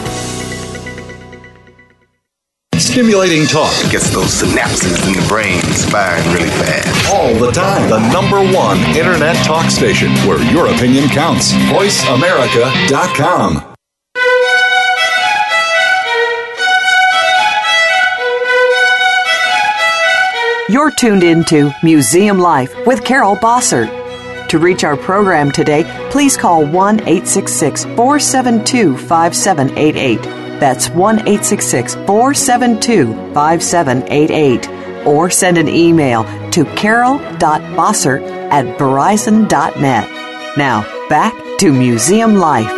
Stimulating 2.77 3.47
talk. 3.47 3.73
It 3.85 3.91
gets 3.91 4.11
those 4.11 4.41
synapses 4.41 5.05
in 5.09 5.15
the 5.21 5.27
brain 5.29 5.61
firing 5.91 6.25
really 6.33 6.51
fast. 6.51 7.13
All 7.13 7.35
the 7.35 7.51
time. 7.51 7.91
The 7.91 7.99
number 8.13 8.39
one 8.57 8.79
internet 8.97 9.35
talk 9.45 9.69
station 9.69 10.13
where 10.29 10.41
your 10.53 10.69
opinion 10.69 11.09
counts. 11.09 11.53
VoiceAmerica.com. 11.73 13.70
You're 20.71 20.93
tuned 20.93 21.25
into 21.25 21.75
Museum 21.83 22.39
Life 22.39 22.73
with 22.87 23.05
Carol 23.05 23.35
Bossert. 23.35 23.91
To 24.51 24.59
reach 24.61 24.85
our 24.85 24.97
program 24.97 25.51
today, 25.51 25.83
please 26.13 26.37
call 26.37 26.65
1 26.65 27.01
866 27.01 27.87
472 27.97 28.97
5788. 28.97 30.23
That's 30.61 30.89
1 30.91 31.19
866 31.27 31.95
472 32.07 33.13
5788. 33.35 34.69
Or 35.09 35.29
send 35.29 35.59
an 35.59 35.69
email 35.69 36.23
to 36.53 36.65
carol.bossert 36.77 38.23
at 38.53 38.79
verizon.net. 38.79 40.57
Now, 40.57 41.09
back 41.09 41.35
to 41.59 41.73
Museum 41.73 42.37
Life. 42.37 42.71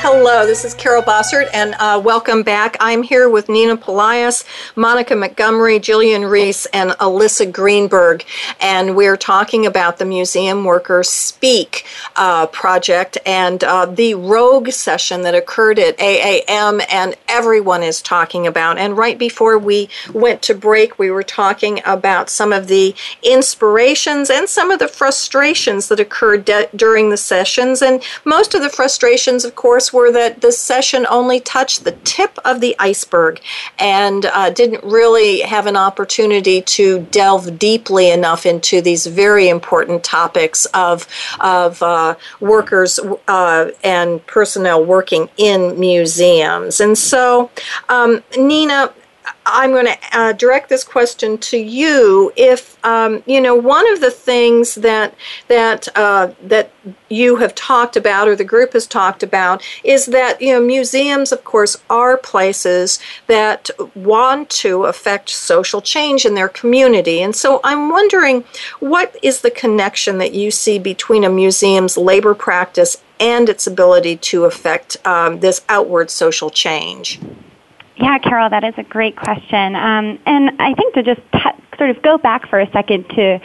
Hello, 0.00 0.46
this 0.46 0.64
is 0.64 0.74
Carol 0.74 1.02
Bossert, 1.02 1.50
and 1.52 1.74
uh, 1.80 2.00
welcome 2.02 2.44
back. 2.44 2.76
I'm 2.78 3.02
here 3.02 3.28
with 3.28 3.48
Nina 3.48 3.76
Pelaez, 3.76 4.44
Monica 4.76 5.16
Montgomery, 5.16 5.80
Jillian 5.80 6.30
Reese, 6.30 6.66
and 6.66 6.92
Alyssa 6.92 7.52
Greenberg, 7.52 8.24
and 8.60 8.94
we're 8.94 9.16
talking 9.16 9.66
about 9.66 9.98
the 9.98 10.04
Museum 10.04 10.64
Workers 10.64 11.10
Speak 11.10 11.84
uh, 12.14 12.46
project 12.46 13.18
and 13.26 13.64
uh, 13.64 13.86
the 13.86 14.14
Rogue 14.14 14.70
session 14.70 15.22
that 15.22 15.34
occurred 15.34 15.80
at 15.80 15.98
AAM, 15.98 16.80
and 16.88 17.16
everyone 17.26 17.82
is 17.82 18.00
talking 18.00 18.46
about. 18.46 18.78
And 18.78 18.96
right 18.96 19.18
before 19.18 19.58
we 19.58 19.88
went 20.14 20.42
to 20.42 20.54
break, 20.54 21.00
we 21.00 21.10
were 21.10 21.24
talking 21.24 21.80
about 21.84 22.30
some 22.30 22.52
of 22.52 22.68
the 22.68 22.94
inspirations 23.24 24.30
and 24.30 24.48
some 24.48 24.70
of 24.70 24.78
the 24.78 24.88
frustrations 24.88 25.88
that 25.88 25.98
occurred 25.98 26.44
de- 26.44 26.68
during 26.76 27.10
the 27.10 27.16
sessions, 27.16 27.82
and 27.82 28.00
most 28.24 28.54
of 28.54 28.62
the 28.62 28.70
frustrations, 28.70 29.44
of 29.44 29.56
course, 29.56 29.87
were 29.92 30.12
that 30.12 30.40
this 30.40 30.58
session 30.58 31.06
only 31.08 31.40
touched 31.40 31.84
the 31.84 31.92
tip 32.04 32.38
of 32.44 32.60
the 32.60 32.74
iceberg 32.78 33.40
and 33.78 34.26
uh, 34.26 34.50
didn't 34.50 34.84
really 34.84 35.40
have 35.40 35.66
an 35.66 35.76
opportunity 35.76 36.62
to 36.62 37.00
delve 37.10 37.58
deeply 37.58 38.10
enough 38.10 38.46
into 38.46 38.80
these 38.80 39.06
very 39.06 39.48
important 39.48 40.04
topics 40.04 40.66
of, 40.66 41.06
of 41.40 41.82
uh, 41.82 42.14
workers 42.40 42.98
uh, 43.28 43.70
and 43.82 44.24
personnel 44.26 44.84
working 44.84 45.28
in 45.36 45.78
museums. 45.78 46.80
And 46.80 46.96
so, 46.96 47.50
um, 47.88 48.22
Nina, 48.36 48.92
I'm 49.46 49.72
going 49.72 49.86
to 49.86 49.98
uh, 50.12 50.32
direct 50.32 50.68
this 50.68 50.84
question 50.84 51.38
to 51.38 51.56
you. 51.56 52.32
If 52.36 52.78
um, 52.84 53.22
you 53.26 53.40
know, 53.40 53.54
one 53.54 53.90
of 53.92 54.00
the 54.00 54.10
things 54.10 54.76
that 54.76 55.14
that 55.48 55.88
uh, 55.96 56.32
that 56.42 56.70
you 57.08 57.36
have 57.36 57.54
talked 57.54 57.96
about, 57.96 58.28
or 58.28 58.36
the 58.36 58.44
group 58.44 58.72
has 58.74 58.86
talked 58.86 59.22
about, 59.22 59.62
is 59.84 60.06
that 60.06 60.40
you 60.40 60.52
know, 60.52 60.60
museums, 60.60 61.32
of 61.32 61.44
course, 61.44 61.76
are 61.88 62.16
places 62.16 62.98
that 63.26 63.70
want 63.94 64.50
to 64.50 64.84
affect 64.84 65.30
social 65.30 65.80
change 65.80 66.24
in 66.24 66.34
their 66.34 66.48
community. 66.48 67.22
And 67.22 67.34
so, 67.34 67.60
I'm 67.64 67.90
wondering, 67.90 68.44
what 68.80 69.16
is 69.22 69.40
the 69.40 69.50
connection 69.50 70.18
that 70.18 70.34
you 70.34 70.50
see 70.50 70.78
between 70.78 71.24
a 71.24 71.30
museum's 71.30 71.96
labor 71.96 72.34
practice 72.34 73.02
and 73.20 73.48
its 73.48 73.66
ability 73.66 74.16
to 74.16 74.44
affect 74.44 74.96
um, 75.06 75.40
this 75.40 75.64
outward 75.68 76.10
social 76.10 76.50
change? 76.50 77.20
Yeah, 77.98 78.18
Carol, 78.18 78.50
that 78.50 78.64
is 78.64 78.74
a 78.78 78.84
great 78.84 79.16
question. 79.16 79.74
Um, 79.74 80.18
and 80.24 80.50
I 80.60 80.72
think 80.74 80.94
to 80.94 81.02
just 81.02 81.20
t- 81.32 81.64
sort 81.78 81.90
of 81.90 82.02
go 82.02 82.18
back 82.18 82.48
for 82.48 82.60
a 82.60 82.70
second 82.72 83.08
to 83.10 83.38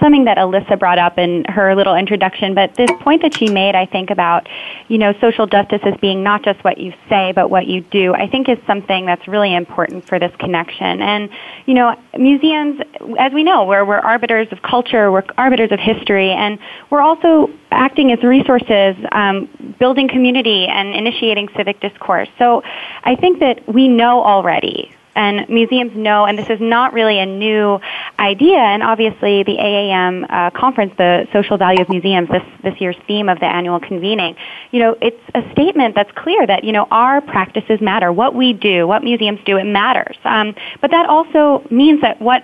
something 0.00 0.24
that 0.24 0.38
Alyssa 0.38 0.78
brought 0.78 0.98
up 0.98 1.18
in 1.18 1.44
her 1.44 1.76
little 1.76 1.94
introduction, 1.94 2.54
but 2.54 2.74
this 2.74 2.90
point 3.00 3.22
that 3.22 3.36
she 3.36 3.48
made, 3.48 3.74
I 3.74 3.86
think, 3.86 4.10
about, 4.10 4.48
you 4.88 4.98
know, 4.98 5.12
social 5.20 5.46
justice 5.46 5.80
as 5.84 5.94
being 6.00 6.22
not 6.22 6.42
just 6.42 6.64
what 6.64 6.78
you 6.78 6.92
say, 7.08 7.32
but 7.32 7.50
what 7.50 7.66
you 7.66 7.82
do, 7.82 8.14
I 8.14 8.26
think 8.26 8.48
is 8.48 8.58
something 8.66 9.04
that's 9.04 9.28
really 9.28 9.54
important 9.54 10.08
for 10.08 10.18
this 10.18 10.32
connection. 10.38 11.02
And, 11.02 11.28
you 11.66 11.74
know, 11.74 11.94
museums, 12.18 12.80
as 13.18 13.32
we 13.32 13.44
know, 13.44 13.64
we're, 13.64 13.84
we're 13.84 13.98
arbiters 13.98 14.48
of 14.50 14.62
culture, 14.62 15.12
we're 15.12 15.24
arbiters 15.36 15.70
of 15.70 15.78
history, 15.78 16.30
and 16.30 16.58
we're 16.90 17.02
also 17.02 17.50
acting 17.70 18.12
as 18.12 18.22
resources, 18.22 18.96
um, 19.12 19.76
building 19.78 20.08
community, 20.08 20.66
and 20.66 20.94
initiating 20.94 21.48
civic 21.56 21.80
discourse. 21.80 22.28
So 22.38 22.62
I 23.02 23.14
think 23.16 23.40
that 23.40 23.68
we 23.68 23.88
know 23.88 24.22
already 24.24 24.90
and 25.14 25.48
museums 25.48 25.92
know, 25.94 26.24
and 26.24 26.38
this 26.38 26.48
is 26.50 26.60
not 26.60 26.92
really 26.92 27.18
a 27.18 27.26
new 27.26 27.80
idea. 28.18 28.58
And 28.58 28.82
obviously, 28.82 29.42
the 29.42 29.56
AAM 29.56 30.26
uh, 30.28 30.50
conference, 30.50 30.92
the 30.96 31.26
social 31.32 31.56
value 31.56 31.80
of 31.80 31.88
museums, 31.88 32.28
this 32.28 32.42
this 32.62 32.80
year's 32.80 32.96
theme 33.06 33.28
of 33.28 33.40
the 33.40 33.46
annual 33.46 33.80
convening, 33.80 34.36
you 34.70 34.80
know, 34.80 34.96
it's 35.00 35.22
a 35.34 35.42
statement 35.52 35.94
that's 35.94 36.10
clear 36.12 36.46
that 36.46 36.64
you 36.64 36.72
know 36.72 36.86
our 36.90 37.20
practices 37.20 37.80
matter. 37.80 38.12
What 38.12 38.34
we 38.34 38.52
do, 38.52 38.86
what 38.86 39.04
museums 39.04 39.40
do, 39.44 39.56
it 39.56 39.64
matters. 39.64 40.16
Um, 40.24 40.54
but 40.80 40.90
that 40.90 41.06
also 41.08 41.66
means 41.70 42.00
that 42.00 42.20
what 42.20 42.42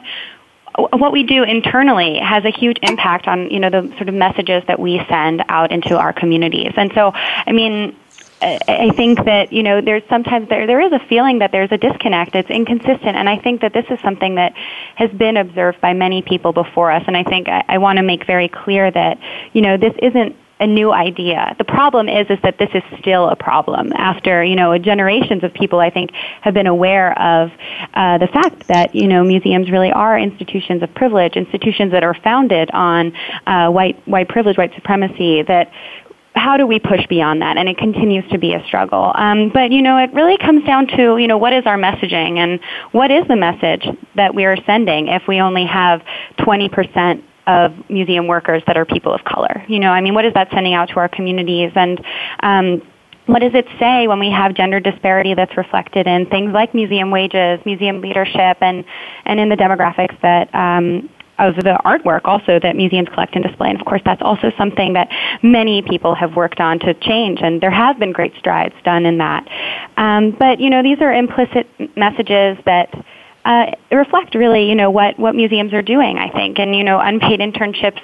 what 0.76 1.12
we 1.12 1.24
do 1.24 1.42
internally 1.42 2.18
has 2.18 2.44
a 2.44 2.50
huge 2.50 2.78
impact 2.82 3.26
on 3.26 3.50
you 3.50 3.58
know 3.58 3.70
the 3.70 3.88
sort 3.96 4.08
of 4.08 4.14
messages 4.14 4.62
that 4.68 4.78
we 4.78 5.00
send 5.08 5.42
out 5.48 5.72
into 5.72 5.98
our 5.98 6.12
communities 6.12 6.72
and 6.76 6.92
so 6.94 7.10
i 7.14 7.52
mean 7.52 7.96
I 8.42 8.90
think 8.96 9.24
that 9.26 9.52
you 9.52 9.62
know 9.62 9.80
there's 9.80 10.02
sometimes 10.08 10.48
there 10.48 10.66
there 10.66 10.80
is 10.80 10.92
a 10.92 10.98
feeling 11.08 11.40
that 11.40 11.52
there's 11.52 11.72
a 11.72 11.76
disconnect. 11.76 12.34
It's 12.34 12.50
inconsistent, 12.50 13.16
and 13.16 13.28
I 13.28 13.38
think 13.38 13.60
that 13.60 13.74
this 13.74 13.84
is 13.90 14.00
something 14.00 14.36
that 14.36 14.54
has 14.96 15.10
been 15.10 15.36
observed 15.36 15.80
by 15.80 15.92
many 15.92 16.22
people 16.22 16.52
before 16.52 16.90
us. 16.90 17.04
And 17.06 17.16
I 17.16 17.24
think 17.24 17.48
I, 17.48 17.64
I 17.68 17.78
want 17.78 17.98
to 17.98 18.02
make 18.02 18.26
very 18.26 18.48
clear 18.48 18.90
that 18.90 19.18
you 19.52 19.60
know 19.60 19.76
this 19.76 19.94
isn't 20.00 20.36
a 20.60 20.66
new 20.66 20.92
idea. 20.92 21.54
The 21.56 21.64
problem 21.64 22.08
is 22.08 22.28
is 22.28 22.38
that 22.42 22.58
this 22.58 22.68
is 22.74 22.82
still 22.98 23.28
a 23.28 23.36
problem 23.36 23.92
after 23.94 24.44
you 24.44 24.54
know 24.54 24.76
generations 24.78 25.42
of 25.42 25.54
people. 25.54 25.80
I 25.80 25.90
think 25.90 26.12
have 26.42 26.52
been 26.52 26.66
aware 26.66 27.18
of 27.18 27.50
uh, 27.94 28.18
the 28.18 28.26
fact 28.26 28.68
that 28.68 28.94
you 28.94 29.08
know 29.08 29.24
museums 29.24 29.70
really 29.70 29.90
are 29.90 30.18
institutions 30.18 30.82
of 30.82 30.94
privilege, 30.94 31.36
institutions 31.36 31.92
that 31.92 32.04
are 32.04 32.14
founded 32.14 32.70
on 32.72 33.12
uh, 33.46 33.70
white 33.70 33.96
white 34.06 34.28
privilege, 34.28 34.58
white 34.58 34.74
supremacy. 34.74 35.42
That 35.42 35.72
how 36.40 36.56
do 36.56 36.66
we 36.66 36.78
push 36.78 37.06
beyond 37.06 37.42
that? 37.42 37.56
And 37.58 37.68
it 37.68 37.76
continues 37.76 38.24
to 38.30 38.38
be 38.38 38.54
a 38.54 38.64
struggle. 38.66 39.12
Um, 39.14 39.50
but 39.52 39.72
you 39.72 39.82
know, 39.82 39.98
it 39.98 40.12
really 40.14 40.38
comes 40.38 40.64
down 40.64 40.86
to 40.96 41.18
you 41.18 41.26
know 41.26 41.38
what 41.38 41.52
is 41.52 41.64
our 41.66 41.76
messaging 41.76 42.38
and 42.38 42.60
what 42.92 43.10
is 43.10 43.26
the 43.28 43.36
message 43.36 43.86
that 44.16 44.34
we 44.34 44.44
are 44.46 44.56
sending 44.64 45.08
if 45.08 45.22
we 45.28 45.40
only 45.40 45.66
have 45.66 46.02
20 46.42 46.68
percent 46.70 47.24
of 47.46 47.72
museum 47.90 48.26
workers 48.26 48.62
that 48.66 48.76
are 48.76 48.84
people 48.84 49.12
of 49.12 49.24
color. 49.24 49.64
You 49.68 49.80
know, 49.80 49.90
I 49.90 50.00
mean, 50.00 50.14
what 50.14 50.24
is 50.24 50.34
that 50.34 50.48
sending 50.52 50.74
out 50.74 50.88
to 50.90 50.96
our 50.96 51.08
communities? 51.08 51.72
And 51.74 52.00
um, 52.42 52.82
what 53.26 53.40
does 53.40 53.54
it 53.54 53.66
say 53.78 54.08
when 54.08 54.18
we 54.18 54.30
have 54.30 54.54
gender 54.54 54.80
disparity 54.80 55.34
that's 55.34 55.56
reflected 55.56 56.06
in 56.06 56.26
things 56.26 56.52
like 56.52 56.74
museum 56.74 57.10
wages, 57.10 57.60
museum 57.64 58.00
leadership, 58.00 58.58
and, 58.60 58.84
and 59.24 59.40
in 59.40 59.48
the 59.48 59.56
demographics 59.56 60.20
that 60.22 60.54
um, 60.54 61.08
of 61.40 61.56
the 61.56 61.80
artwork 61.84 62.22
also 62.24 62.58
that 62.60 62.76
museums 62.76 63.08
collect 63.08 63.34
and 63.34 63.44
display. 63.44 63.70
And 63.70 63.80
of 63.80 63.86
course, 63.86 64.02
that's 64.04 64.22
also 64.22 64.52
something 64.56 64.92
that 64.92 65.08
many 65.42 65.82
people 65.82 66.14
have 66.14 66.36
worked 66.36 66.60
on 66.60 66.78
to 66.80 66.94
change, 66.94 67.40
and 67.42 67.60
there 67.60 67.70
have 67.70 67.98
been 67.98 68.12
great 68.12 68.34
strides 68.38 68.74
done 68.84 69.06
in 69.06 69.18
that. 69.18 69.48
Um, 69.96 70.30
but 70.30 70.60
you 70.60 70.70
know, 70.70 70.82
these 70.82 71.00
are 71.00 71.12
implicit 71.12 71.66
messages 71.96 72.58
that 72.64 72.92
uh, 73.44 73.66
reflect 73.90 74.34
really, 74.34 74.68
you 74.68 74.74
know, 74.74 74.90
what, 74.90 75.18
what 75.18 75.34
museums 75.34 75.72
are 75.72 75.82
doing, 75.82 76.18
I 76.18 76.30
think. 76.30 76.58
And, 76.58 76.74
you 76.74 76.84
know, 76.84 77.00
unpaid 77.00 77.40
internships 77.40 78.00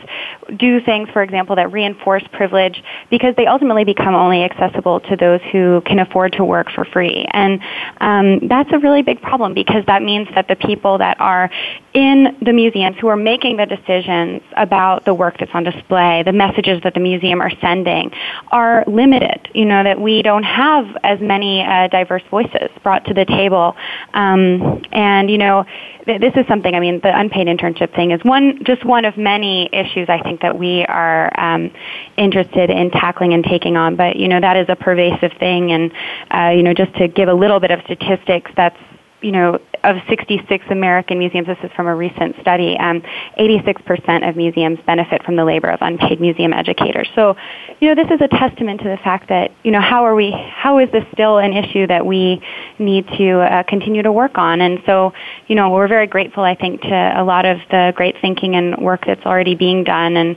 do 0.57 0.81
things, 0.81 1.09
for 1.13 1.23
example, 1.23 1.57
that 1.57 1.73
reinforce 1.73 2.23
privilege 2.33 2.83
because 3.11 3.35
they 3.37 3.47
ultimately 3.47 3.85
become 3.85 4.15
only 4.15 4.43
accessible 4.45 5.01
to 5.01 5.17
those 5.17 5.41
who 5.53 5.83
can 5.85 5.99
afford 5.99 6.33
to 6.35 6.45
work 6.45 6.71
for 6.75 6.85
free. 6.85 7.27
And 7.33 7.61
um, 8.01 8.49
that's 8.49 8.71
a 8.73 8.79
really 8.79 9.03
big 9.03 9.21
problem 9.21 9.55
because 9.55 9.85
that 9.87 10.03
means 10.03 10.29
that 10.35 10.49
the 10.49 10.57
people 10.57 10.99
that 10.99 11.21
are 11.21 11.51
in 11.93 12.37
the 12.43 12.53
museums 12.53 12.97
who 13.01 13.09
are 13.09 13.17
making 13.17 13.57
the 13.57 13.67
decisions 13.67 14.43
about 14.57 15.05
the 15.05 15.15
work 15.15 15.37
that's 15.39 15.51
on 15.55 15.65
display, 15.65 16.23
the 16.23 16.33
messages 16.33 16.83
that 16.83 16.95
the 16.95 17.01
museum 17.01 17.41
are 17.41 17.53
sending, 17.61 18.11
are 18.49 18.85
limited. 18.87 19.49
You 19.55 19.65
know, 19.65 19.83
that 19.83 20.01
we 20.01 20.23
don't 20.23 20.45
have 20.45 20.87
as 21.03 21.21
many 21.21 21.63
uh, 21.63 21.89
diverse 21.89 22.23
voices 22.31 22.71
brought 22.83 23.05
to 23.07 23.15
the 23.15 23.25
table. 23.25 23.77
Um, 24.15 24.83
and 24.93 25.26
and 25.27 25.33
you 25.33 25.39
know, 25.39 25.65
this 26.07 26.33
is 26.37 26.47
something. 26.47 26.75
I 26.75 26.79
mean, 26.79 27.01
the 27.01 27.17
unpaid 27.19 27.49
internship 27.49 27.95
thing 27.95 28.13
is 28.13 28.23
one, 28.23 28.63
just 28.65 28.85
one 28.85 29.05
of 29.05 29.17
many 29.17 29.69
issues 29.73 30.09
I 30.09 30.23
think 30.23 30.41
that 30.43 30.57
we 30.57 30.85
are 30.85 31.33
um, 31.39 31.73
interested 32.17 32.71
in 32.71 32.93
tackling 32.93 33.35
and 33.35 33.43
taking 33.43 33.77
on. 33.77 33.97
But 33.97 34.15
you 34.15 34.29
know, 34.29 34.41
that 34.41 34.57
is 34.57 34.67
a 34.69 34.77
pervasive 34.77 35.33
thing. 35.39 35.73
And 35.73 35.93
uh, 36.31 36.51
you 36.57 36.63
know, 36.63 36.75
just 36.75 36.95
to 36.97 37.09
give 37.09 37.29
a 37.29 37.35
little 37.35 37.59
bit 37.59 37.73
of 37.73 37.81
statistics, 37.85 38.51
that's 38.57 38.79
you 39.21 39.33
know, 39.33 39.59
of 39.87 39.97
66 40.09 40.65
American 40.71 41.19
museums, 41.19 41.47
this 41.47 41.59
is 41.63 41.71
from 41.77 41.87
a 41.87 41.95
recent 41.95 42.35
study, 42.41 42.77
um, 42.79 43.03
86% 43.39 44.29
of 44.29 44.37
museums 44.37 44.79
benefit 44.85 45.23
from 45.23 45.37
the 45.37 45.45
labor 45.45 45.69
of 45.69 45.79
unpaid 45.81 46.21
museum 46.21 46.53
educators. 46.53 47.09
So, 47.15 47.37
you 47.81 47.95
know, 47.95 48.03
this 48.03 48.11
is 48.13 48.21
a 48.21 48.29
testament 48.29 48.81
to 48.81 48.89
the 48.89 48.97
fact 48.99 49.29
that, 49.29 49.53
you 49.63 49.71
know, 49.71 49.81
how 49.81 50.05
are 50.05 50.15
we, 50.15 50.33
how 50.33 50.79
is 50.81 50.91
this 50.91 51.05
still 51.13 51.39
an 51.39 51.53
issue 51.53 51.87
that 51.87 52.05
we 52.05 52.43
need 52.79 53.07
to 53.17 53.41
uh, 53.41 53.63
continue 53.63 54.03
to 54.03 54.11
work 54.11 54.39
on? 54.39 54.61
And 54.61 54.81
so, 54.87 55.13
you 55.47 55.55
know, 55.55 55.71
we're 55.71 55.89
very 55.89 56.09
grateful, 56.09 56.43
I 56.43 56.57
think, 56.57 56.83
to 56.83 57.13
a 57.17 57.23
lot 57.23 57.45
of 57.45 57.59
the 57.71 57.93
great 57.95 58.17
thinking 58.21 58.57
and 58.57 58.77
work 58.79 59.05
that's 59.07 59.25
already 59.25 59.55
being 59.55 59.85
done. 59.85 60.17
And 60.17 60.37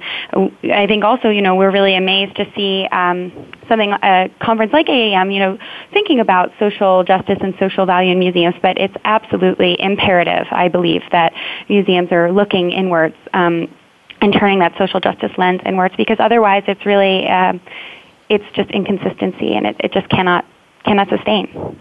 I 0.72 0.86
think 0.86 1.04
also, 1.04 1.30
you 1.30 1.42
know, 1.42 1.56
we're 1.56 1.72
really 1.72 1.96
amazed 1.96 2.36
to 2.36 2.46
see 2.56 2.88
um, 2.92 3.32
something, 3.70 3.94
a 3.94 4.30
conference 4.40 4.74
like 4.74 4.88
AAM, 4.88 5.34
you 5.34 5.40
know, 5.40 5.58
thinking 5.94 6.20
about 6.20 6.52
social 6.60 7.04
justice 7.04 7.38
and 7.42 7.56
social 7.60 7.86
value 7.86 8.12
in 8.12 8.20
museums, 8.20 8.56
but 8.62 8.78
it's 8.78 8.96
absolutely 9.06 9.80
imperative, 9.80 10.48
I 10.52 10.68
believe, 10.68 11.04
that 11.12 11.34
museums 11.70 12.12
are 12.12 12.32
looking 12.32 12.72
inwards 12.72 13.16
um, 13.34 13.74
and 14.22 14.34
turning 14.34 14.60
that 14.60 14.78
social 14.78 15.00
justice 15.00 15.32
lens 15.38 15.62
inwards 15.66 15.96
because 15.96 16.18
otherwise 16.20 16.64
it's 16.68 16.86
really, 16.86 17.28
uh, 17.28 17.54
it's 18.28 18.46
just 18.54 18.70
inconsistency 18.72 19.54
and 19.54 19.66
it, 19.66 19.78
it 19.80 19.94
just 19.94 20.10
cannot, 20.10 20.46
cannot 20.84 21.08
sustain. 21.08 21.78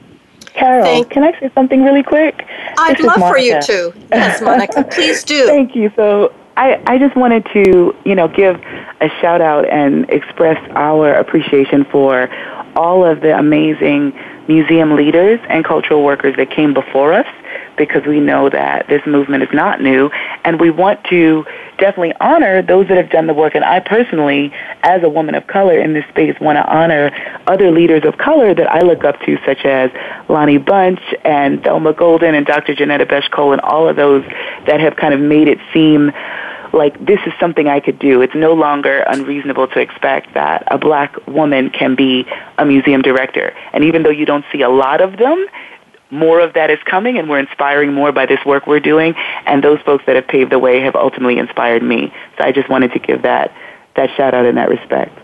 Carol, 0.55 0.84
Thank 0.84 1.11
can 1.11 1.24
I 1.24 1.39
say 1.41 1.51
something 1.55 1.82
really 1.82 2.03
quick? 2.03 2.47
I'd 2.78 3.01
love 3.01 3.18
for 3.18 3.39
you 3.39 3.61
to. 3.62 3.93
Yes, 4.11 4.41
Monica, 4.41 4.84
please 4.84 5.24
do. 5.24 5.47
Thank 5.47 5.74
you. 5.74 5.93
So 5.97 6.32
I, 6.59 6.83
I 6.89 6.99
just 6.99 7.15
wanted 7.15 7.47
to, 7.53 7.95
you 8.05 8.17
know, 8.17 8.27
give 8.27 8.57
a 9.01 9.09
shout 9.21 9.41
out 9.41 9.69
and 9.69 10.11
express 10.11 10.59
our 10.75 11.15
appreciation 11.15 11.85
for 11.85 12.29
all 12.75 13.05
of 13.05 13.21
the 13.21 13.39
amazing 13.39 14.13
museum 14.49 14.97
leaders 14.97 15.39
and 15.49 15.65
cultural 15.65 16.03
workers 16.03 16.35
that 16.37 16.51
came 16.51 16.75
before 16.75 17.13
us 17.13 17.27
because 17.77 18.05
we 18.07 18.19
know 18.19 18.49
that 18.51 18.89
this 18.89 19.03
movement 19.07 19.45
is 19.45 19.49
not 19.53 19.81
new 19.81 20.11
and 20.45 20.59
we 20.59 20.71
want 20.71 21.03
to 21.05 21.45
definitely 21.79 22.13
honor 22.21 22.61
those 22.61 22.89
that 22.89 22.97
have 22.97 23.11
done 23.11 23.29
the 23.29 23.35
work 23.35 23.55
and 23.55 23.65
I 23.65 23.79
personally 23.79 24.53
as 24.83 25.03
a 25.05 25.09
woman 25.09 25.37
of 25.37 25.47
color 25.47 25.79
in 25.79 25.93
this 25.93 26.05
space 26.09 26.35
want 26.41 26.57
to 26.57 26.67
honor 26.67 27.13
other 27.47 27.71
leaders 27.71 28.03
of 28.05 28.19
color 28.19 28.53
that 28.55 28.69
I 28.69 28.81
look 28.81 29.05
up 29.05 29.21
to 29.21 29.39
such 29.47 29.65
as 29.65 29.91
Lonnie 30.29 30.59
Bunch 30.59 31.01
and 31.25 31.63
Thelma 31.63 31.93
Golden 31.93 32.35
and 32.35 32.47
Dr. 32.47 32.75
Johnnetta 32.75 33.07
Betsch 33.09 33.53
and 33.53 33.61
all 33.61 33.89
of 33.89 33.97
those 33.97 34.25
that 34.67 34.81
have 34.81 34.97
kind 34.97 35.15
of 35.15 35.21
made 35.21 35.47
it 35.47 35.59
seem 35.73 36.11
like 36.73 37.05
this 37.05 37.21
is 37.27 37.33
something 37.41 37.69
I 37.69 37.81
could 37.81 37.99
do. 37.99 38.23
It's 38.23 38.35
no 38.35 38.53
longer 38.53 39.01
unreasonable 39.07 39.69
to 39.69 39.81
expect 39.81 40.35
that 40.35 40.64
a 40.69 40.79
black 40.79 41.14
woman 41.27 41.71
can 41.71 41.95
be 41.95 42.27
a 42.59 42.64
museum 42.64 43.03
director. 43.03 43.55
And 43.73 43.85
even 43.85 44.03
though 44.03 44.11
you 44.11 44.27
don't 44.27 44.45
see 44.53 44.62
a 44.62 44.69
lot 44.69 45.01
of 45.01 45.16
them, 45.19 45.47
more 46.11 46.41
of 46.41 46.55
that 46.55 46.71
is 46.71 46.79
coming 46.85 47.19
and 47.19 47.29
we're 47.29 47.39
inspiring 47.39 47.93
more 47.93 48.12
by 48.12 48.27
this 48.27 48.43
work 48.47 48.66
we're 48.66 48.81
doing 48.81 49.14
and 49.47 49.62
those 49.62 49.81
folks 49.81 50.05
that 50.07 50.16
have 50.16 50.27
paved 50.27 50.51
the 50.51 50.59
way 50.59 50.81
have 50.81 50.97
ultimately 50.97 51.39
inspired 51.39 51.83
me. 51.83 52.12
So 52.39 52.45
I 52.45 52.53
just 52.53 52.69
wanted 52.69 52.93
to 52.93 52.99
give 52.99 53.23
that 53.23 53.53
that 53.97 54.11
shout 54.16 54.33
out 54.33 54.47
in 54.47 54.55
that 54.55 54.69
respect. 54.69 55.19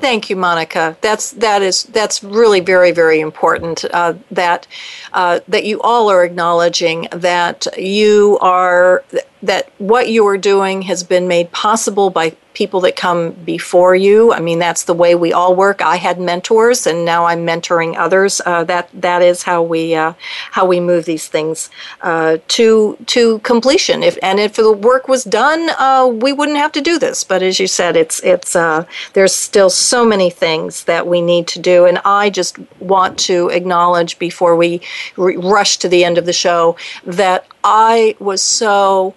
Thank 0.00 0.30
you, 0.30 0.36
Monica. 0.36 0.96
That's 1.02 1.32
that 1.32 1.60
is 1.60 1.84
that's 1.84 2.24
really 2.24 2.60
very 2.60 2.90
very 2.90 3.20
important. 3.20 3.84
Uh, 3.84 4.14
that 4.30 4.66
uh, 5.12 5.40
that 5.46 5.64
you 5.66 5.80
all 5.82 6.10
are 6.10 6.24
acknowledging 6.24 7.06
that 7.12 7.66
you 7.76 8.38
are 8.40 9.04
that 9.42 9.70
what 9.76 10.08
you 10.08 10.26
are 10.26 10.38
doing 10.38 10.82
has 10.82 11.02
been 11.02 11.28
made 11.28 11.52
possible 11.52 12.08
by 12.08 12.34
people 12.60 12.80
that 12.82 12.94
come 12.94 13.30
before 13.56 13.96
you. 13.96 14.34
I 14.34 14.40
mean, 14.40 14.58
that's 14.58 14.84
the 14.84 14.92
way 14.92 15.14
we 15.14 15.32
all 15.32 15.56
work. 15.56 15.80
I 15.80 15.96
had 15.96 16.20
mentors, 16.20 16.86
and 16.86 17.06
now 17.06 17.24
I'm 17.24 17.46
mentoring 17.46 17.96
others. 17.96 18.42
Uh, 18.44 18.64
that 18.64 18.90
that 18.92 19.22
is 19.22 19.44
how 19.44 19.62
we 19.62 19.94
uh, 19.94 20.12
how 20.50 20.66
we 20.66 20.78
move 20.78 21.06
these 21.06 21.26
things 21.26 21.70
uh, 22.02 22.36
to 22.48 22.98
to 23.14 23.38
completion. 23.38 24.02
If 24.02 24.18
and 24.22 24.38
if 24.38 24.56
the 24.56 24.72
work 24.90 25.08
was 25.08 25.24
done, 25.24 25.70
uh, 25.78 26.06
we 26.06 26.34
wouldn't 26.34 26.58
have 26.58 26.72
to 26.72 26.82
do 26.82 26.98
this. 26.98 27.24
But 27.24 27.42
as 27.42 27.58
you 27.58 27.66
said, 27.66 27.96
it's 27.96 28.20
it's 28.34 28.54
uh, 28.54 28.84
there's 29.14 29.34
still 29.34 29.70
so 29.70 30.04
many 30.04 30.28
things 30.28 30.84
that 30.84 31.06
we 31.06 31.22
need 31.22 31.46
to 31.54 31.58
do, 31.58 31.86
and 31.86 31.98
I 32.04 32.28
just 32.28 32.58
want 32.78 33.18
to 33.30 33.48
acknowledge 33.48 34.18
before 34.18 34.54
we 34.54 34.82
re- 35.16 35.38
rush 35.56 35.78
to 35.78 35.88
the 35.88 36.04
end 36.04 36.18
of 36.18 36.26
the 36.26 36.34
show 36.34 36.76
that 37.06 37.46
I 37.64 38.16
was 38.18 38.42
so 38.42 39.14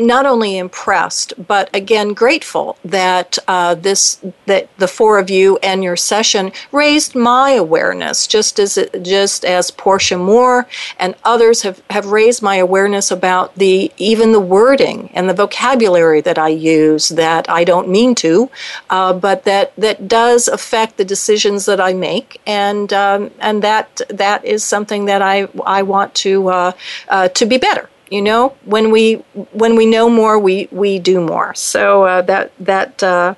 not 0.00 0.26
only 0.26 0.58
impressed, 0.58 1.34
but 1.46 1.70
again 1.74 2.14
grateful 2.14 2.78
that 2.84 3.38
uh, 3.46 3.74
this 3.74 4.20
that 4.46 4.68
the 4.78 4.88
four 4.88 5.18
of 5.18 5.30
you 5.30 5.58
and 5.62 5.84
your 5.84 5.96
session 5.96 6.52
raised 6.72 7.14
my 7.14 7.50
awareness, 7.50 8.26
just 8.26 8.58
as 8.58 8.76
it, 8.78 9.02
just 9.02 9.44
as 9.44 9.70
Porchia 9.70 10.18
Moore 10.18 10.66
and 10.98 11.14
others 11.24 11.62
have, 11.62 11.82
have 11.90 12.06
raised 12.06 12.42
my 12.42 12.56
awareness 12.56 13.10
about 13.10 13.54
the 13.56 13.92
even 13.96 14.32
the 14.32 14.40
wording 14.40 15.10
and 15.14 15.28
the 15.28 15.34
vocabulary 15.34 16.20
that 16.22 16.38
I 16.38 16.48
use 16.48 17.10
that 17.10 17.48
I 17.48 17.64
don't 17.64 17.88
mean 17.88 18.14
to, 18.16 18.50
uh, 18.88 19.12
but 19.12 19.44
that 19.44 19.72
that 19.76 20.08
does 20.08 20.48
affect 20.48 20.96
the 20.96 21.04
decisions 21.04 21.66
that 21.66 21.80
I 21.80 21.92
make, 21.92 22.40
and 22.46 22.92
um, 22.92 23.30
and 23.40 23.62
that 23.62 24.00
that 24.08 24.44
is 24.44 24.64
something 24.64 25.04
that 25.04 25.22
I 25.22 25.48
I 25.64 25.82
want 25.82 26.14
to 26.16 26.48
uh, 26.48 26.72
uh 27.08 27.28
to 27.28 27.46
be 27.46 27.58
better 27.58 27.88
you 28.10 28.20
know 28.20 28.54
when 28.64 28.90
we 28.90 29.14
when 29.52 29.76
we 29.76 29.86
know 29.86 30.10
more 30.10 30.38
we 30.38 30.68
we 30.70 30.98
do 30.98 31.20
more 31.20 31.54
so 31.54 32.04
uh, 32.04 32.22
that 32.22 32.52
that 32.58 33.02
uh, 33.02 33.34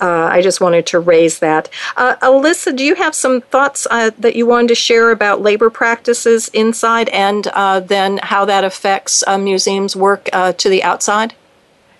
uh, 0.00 0.28
I 0.30 0.42
just 0.42 0.60
wanted 0.60 0.86
to 0.86 1.00
raise 1.00 1.40
that. 1.40 1.68
Uh, 1.96 2.14
Alyssa, 2.22 2.76
do 2.76 2.84
you 2.84 2.94
have 2.94 3.16
some 3.16 3.40
thoughts 3.40 3.84
uh, 3.90 4.12
that 4.16 4.36
you 4.36 4.46
wanted 4.46 4.68
to 4.68 4.76
share 4.76 5.10
about 5.10 5.42
labor 5.42 5.70
practices 5.70 6.46
inside 6.54 7.08
and 7.08 7.48
uh, 7.48 7.80
then 7.80 8.20
how 8.22 8.44
that 8.44 8.62
affects 8.62 9.24
museums' 9.26 9.96
work 9.96 10.26
to 10.26 10.68
the 10.68 10.84
outside? 10.84 11.34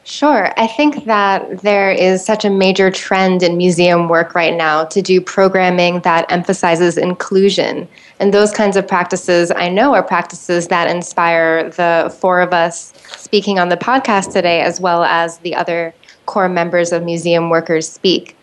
Sure. 0.09 0.55
I 0.57 0.67
think 0.67 1.05
that 1.05 1.61
there 1.61 1.91
is 1.91 2.25
such 2.25 2.47
a 2.47 2.49
major 2.49 2.91
trend 2.91 3.43
in 3.43 3.59
museum 3.59 4.09
work 4.09 4.35
right 4.35 4.57
now 4.57 4.87
to 4.87 5.03
do 5.03 5.21
programming 5.21 6.01
that 6.01 6.25
emphasizes 6.33 6.97
inclusion. 6.97 7.87
And 8.19 8.33
those 8.33 8.51
kinds 8.51 8.79
of 8.79 8.89
practices, 8.89 9.53
I 9.55 9.69
know, 9.69 9.95
are 9.95 10.03
practices 10.03 10.69
that 10.69 10.89
inspire 10.89 11.69
the 11.69 12.17
four 12.21 12.41
of 12.41 12.55
us 12.55 12.95
speaking 13.19 13.59
on 13.59 13.69
the 13.69 13.77
podcast 13.77 14.33
today, 14.33 14.63
as 14.63 14.81
well 14.81 15.05
as 15.05 15.39
the 15.41 15.55
other 15.55 15.93
core 16.25 16.49
members 16.49 16.91
of 16.91 17.05
Museum 17.05 17.51
Workers 17.51 17.87
Speak. 17.87 18.35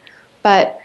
But 0.43 0.79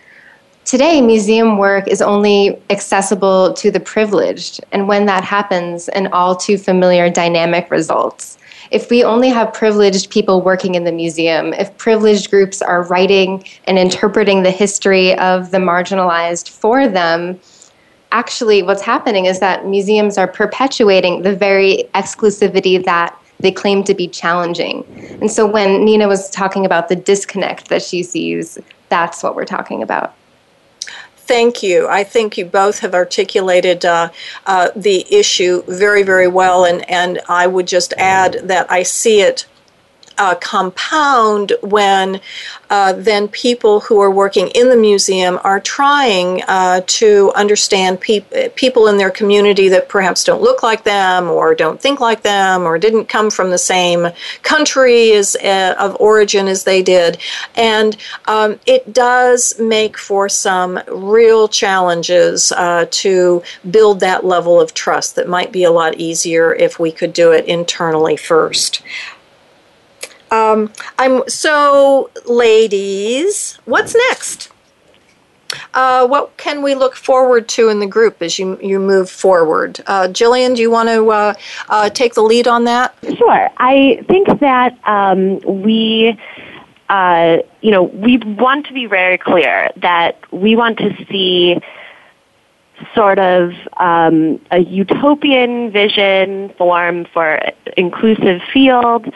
Today, 0.66 1.00
museum 1.00 1.58
work 1.58 1.88
is 1.88 2.00
only 2.00 2.56
accessible 2.70 3.54
to 3.54 3.72
the 3.72 3.80
privileged, 3.80 4.60
and 4.70 4.86
when 4.86 5.06
that 5.06 5.24
happens, 5.24 5.88
an 5.88 6.06
all 6.08 6.36
too 6.36 6.56
familiar 6.58 7.10
dynamic 7.10 7.70
results 7.72 8.38
if 8.70 8.88
we 8.88 9.02
only 9.02 9.28
have 9.28 9.52
privileged 9.52 10.10
people 10.10 10.42
working 10.42 10.74
in 10.74 10.84
the 10.84 10.92
museum, 10.92 11.52
if 11.54 11.76
privileged 11.76 12.30
groups 12.30 12.62
are 12.62 12.84
writing 12.84 13.44
and 13.64 13.78
interpreting 13.78 14.42
the 14.42 14.50
history 14.50 15.16
of 15.18 15.50
the 15.50 15.58
marginalized 15.58 16.48
for 16.48 16.88
them, 16.88 17.38
actually 18.12 18.62
what's 18.62 18.82
happening 18.82 19.26
is 19.26 19.40
that 19.40 19.66
museums 19.66 20.18
are 20.18 20.28
perpetuating 20.28 21.22
the 21.22 21.34
very 21.34 21.84
exclusivity 21.94 22.82
that 22.84 23.16
they 23.40 23.50
claim 23.50 23.82
to 23.84 23.94
be 23.94 24.06
challenging. 24.06 24.84
And 25.20 25.30
so 25.30 25.46
when 25.46 25.84
Nina 25.84 26.06
was 26.06 26.30
talking 26.30 26.66
about 26.66 26.88
the 26.88 26.96
disconnect 26.96 27.68
that 27.68 27.82
she 27.82 28.02
sees, 28.02 28.58
that's 28.88 29.22
what 29.22 29.34
we're 29.34 29.44
talking 29.44 29.82
about. 29.82 30.14
Thank 31.30 31.62
you. 31.62 31.86
I 31.86 32.02
think 32.02 32.36
you 32.36 32.44
both 32.44 32.80
have 32.80 32.92
articulated 32.92 33.84
uh, 33.84 34.10
uh, 34.46 34.70
the 34.74 35.06
issue 35.14 35.62
very, 35.68 36.02
very 36.02 36.26
well, 36.26 36.64
and, 36.64 36.88
and 36.90 37.20
I 37.28 37.46
would 37.46 37.68
just 37.68 37.94
add 37.98 38.48
that 38.48 38.68
I 38.68 38.82
see 38.82 39.20
it 39.20 39.46
uh, 40.20 40.34
compound 40.34 41.54
when 41.62 42.20
uh, 42.68 42.92
then 42.92 43.26
people 43.28 43.80
who 43.80 44.00
are 44.00 44.10
working 44.10 44.48
in 44.48 44.68
the 44.68 44.76
museum 44.76 45.40
are 45.44 45.58
trying 45.58 46.42
uh, 46.46 46.82
to 46.86 47.32
understand 47.34 47.98
pe- 47.98 48.50
people 48.50 48.86
in 48.86 48.98
their 48.98 49.10
community 49.10 49.70
that 49.70 49.88
perhaps 49.88 50.22
don't 50.22 50.42
look 50.42 50.62
like 50.62 50.84
them 50.84 51.28
or 51.30 51.54
don't 51.54 51.80
think 51.80 52.00
like 52.00 52.22
them 52.22 52.64
or 52.64 52.78
didn't 52.78 53.06
come 53.06 53.30
from 53.30 53.48
the 53.48 53.58
same 53.58 54.08
country 54.42 55.12
as, 55.12 55.36
uh, 55.36 55.74
of 55.78 55.96
origin 55.98 56.48
as 56.48 56.64
they 56.64 56.82
did. 56.82 57.16
And 57.56 57.96
um, 58.26 58.60
it 58.66 58.92
does 58.92 59.58
make 59.58 59.96
for 59.96 60.28
some 60.28 60.78
real 60.86 61.48
challenges 61.48 62.52
uh, 62.52 62.86
to 62.90 63.42
build 63.70 64.00
that 64.00 64.24
level 64.24 64.60
of 64.60 64.74
trust 64.74 65.16
that 65.16 65.28
might 65.28 65.50
be 65.50 65.64
a 65.64 65.70
lot 65.70 65.94
easier 65.94 66.54
if 66.54 66.78
we 66.78 66.92
could 66.92 67.14
do 67.14 67.32
it 67.32 67.46
internally 67.46 68.18
first. 68.18 68.82
Um, 70.30 70.72
I'm 70.98 71.28
so, 71.28 72.10
ladies. 72.26 73.58
What's 73.64 73.94
next? 74.08 74.50
Uh, 75.74 76.06
what 76.06 76.36
can 76.36 76.62
we 76.62 76.74
look 76.74 76.94
forward 76.94 77.48
to 77.48 77.68
in 77.68 77.80
the 77.80 77.86
group 77.86 78.22
as 78.22 78.38
you 78.38 78.58
you 78.62 78.78
move 78.78 79.10
forward? 79.10 79.80
Uh, 79.86 80.06
Jillian, 80.08 80.54
do 80.54 80.62
you 80.62 80.70
want 80.70 80.88
to 80.88 81.10
uh, 81.10 81.34
uh 81.68 81.90
take 81.90 82.14
the 82.14 82.22
lead 82.22 82.46
on 82.46 82.64
that? 82.64 82.94
Sure. 83.16 83.50
I 83.58 84.04
think 84.08 84.40
that 84.40 84.78
um, 84.86 85.40
we. 85.62 86.18
Uh, 86.88 87.38
you 87.60 87.70
know, 87.70 87.84
we 87.84 88.16
want 88.16 88.66
to 88.66 88.72
be 88.72 88.84
very 88.84 89.16
clear 89.16 89.70
that 89.76 90.18
we 90.32 90.56
want 90.56 90.76
to 90.76 90.92
see 91.08 91.56
sort 92.96 93.20
of 93.20 93.52
um, 93.76 94.40
a 94.50 94.58
utopian 94.58 95.70
vision 95.70 96.52
form 96.58 97.04
for 97.12 97.38
inclusive 97.76 98.42
field 98.52 99.06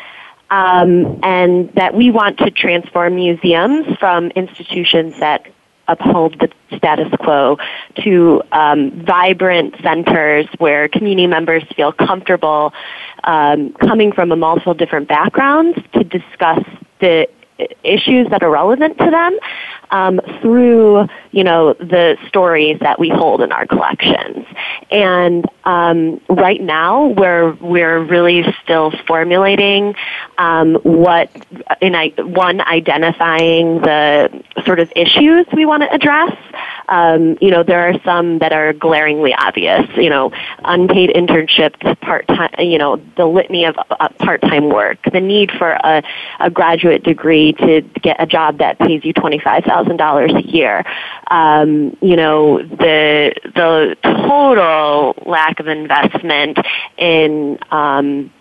um, 0.51 1.18
and 1.22 1.72
that 1.74 1.95
we 1.95 2.11
want 2.11 2.38
to 2.38 2.51
transform 2.51 3.16
museums 3.16 3.86
from 3.99 4.28
institutions 4.30 5.18
that 5.20 5.47
uphold 5.88 6.38
the 6.38 6.51
status 6.76 7.12
quo 7.20 7.59
to 7.97 8.42
um, 8.53 8.90
vibrant 9.05 9.74
centers 9.82 10.47
where 10.59 10.88
community 10.88 11.26
members 11.26 11.62
feel 11.76 11.92
comfortable 11.92 12.72
um, 13.24 13.72
coming 13.74 14.12
from 14.12 14.32
a 14.32 14.36
multiple 14.36 14.74
different 14.74 15.09
backgrounds 15.09 15.78
to 15.92 16.05
discuss 16.05 16.64
the 17.01 17.28
issues 17.84 18.28
that 18.30 18.42
are 18.42 18.51
relevant 18.51 18.99
to 18.99 19.11
them 19.11 19.38
um, 19.91 20.20
through 20.41 21.07
you 21.32 21.45
know 21.45 21.74
the 21.74 22.16
stories 22.28 22.78
that 22.80 22.99
we 22.99 23.09
hold 23.09 23.41
in 23.43 23.53
our 23.53 23.66
collections. 23.66 24.47
And 24.91 25.45
um, 25.64 26.20
right 26.28 26.61
now, 26.61 27.07
we're 27.07 27.53
we're 27.55 28.03
really 28.03 28.45
still 28.62 28.93
formulating 29.07 29.95
um, 30.39 30.74
what 30.82 31.30
in 31.80 31.95
I, 31.95 32.12
one 32.18 32.61
identifying 32.61 33.80
the 33.80 34.43
sort 34.64 34.80
of 34.80 34.93
issues 34.95 35.47
we 35.53 35.66
want 35.66 35.82
to 35.82 35.93
address. 35.93 36.37
Um, 36.89 37.39
you 37.41 37.51
know, 37.51 37.62
there 37.62 37.89
are 37.89 37.95
some 38.05 38.39
that 38.41 38.53
are 38.53 38.72
glaringly 38.72 39.35
obvious. 39.35 39.87
You 39.97 40.11
know, 40.11 40.32
unpaid 40.64 41.11
internships, 41.11 42.01
part 42.01 42.26
time. 42.28 42.55
You 42.59 42.78
know, 42.78 42.97
the 43.16 43.26
litany 43.26 43.64
of 43.64 43.76
uh, 43.78 44.09
part 44.18 44.41
time 44.43 44.68
work, 44.68 44.99
the 45.12 45.20
need 45.20 45.51
for 45.51 45.70
a, 45.72 46.03
a 46.41 46.51
graduate 46.51 47.03
degree 47.03 47.53
to 47.55 47.80
get 48.03 48.16
a 48.20 48.26
job 48.26 48.59
that 48.59 48.78
pays 48.78 49.05
you 49.05 49.12
twenty 49.12 49.39
five 49.39 49.64
thousand 49.75 49.97
dollars 49.97 50.33
a 50.35 50.47
year. 50.47 50.85
Um, 51.31 51.97
you 52.01 52.16
know, 52.16 52.62
the 52.62 53.35
the 53.55 53.97
total 54.03 55.14
lack 55.27 55.61
of 55.61 55.66
investment 55.66 56.59
in 56.97 57.59
um, 57.70 58.33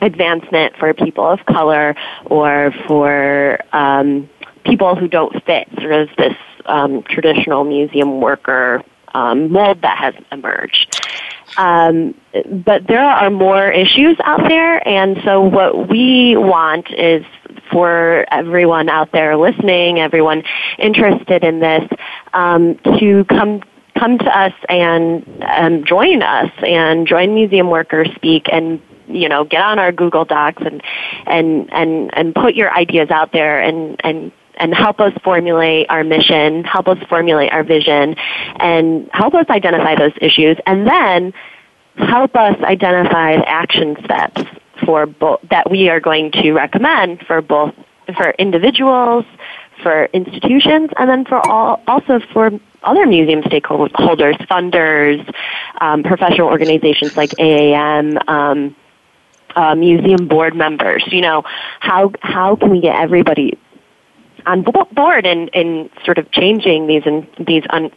advancement 0.00 0.76
for 0.78 0.92
people 0.94 1.24
of 1.24 1.44
color 1.46 1.94
or 2.26 2.72
for 2.86 3.58
um, 3.72 4.28
people 4.64 4.96
who 4.96 5.08
don't 5.08 5.32
fit 5.44 5.68
sort 5.78 5.92
of 5.92 6.08
this 6.16 6.36
um, 6.66 7.02
traditional 7.02 7.64
museum 7.64 8.20
worker 8.20 8.82
um, 9.14 9.52
mold 9.52 9.82
that 9.82 9.98
has 9.98 10.14
emerged. 10.32 11.00
Um, 11.56 12.14
but 12.64 12.86
there 12.88 13.04
are 13.04 13.30
more 13.30 13.70
issues 13.70 14.16
out 14.24 14.48
there, 14.48 14.86
and 14.88 15.18
so 15.24 15.40
what 15.40 15.88
we 15.88 16.36
want 16.36 16.90
is 16.90 17.24
for 17.70 18.24
everyone 18.30 18.88
out 18.88 19.12
there 19.12 19.36
listening, 19.36 19.98
everyone 19.98 20.42
interested 20.78 21.44
in 21.44 21.60
this, 21.60 21.88
um, 22.32 22.78
to 22.98 23.24
come 23.24 23.62
come 23.98 24.18
to 24.18 24.38
us 24.38 24.52
and 24.68 25.24
um, 25.44 25.84
join 25.84 26.22
us 26.22 26.50
and 26.66 27.06
join 27.06 27.34
Museum 27.34 27.70
Workers 27.70 28.08
Speak 28.16 28.48
and 28.52 28.80
you 29.06 29.28
know 29.28 29.44
get 29.44 29.62
on 29.62 29.78
our 29.78 29.92
Google 29.92 30.24
Docs 30.24 30.62
and 30.64 30.82
and 31.26 31.72
and 31.72 32.10
and 32.14 32.34
put 32.34 32.54
your 32.54 32.72
ideas 32.72 33.10
out 33.10 33.32
there 33.32 33.60
and 33.60 34.00
and 34.04 34.32
and 34.56 34.74
help 34.74 35.00
us 35.00 35.12
formulate 35.24 35.86
our 35.90 36.04
mission, 36.04 36.64
help 36.64 36.86
us 36.86 36.98
formulate 37.08 37.52
our 37.52 37.64
vision, 37.64 38.14
and 38.56 39.08
help 39.12 39.34
us 39.34 39.46
identify 39.50 39.96
those 39.96 40.12
issues, 40.20 40.56
and 40.66 40.86
then 40.86 41.32
help 41.96 42.36
us 42.36 42.56
identify 42.62 43.32
action 43.32 43.96
steps 44.04 44.42
for 44.84 45.06
both 45.06 45.40
that 45.50 45.70
we 45.70 45.88
are 45.88 46.00
going 46.00 46.30
to 46.32 46.52
recommend 46.52 47.20
for 47.26 47.40
both 47.42 47.74
for 48.16 48.30
individuals, 48.38 49.24
for 49.82 50.06
institutions, 50.06 50.90
and 50.98 51.08
then 51.08 51.24
for 51.24 51.44
all 51.46 51.82
also 51.86 52.20
for 52.32 52.50
other 52.82 53.06
museum 53.06 53.42
stakeholders, 53.42 54.36
funders, 54.46 55.34
um, 55.80 56.02
professional 56.02 56.48
organizations 56.48 57.16
like 57.16 57.30
AAM. 57.30 58.28
Um, 58.28 58.76
uh, 59.56 59.72
museum 59.72 60.26
board 60.26 60.56
members, 60.56 61.04
you 61.12 61.20
know, 61.20 61.44
how 61.78 62.10
how 62.22 62.56
can 62.56 62.70
we 62.70 62.80
get 62.80 63.00
everybody 63.00 63.56
on 64.46 64.62
board 64.62 65.26
in, 65.26 65.48
in 65.48 65.90
sort 66.04 66.18
of 66.18 66.30
changing 66.30 66.86
these 66.86 67.02
in, 67.06 67.26
these 67.38 67.62
un, 67.70 67.90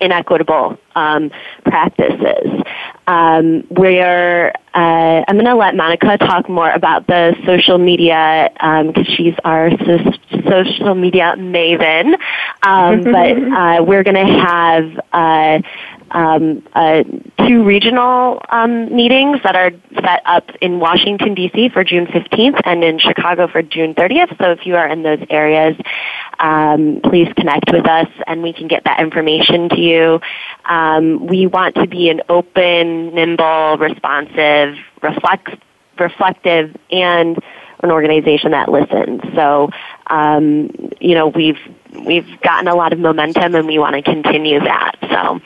inequitable 0.00 0.78
um, 0.94 1.30
practices. 1.64 2.62
Um, 3.06 3.60
where 3.68 4.54
uh, 4.72 5.24
I'm 5.28 5.36
going 5.36 5.44
to 5.44 5.54
let 5.54 5.76
Monica 5.76 6.16
talk 6.16 6.48
more 6.48 6.70
about 6.70 7.06
the 7.06 7.36
social 7.44 7.76
media 7.76 8.48
because 8.52 8.94
um, 8.96 9.04
she's 9.16 9.34
our 9.44 9.70
so- 9.70 10.40
social 10.48 10.94
media 10.94 11.34
maven. 11.36 12.14
Um, 12.62 13.02
but 13.02 13.36
uh, 13.52 13.84
we're 13.84 14.02
going 14.02 14.26
to 14.26 14.32
have 14.40 15.00
uh, 15.12 15.60
um, 16.14 16.66
uh, 16.74 17.02
two 17.46 17.64
regional 17.64 18.40
um, 18.48 18.94
meetings 18.94 19.40
that 19.42 19.56
are 19.56 19.72
set 19.94 20.22
up 20.24 20.48
in 20.60 20.78
Washington, 20.78 21.34
D.C. 21.34 21.70
for 21.70 21.82
June 21.82 22.06
15th 22.06 22.60
and 22.64 22.84
in 22.84 22.98
Chicago 23.00 23.48
for 23.48 23.62
June 23.62 23.94
30th. 23.94 24.38
So 24.38 24.52
if 24.52 24.64
you 24.64 24.76
are 24.76 24.88
in 24.88 25.02
those 25.02 25.18
areas, 25.28 25.76
um, 26.38 27.00
please 27.02 27.28
connect 27.36 27.70
with 27.72 27.86
us 27.86 28.08
and 28.28 28.42
we 28.42 28.52
can 28.52 28.68
get 28.68 28.84
that 28.84 29.00
information 29.00 29.68
to 29.70 29.80
you. 29.80 30.20
Um, 30.64 31.26
we 31.26 31.46
want 31.48 31.74
to 31.74 31.88
be 31.88 32.08
an 32.08 32.22
open, 32.28 33.12
nimble, 33.14 33.76
responsive, 33.78 34.76
reflect, 35.02 35.50
reflective, 35.98 36.76
and 36.92 37.38
an 37.82 37.90
organization 37.90 38.52
that 38.52 38.68
listens. 38.68 39.20
So, 39.34 39.70
um, 40.06 40.70
you 41.00 41.14
know, 41.14 41.28
we've 41.28 41.58
we've 42.06 42.40
gotten 42.40 42.68
a 42.68 42.74
lot 42.74 42.92
of 42.92 42.98
momentum, 42.98 43.54
and 43.54 43.66
we 43.66 43.78
want 43.78 43.94
to 43.96 44.02
continue 44.02 44.60
that. 44.60 44.92
So, 45.02 45.40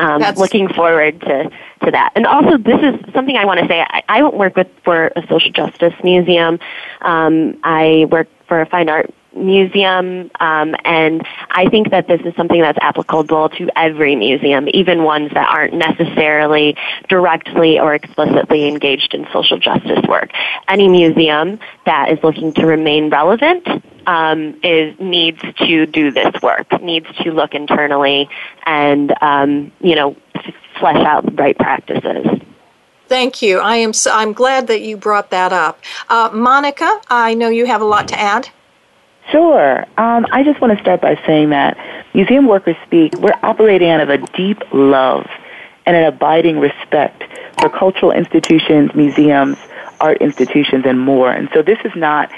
um, 0.00 0.34
looking 0.36 0.68
forward 0.68 1.20
to, 1.20 1.50
to 1.84 1.90
that. 1.90 2.12
And 2.14 2.26
also, 2.26 2.56
this 2.56 2.80
is 2.82 3.12
something 3.12 3.36
I 3.36 3.44
want 3.44 3.60
to 3.60 3.66
say. 3.66 3.80
I, 3.80 4.02
I 4.08 4.18
don't 4.18 4.36
work 4.36 4.56
with 4.56 4.68
for 4.84 5.12
a 5.16 5.26
social 5.28 5.52
justice 5.52 5.94
museum. 6.02 6.58
Um, 7.02 7.58
I 7.62 8.06
work 8.10 8.28
for 8.48 8.60
a 8.60 8.66
fine 8.66 8.88
art 8.88 9.12
museum, 9.34 10.30
um, 10.40 10.74
and 10.84 11.26
I 11.50 11.68
think 11.68 11.90
that 11.90 12.08
this 12.08 12.20
is 12.24 12.34
something 12.34 12.60
that's 12.60 12.78
applicable 12.80 13.50
to 13.50 13.70
every 13.76 14.16
museum, 14.16 14.68
even 14.72 15.04
ones 15.04 15.30
that 15.34 15.48
aren't 15.48 15.74
necessarily 15.74 16.76
directly 17.08 17.78
or 17.78 17.94
explicitly 17.94 18.68
engaged 18.68 19.14
in 19.14 19.26
social 19.32 19.58
justice 19.58 20.04
work. 20.08 20.30
Any 20.68 20.88
museum 20.88 21.58
that 21.86 22.10
is 22.10 22.18
looking 22.22 22.52
to 22.54 22.66
remain 22.66 23.10
relevant 23.10 23.66
um, 24.06 24.58
is 24.62 24.98
needs 24.98 25.40
to 25.58 25.86
do 25.86 26.10
this 26.10 26.40
work, 26.42 26.80
needs 26.82 27.06
to 27.22 27.32
look 27.32 27.54
internally, 27.54 28.28
and 28.66 29.12
um, 29.20 29.72
you 29.80 29.94
know, 29.94 30.16
flesh 30.78 31.04
out 31.04 31.24
the 31.26 31.32
right 31.32 31.56
practices. 31.56 32.26
Thank 33.08 33.42
you. 33.42 33.58
I 33.58 33.76
am. 33.76 33.92
So, 33.92 34.12
I'm 34.12 34.32
glad 34.32 34.68
that 34.68 34.82
you 34.82 34.96
brought 34.96 35.30
that 35.30 35.52
up, 35.52 35.80
uh, 36.08 36.30
Monica. 36.32 37.00
I 37.08 37.34
know 37.34 37.48
you 37.48 37.66
have 37.66 37.80
a 37.80 37.84
lot 37.84 38.08
to 38.08 38.18
add. 38.18 38.50
Sure. 39.30 39.84
Um, 39.96 40.26
I 40.32 40.42
just 40.42 40.60
want 40.60 40.76
to 40.76 40.82
start 40.82 41.00
by 41.00 41.20
saying 41.26 41.50
that 41.50 41.78
Museum 42.14 42.46
Workers 42.46 42.76
Speak, 42.86 43.14
we're 43.14 43.38
operating 43.42 43.88
out 43.88 44.00
of 44.00 44.08
a 44.08 44.18
deep 44.36 44.62
love 44.72 45.26
and 45.86 45.96
an 45.96 46.04
abiding 46.04 46.58
respect 46.58 47.24
for 47.60 47.68
cultural 47.68 48.12
institutions, 48.12 48.94
museums, 48.94 49.56
art 50.00 50.18
institutions, 50.20 50.84
and 50.86 50.98
more. 50.98 51.30
And 51.30 51.48
so 51.52 51.62
this 51.62 51.78
is 51.84 51.92
not 51.94 52.30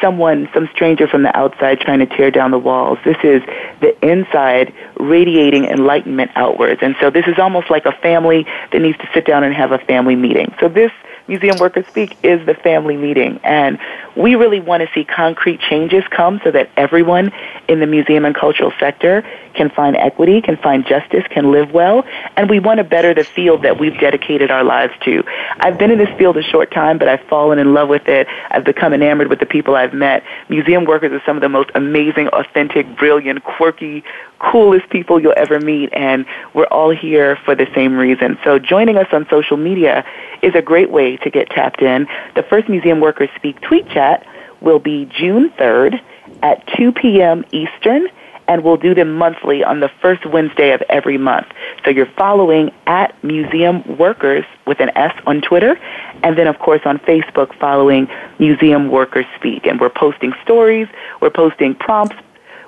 someone, 0.00 0.48
some 0.54 0.68
stranger 0.72 1.06
from 1.06 1.22
the 1.22 1.36
outside 1.36 1.78
trying 1.78 1.98
to 1.98 2.06
tear 2.06 2.30
down 2.30 2.50
the 2.50 2.58
walls. 2.58 2.98
This 3.04 3.18
is 3.22 3.42
the 3.80 3.94
inside 4.04 4.72
radiating 4.98 5.66
enlightenment 5.66 6.30
outwards. 6.34 6.80
And 6.82 6.96
so 7.00 7.10
this 7.10 7.26
is 7.26 7.38
almost 7.38 7.70
like 7.70 7.86
a 7.86 7.92
family 7.92 8.46
that 8.72 8.80
needs 8.80 8.98
to 8.98 9.08
sit 9.12 9.26
down 9.26 9.44
and 9.44 9.54
have 9.54 9.72
a 9.72 9.78
family 9.78 10.16
meeting. 10.16 10.54
So 10.58 10.68
this 10.68 10.92
Museum 11.30 11.56
Workers 11.58 11.86
Speak 11.86 12.16
is 12.24 12.44
the 12.44 12.54
family 12.54 12.96
meeting. 12.96 13.38
And 13.44 13.78
we 14.16 14.34
really 14.34 14.58
want 14.58 14.82
to 14.82 14.92
see 14.92 15.04
concrete 15.04 15.60
changes 15.60 16.02
come 16.10 16.40
so 16.42 16.50
that 16.50 16.68
everyone 16.76 17.30
in 17.68 17.78
the 17.78 17.86
museum 17.86 18.24
and 18.24 18.34
cultural 18.34 18.72
sector 18.80 19.24
can 19.54 19.70
find 19.70 19.96
equity, 19.96 20.42
can 20.42 20.56
find 20.56 20.84
justice, 20.84 21.22
can 21.30 21.52
live 21.52 21.70
well, 21.70 22.04
and 22.36 22.50
we 22.50 22.58
want 22.58 22.78
to 22.78 22.84
better 22.84 23.14
the 23.14 23.22
field 23.22 23.62
that 23.62 23.78
we've 23.78 23.98
dedicated 24.00 24.50
our 24.50 24.64
lives 24.64 24.92
to. 25.04 25.22
I've 25.60 25.78
been 25.78 25.92
in 25.92 25.98
this 25.98 26.08
field 26.18 26.36
a 26.36 26.42
short 26.42 26.72
time, 26.72 26.98
but 26.98 27.06
I've 27.06 27.22
fallen 27.28 27.60
in 27.60 27.74
love 27.74 27.88
with 27.88 28.08
it. 28.08 28.26
I've 28.50 28.64
become 28.64 28.92
enamored 28.92 29.28
with 29.28 29.38
the 29.38 29.46
people 29.46 29.76
I've 29.76 29.94
met. 29.94 30.24
Museum 30.48 30.84
workers 30.84 31.12
are 31.12 31.22
some 31.24 31.36
of 31.36 31.42
the 31.42 31.48
most 31.48 31.70
amazing, 31.76 32.26
authentic, 32.28 32.96
brilliant, 32.96 33.44
quirky, 33.44 34.02
coolest 34.40 34.88
people 34.90 35.20
you'll 35.20 35.34
ever 35.36 35.60
meet, 35.60 35.90
and 35.92 36.26
we're 36.54 36.66
all 36.66 36.90
here 36.90 37.36
for 37.44 37.54
the 37.54 37.66
same 37.74 37.96
reason. 37.96 38.38
So 38.42 38.58
joining 38.58 38.96
us 38.96 39.06
on 39.12 39.26
social 39.30 39.56
media 39.56 40.04
is 40.42 40.54
a 40.54 40.62
great 40.62 40.90
way 40.90 41.16
to 41.18 41.30
get 41.30 41.50
tapped 41.50 41.82
in. 41.82 42.08
The 42.34 42.42
first 42.42 42.68
Museum 42.68 43.00
Workers 43.00 43.28
Speak 43.36 43.60
tweet 43.60 43.88
chat 43.88 44.26
will 44.60 44.78
be 44.78 45.06
June 45.06 45.50
3rd 45.50 46.00
at 46.42 46.66
2 46.76 46.92
p.m. 46.92 47.44
Eastern, 47.52 48.08
and 48.48 48.64
we'll 48.64 48.76
do 48.76 48.94
them 48.94 49.14
monthly 49.14 49.62
on 49.62 49.80
the 49.80 49.90
first 50.00 50.26
Wednesday 50.26 50.72
of 50.72 50.82
every 50.88 51.18
month. 51.18 51.46
So 51.84 51.90
you're 51.90 52.10
following 52.16 52.72
at 52.86 53.22
Museum 53.22 53.96
Workers 53.96 54.44
with 54.66 54.80
an 54.80 54.90
S 54.96 55.14
on 55.26 55.40
Twitter, 55.40 55.78
and 56.22 56.36
then 56.36 56.46
of 56.46 56.58
course 56.58 56.80
on 56.84 56.98
Facebook 56.98 57.56
following 57.58 58.08
Museum 58.38 58.90
Workers 58.90 59.26
Speak. 59.36 59.66
And 59.66 59.80
we're 59.80 59.90
posting 59.90 60.32
stories, 60.42 60.88
we're 61.20 61.30
posting 61.30 61.74
prompts, 61.74 62.16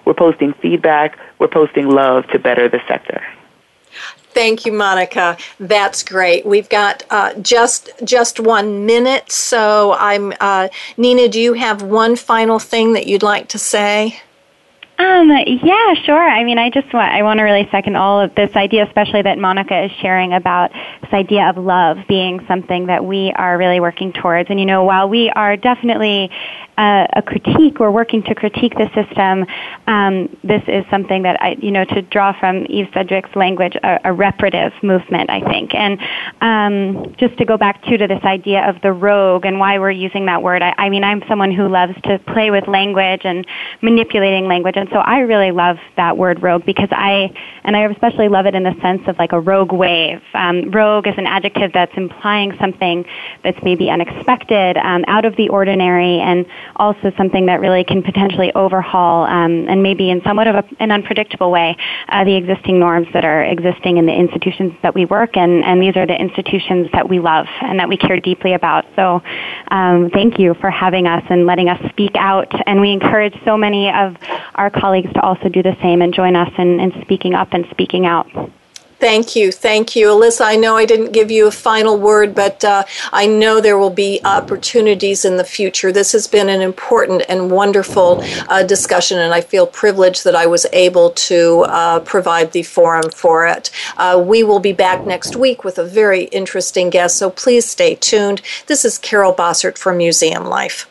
we're 0.05 0.15
posting 0.15 0.53
feedback, 0.55 1.19
we're 1.39 1.49
posting 1.49 1.89
love 1.89 2.27
to 2.29 2.39
better 2.39 2.69
the 2.69 2.81
sector. 2.89 3.23
Thank 4.35 4.65
you, 4.65 4.73
Monica. 4.73 5.37
That's 5.61 6.03
great. 6.03 6.47
We've 6.47 6.69
got 6.69 7.05
uh, 7.11 7.35
just 7.35 7.91
just 8.03 8.41
one 8.41 8.87
minute, 8.87 9.31
so 9.31 9.93
I'm 9.93 10.33
uh, 10.41 10.69
Nina. 10.97 11.29
Do 11.29 11.39
you 11.39 11.53
have 11.53 11.83
one 11.83 12.17
final 12.17 12.59
thing 12.59 12.95
that 12.95 13.07
you'd 13.07 13.23
like 13.23 13.49
to 13.49 13.59
say? 13.59 14.21
Um, 14.99 15.31
yeah, 15.31 15.95
sure. 15.95 16.23
I 16.23 16.45
mean, 16.45 16.59
I 16.59 16.71
just 16.71 16.93
want, 16.95 17.13
I 17.13 17.23
want 17.23 17.39
to 17.39 17.43
really 17.43 17.69
second 17.73 17.97
all 17.97 18.21
of 18.21 18.35
this 18.37 18.55
idea, 18.55 18.87
especially 18.87 19.23
that 19.23 19.37
Monica 19.37 19.85
is 19.85 19.91
sharing 19.91 20.33
about 20.33 20.71
this 21.01 21.13
idea 21.13 21.49
of 21.49 21.57
love 21.57 21.99
being 22.07 22.45
something 22.47 22.87
that 22.87 23.05
we 23.05 23.33
are 23.33 23.59
really 23.59 23.81
working 23.81 24.13
towards. 24.13 24.49
And, 24.49 24.61
you 24.61 24.67
know, 24.67 24.85
while 24.85 25.09
we 25.09 25.31
are 25.31 25.57
definitely 25.57 26.31
uh, 26.79 27.07
a 27.15 27.23
critique 27.23 27.81
or 27.81 27.91
working 27.91 28.23
to 28.23 28.35
critique 28.35 28.75
the 28.75 28.89
system, 28.95 29.47
um, 29.87 30.35
this 30.43 30.63
is 30.69 30.85
something 30.91 31.23
that 31.23 31.41
I, 31.43 31.57
you 31.61 31.71
know, 31.71 31.85
to 31.85 32.03
draw 32.03 32.39
from 32.39 32.67
Eve 32.69 32.89
Sedgwick's 32.95 33.35
language, 33.37 33.77
a, 33.83 34.01
a 34.05 34.13
reparative 34.13 34.73
movement, 34.83 35.29
I 35.29 35.41
think. 35.41 35.75
And 35.75 35.99
um, 36.41 37.15
just 37.19 37.37
to 37.39 37.45
go 37.45 37.59
back 37.59 37.83
to 37.85 37.99
to 37.99 38.07
this 38.07 38.23
idea 38.25 38.69
of 38.69 38.81
the 38.81 38.93
rogue 38.93 39.45
and 39.45 39.59
why 39.59 39.79
we're 39.79 39.91
using 39.91 40.27
that 40.27 40.43
word, 40.43 40.63
I, 40.63 40.75
I 40.79 40.89
mean, 40.89 41.05
I'm 41.05 41.23
someone 41.29 41.53
who 41.53 41.69
loves 41.69 41.95
to 42.05 42.19
play 42.19 42.51
with 42.51 42.67
language 42.67 43.23
and 43.25 43.47
manipulating 43.83 44.47
language, 44.47 44.77
and 44.77 44.89
so 44.91 44.99
I 44.99 45.21
really 45.21 45.51
love 45.51 45.77
that 45.97 46.17
word 46.17 46.43
rogue 46.43 46.65
because 46.65 46.89
I, 46.91 47.33
and 47.65 47.77
I 47.77 47.85
especially 47.85 48.29
love 48.29 48.47
it 48.47 48.55
in 48.55 48.63
the 48.63 48.75
sense 48.81 49.03
of 49.09 49.19
like 49.19 49.33
a 49.33 49.41
rogue 49.41 49.73
wave. 49.73 50.23
Um, 50.33 50.71
rogue 50.71 51.07
is 51.07 51.15
an 51.19 51.27
adjective 51.27 51.73
that's 51.75 51.97
implying 51.97 52.57
something 52.59 53.05
that's 53.45 53.63
maybe 53.63 53.91
unexpected, 53.91 54.79
um, 54.79 55.05
out 55.07 55.27
of 55.27 55.37
the 55.37 55.51
ordinary, 55.51 56.19
and 56.21 56.47
also 56.77 57.13
something 57.17 57.47
that 57.47 57.61
really 57.61 57.85
can 57.85 58.03
potentially 58.03 58.53
overhaul 58.55 59.25
um, 59.25 59.69
and 59.69 59.83
maybe 59.83 60.11
in 60.11 60.23
somewhat 60.23 60.47
of 60.47 60.57
a, 60.57 60.65
an 60.81 60.91
unpredictable 60.91 61.51
way 61.51 61.77
uh, 62.09 62.25
the 62.25 62.35
existing 62.35 62.79
norms 62.79 63.07
that 63.13 63.25
are 63.25 63.45
existing 63.45 63.99
in 63.99 64.07
the 64.07 64.13
institutions 64.13 64.73
that 64.83 64.95
we 64.95 65.05
work 65.05 65.37
in. 65.37 65.63
And 65.65 65.83
these 65.83 65.97
are 65.97 66.07
the 66.07 66.19
institutions 66.19 66.89
that 66.93 67.09
we 67.09 67.21
love 67.21 67.47
and 67.61 67.79
that 67.79 67.89
we 67.89 67.97
care 67.97 68.19
deeply 68.21 68.55
about. 68.55 68.85
So 68.97 69.23
um, 69.69 70.11
thank 70.11 70.39
you 70.39 70.55
for 70.55 70.71
having 70.71 71.07
us 71.07 71.25
and 71.31 71.47
letting 71.47 71.69
us 71.69 71.81
speak 71.91 72.13
out. 72.17 72.53
And 72.67 72.81
we 72.81 72.93
encourage 72.93 73.35
so 73.45 73.57
many 73.57 73.91
of 73.91 74.17
our 74.55 74.71
colleagues 74.71 75.13
to 75.15 75.21
also 75.21 75.49
do 75.49 75.63
the 75.63 75.77
same 75.83 76.03
and 76.03 76.15
join 76.15 76.37
us 76.37 76.53
in, 76.59 76.81
in 76.81 76.93
speaking 77.03 77.35
up 77.35 77.53
and 77.53 77.67
speaking 77.71 78.07
out. 78.07 78.27
Thank 79.03 79.35
you. 79.35 79.51
Thank 79.51 79.97
you. 79.97 80.11
Alyssa, 80.11 80.45
I 80.45 80.55
know 80.55 80.77
I 80.77 80.85
didn't 80.85 81.11
give 81.11 81.29
you 81.29 81.49
a 81.49 81.51
final 81.51 81.99
word, 81.99 82.37
but 82.37 82.65
uh, 82.65 82.85
I 83.13 83.27
know 83.27 83.61
there 83.61 83.77
will 83.77 83.91
be 83.91 84.21
opportunities 84.25 85.25
in 85.25 85.39
the 85.39 85.45
future. 85.45 85.91
This 85.91 86.13
has 86.13 86.29
been 86.29 86.49
an 86.49 86.61
important 86.61 87.25
and 87.29 87.51
wonderful 87.51 88.23
uh, 88.49 88.63
discussion, 88.63 89.19
and 89.19 89.35
I 89.35 89.41
feel 89.41 89.67
privileged 89.67 90.23
that 90.23 90.37
I 90.37 90.47
was 90.47 90.67
able 90.73 91.11
to 91.11 91.63
uh, 91.63 91.99
provide 91.99 92.53
the 92.53 92.63
forum 92.63 93.11
for 93.11 93.45
it. 93.45 93.73
Uh, 93.97 94.23
we 94.25 94.45
will 94.45 94.61
be 94.61 94.73
back 94.73 95.05
next 95.05 95.35
week 95.35 95.65
with 95.65 95.79
a 95.79 95.85
very 95.85 96.27
interesting 96.27 96.89
guest, 96.89 97.17
so 97.17 97.29
please 97.29 97.69
stay 97.69 97.97
tuned. 97.97 98.41
This 98.69 98.85
is 98.85 98.99
Carol 98.99 99.35
Bossert 99.35 99.79
from 99.79 99.97
Museum 99.97 100.45
Life. 100.45 100.89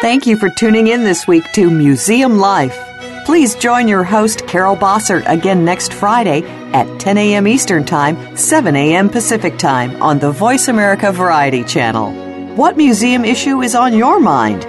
Thank 0.00 0.28
you 0.28 0.36
for 0.36 0.48
tuning 0.48 0.86
in 0.86 1.02
this 1.02 1.26
week 1.26 1.50
to 1.54 1.68
Museum 1.68 2.38
Life. 2.38 2.78
Please 3.26 3.56
join 3.56 3.88
your 3.88 4.04
host, 4.04 4.46
Carol 4.46 4.76
Bossert, 4.76 5.24
again 5.26 5.64
next 5.64 5.92
Friday 5.92 6.44
at 6.72 7.00
10 7.00 7.18
a.m. 7.18 7.48
Eastern 7.48 7.84
Time, 7.84 8.36
7 8.36 8.76
a.m. 8.76 9.08
Pacific 9.08 9.58
Time 9.58 10.00
on 10.00 10.20
the 10.20 10.30
Voice 10.30 10.68
America 10.68 11.10
Variety 11.10 11.64
Channel. 11.64 12.12
What 12.54 12.76
museum 12.76 13.24
issue 13.24 13.60
is 13.60 13.74
on 13.74 13.92
your 13.92 14.20
mind? 14.20 14.62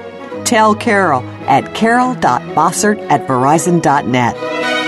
Tell 0.47 0.73
Carol 0.73 1.21
at 1.47 1.75
carol.bossert 1.75 2.99
at 3.11 3.27
verizon.net. 3.27 4.78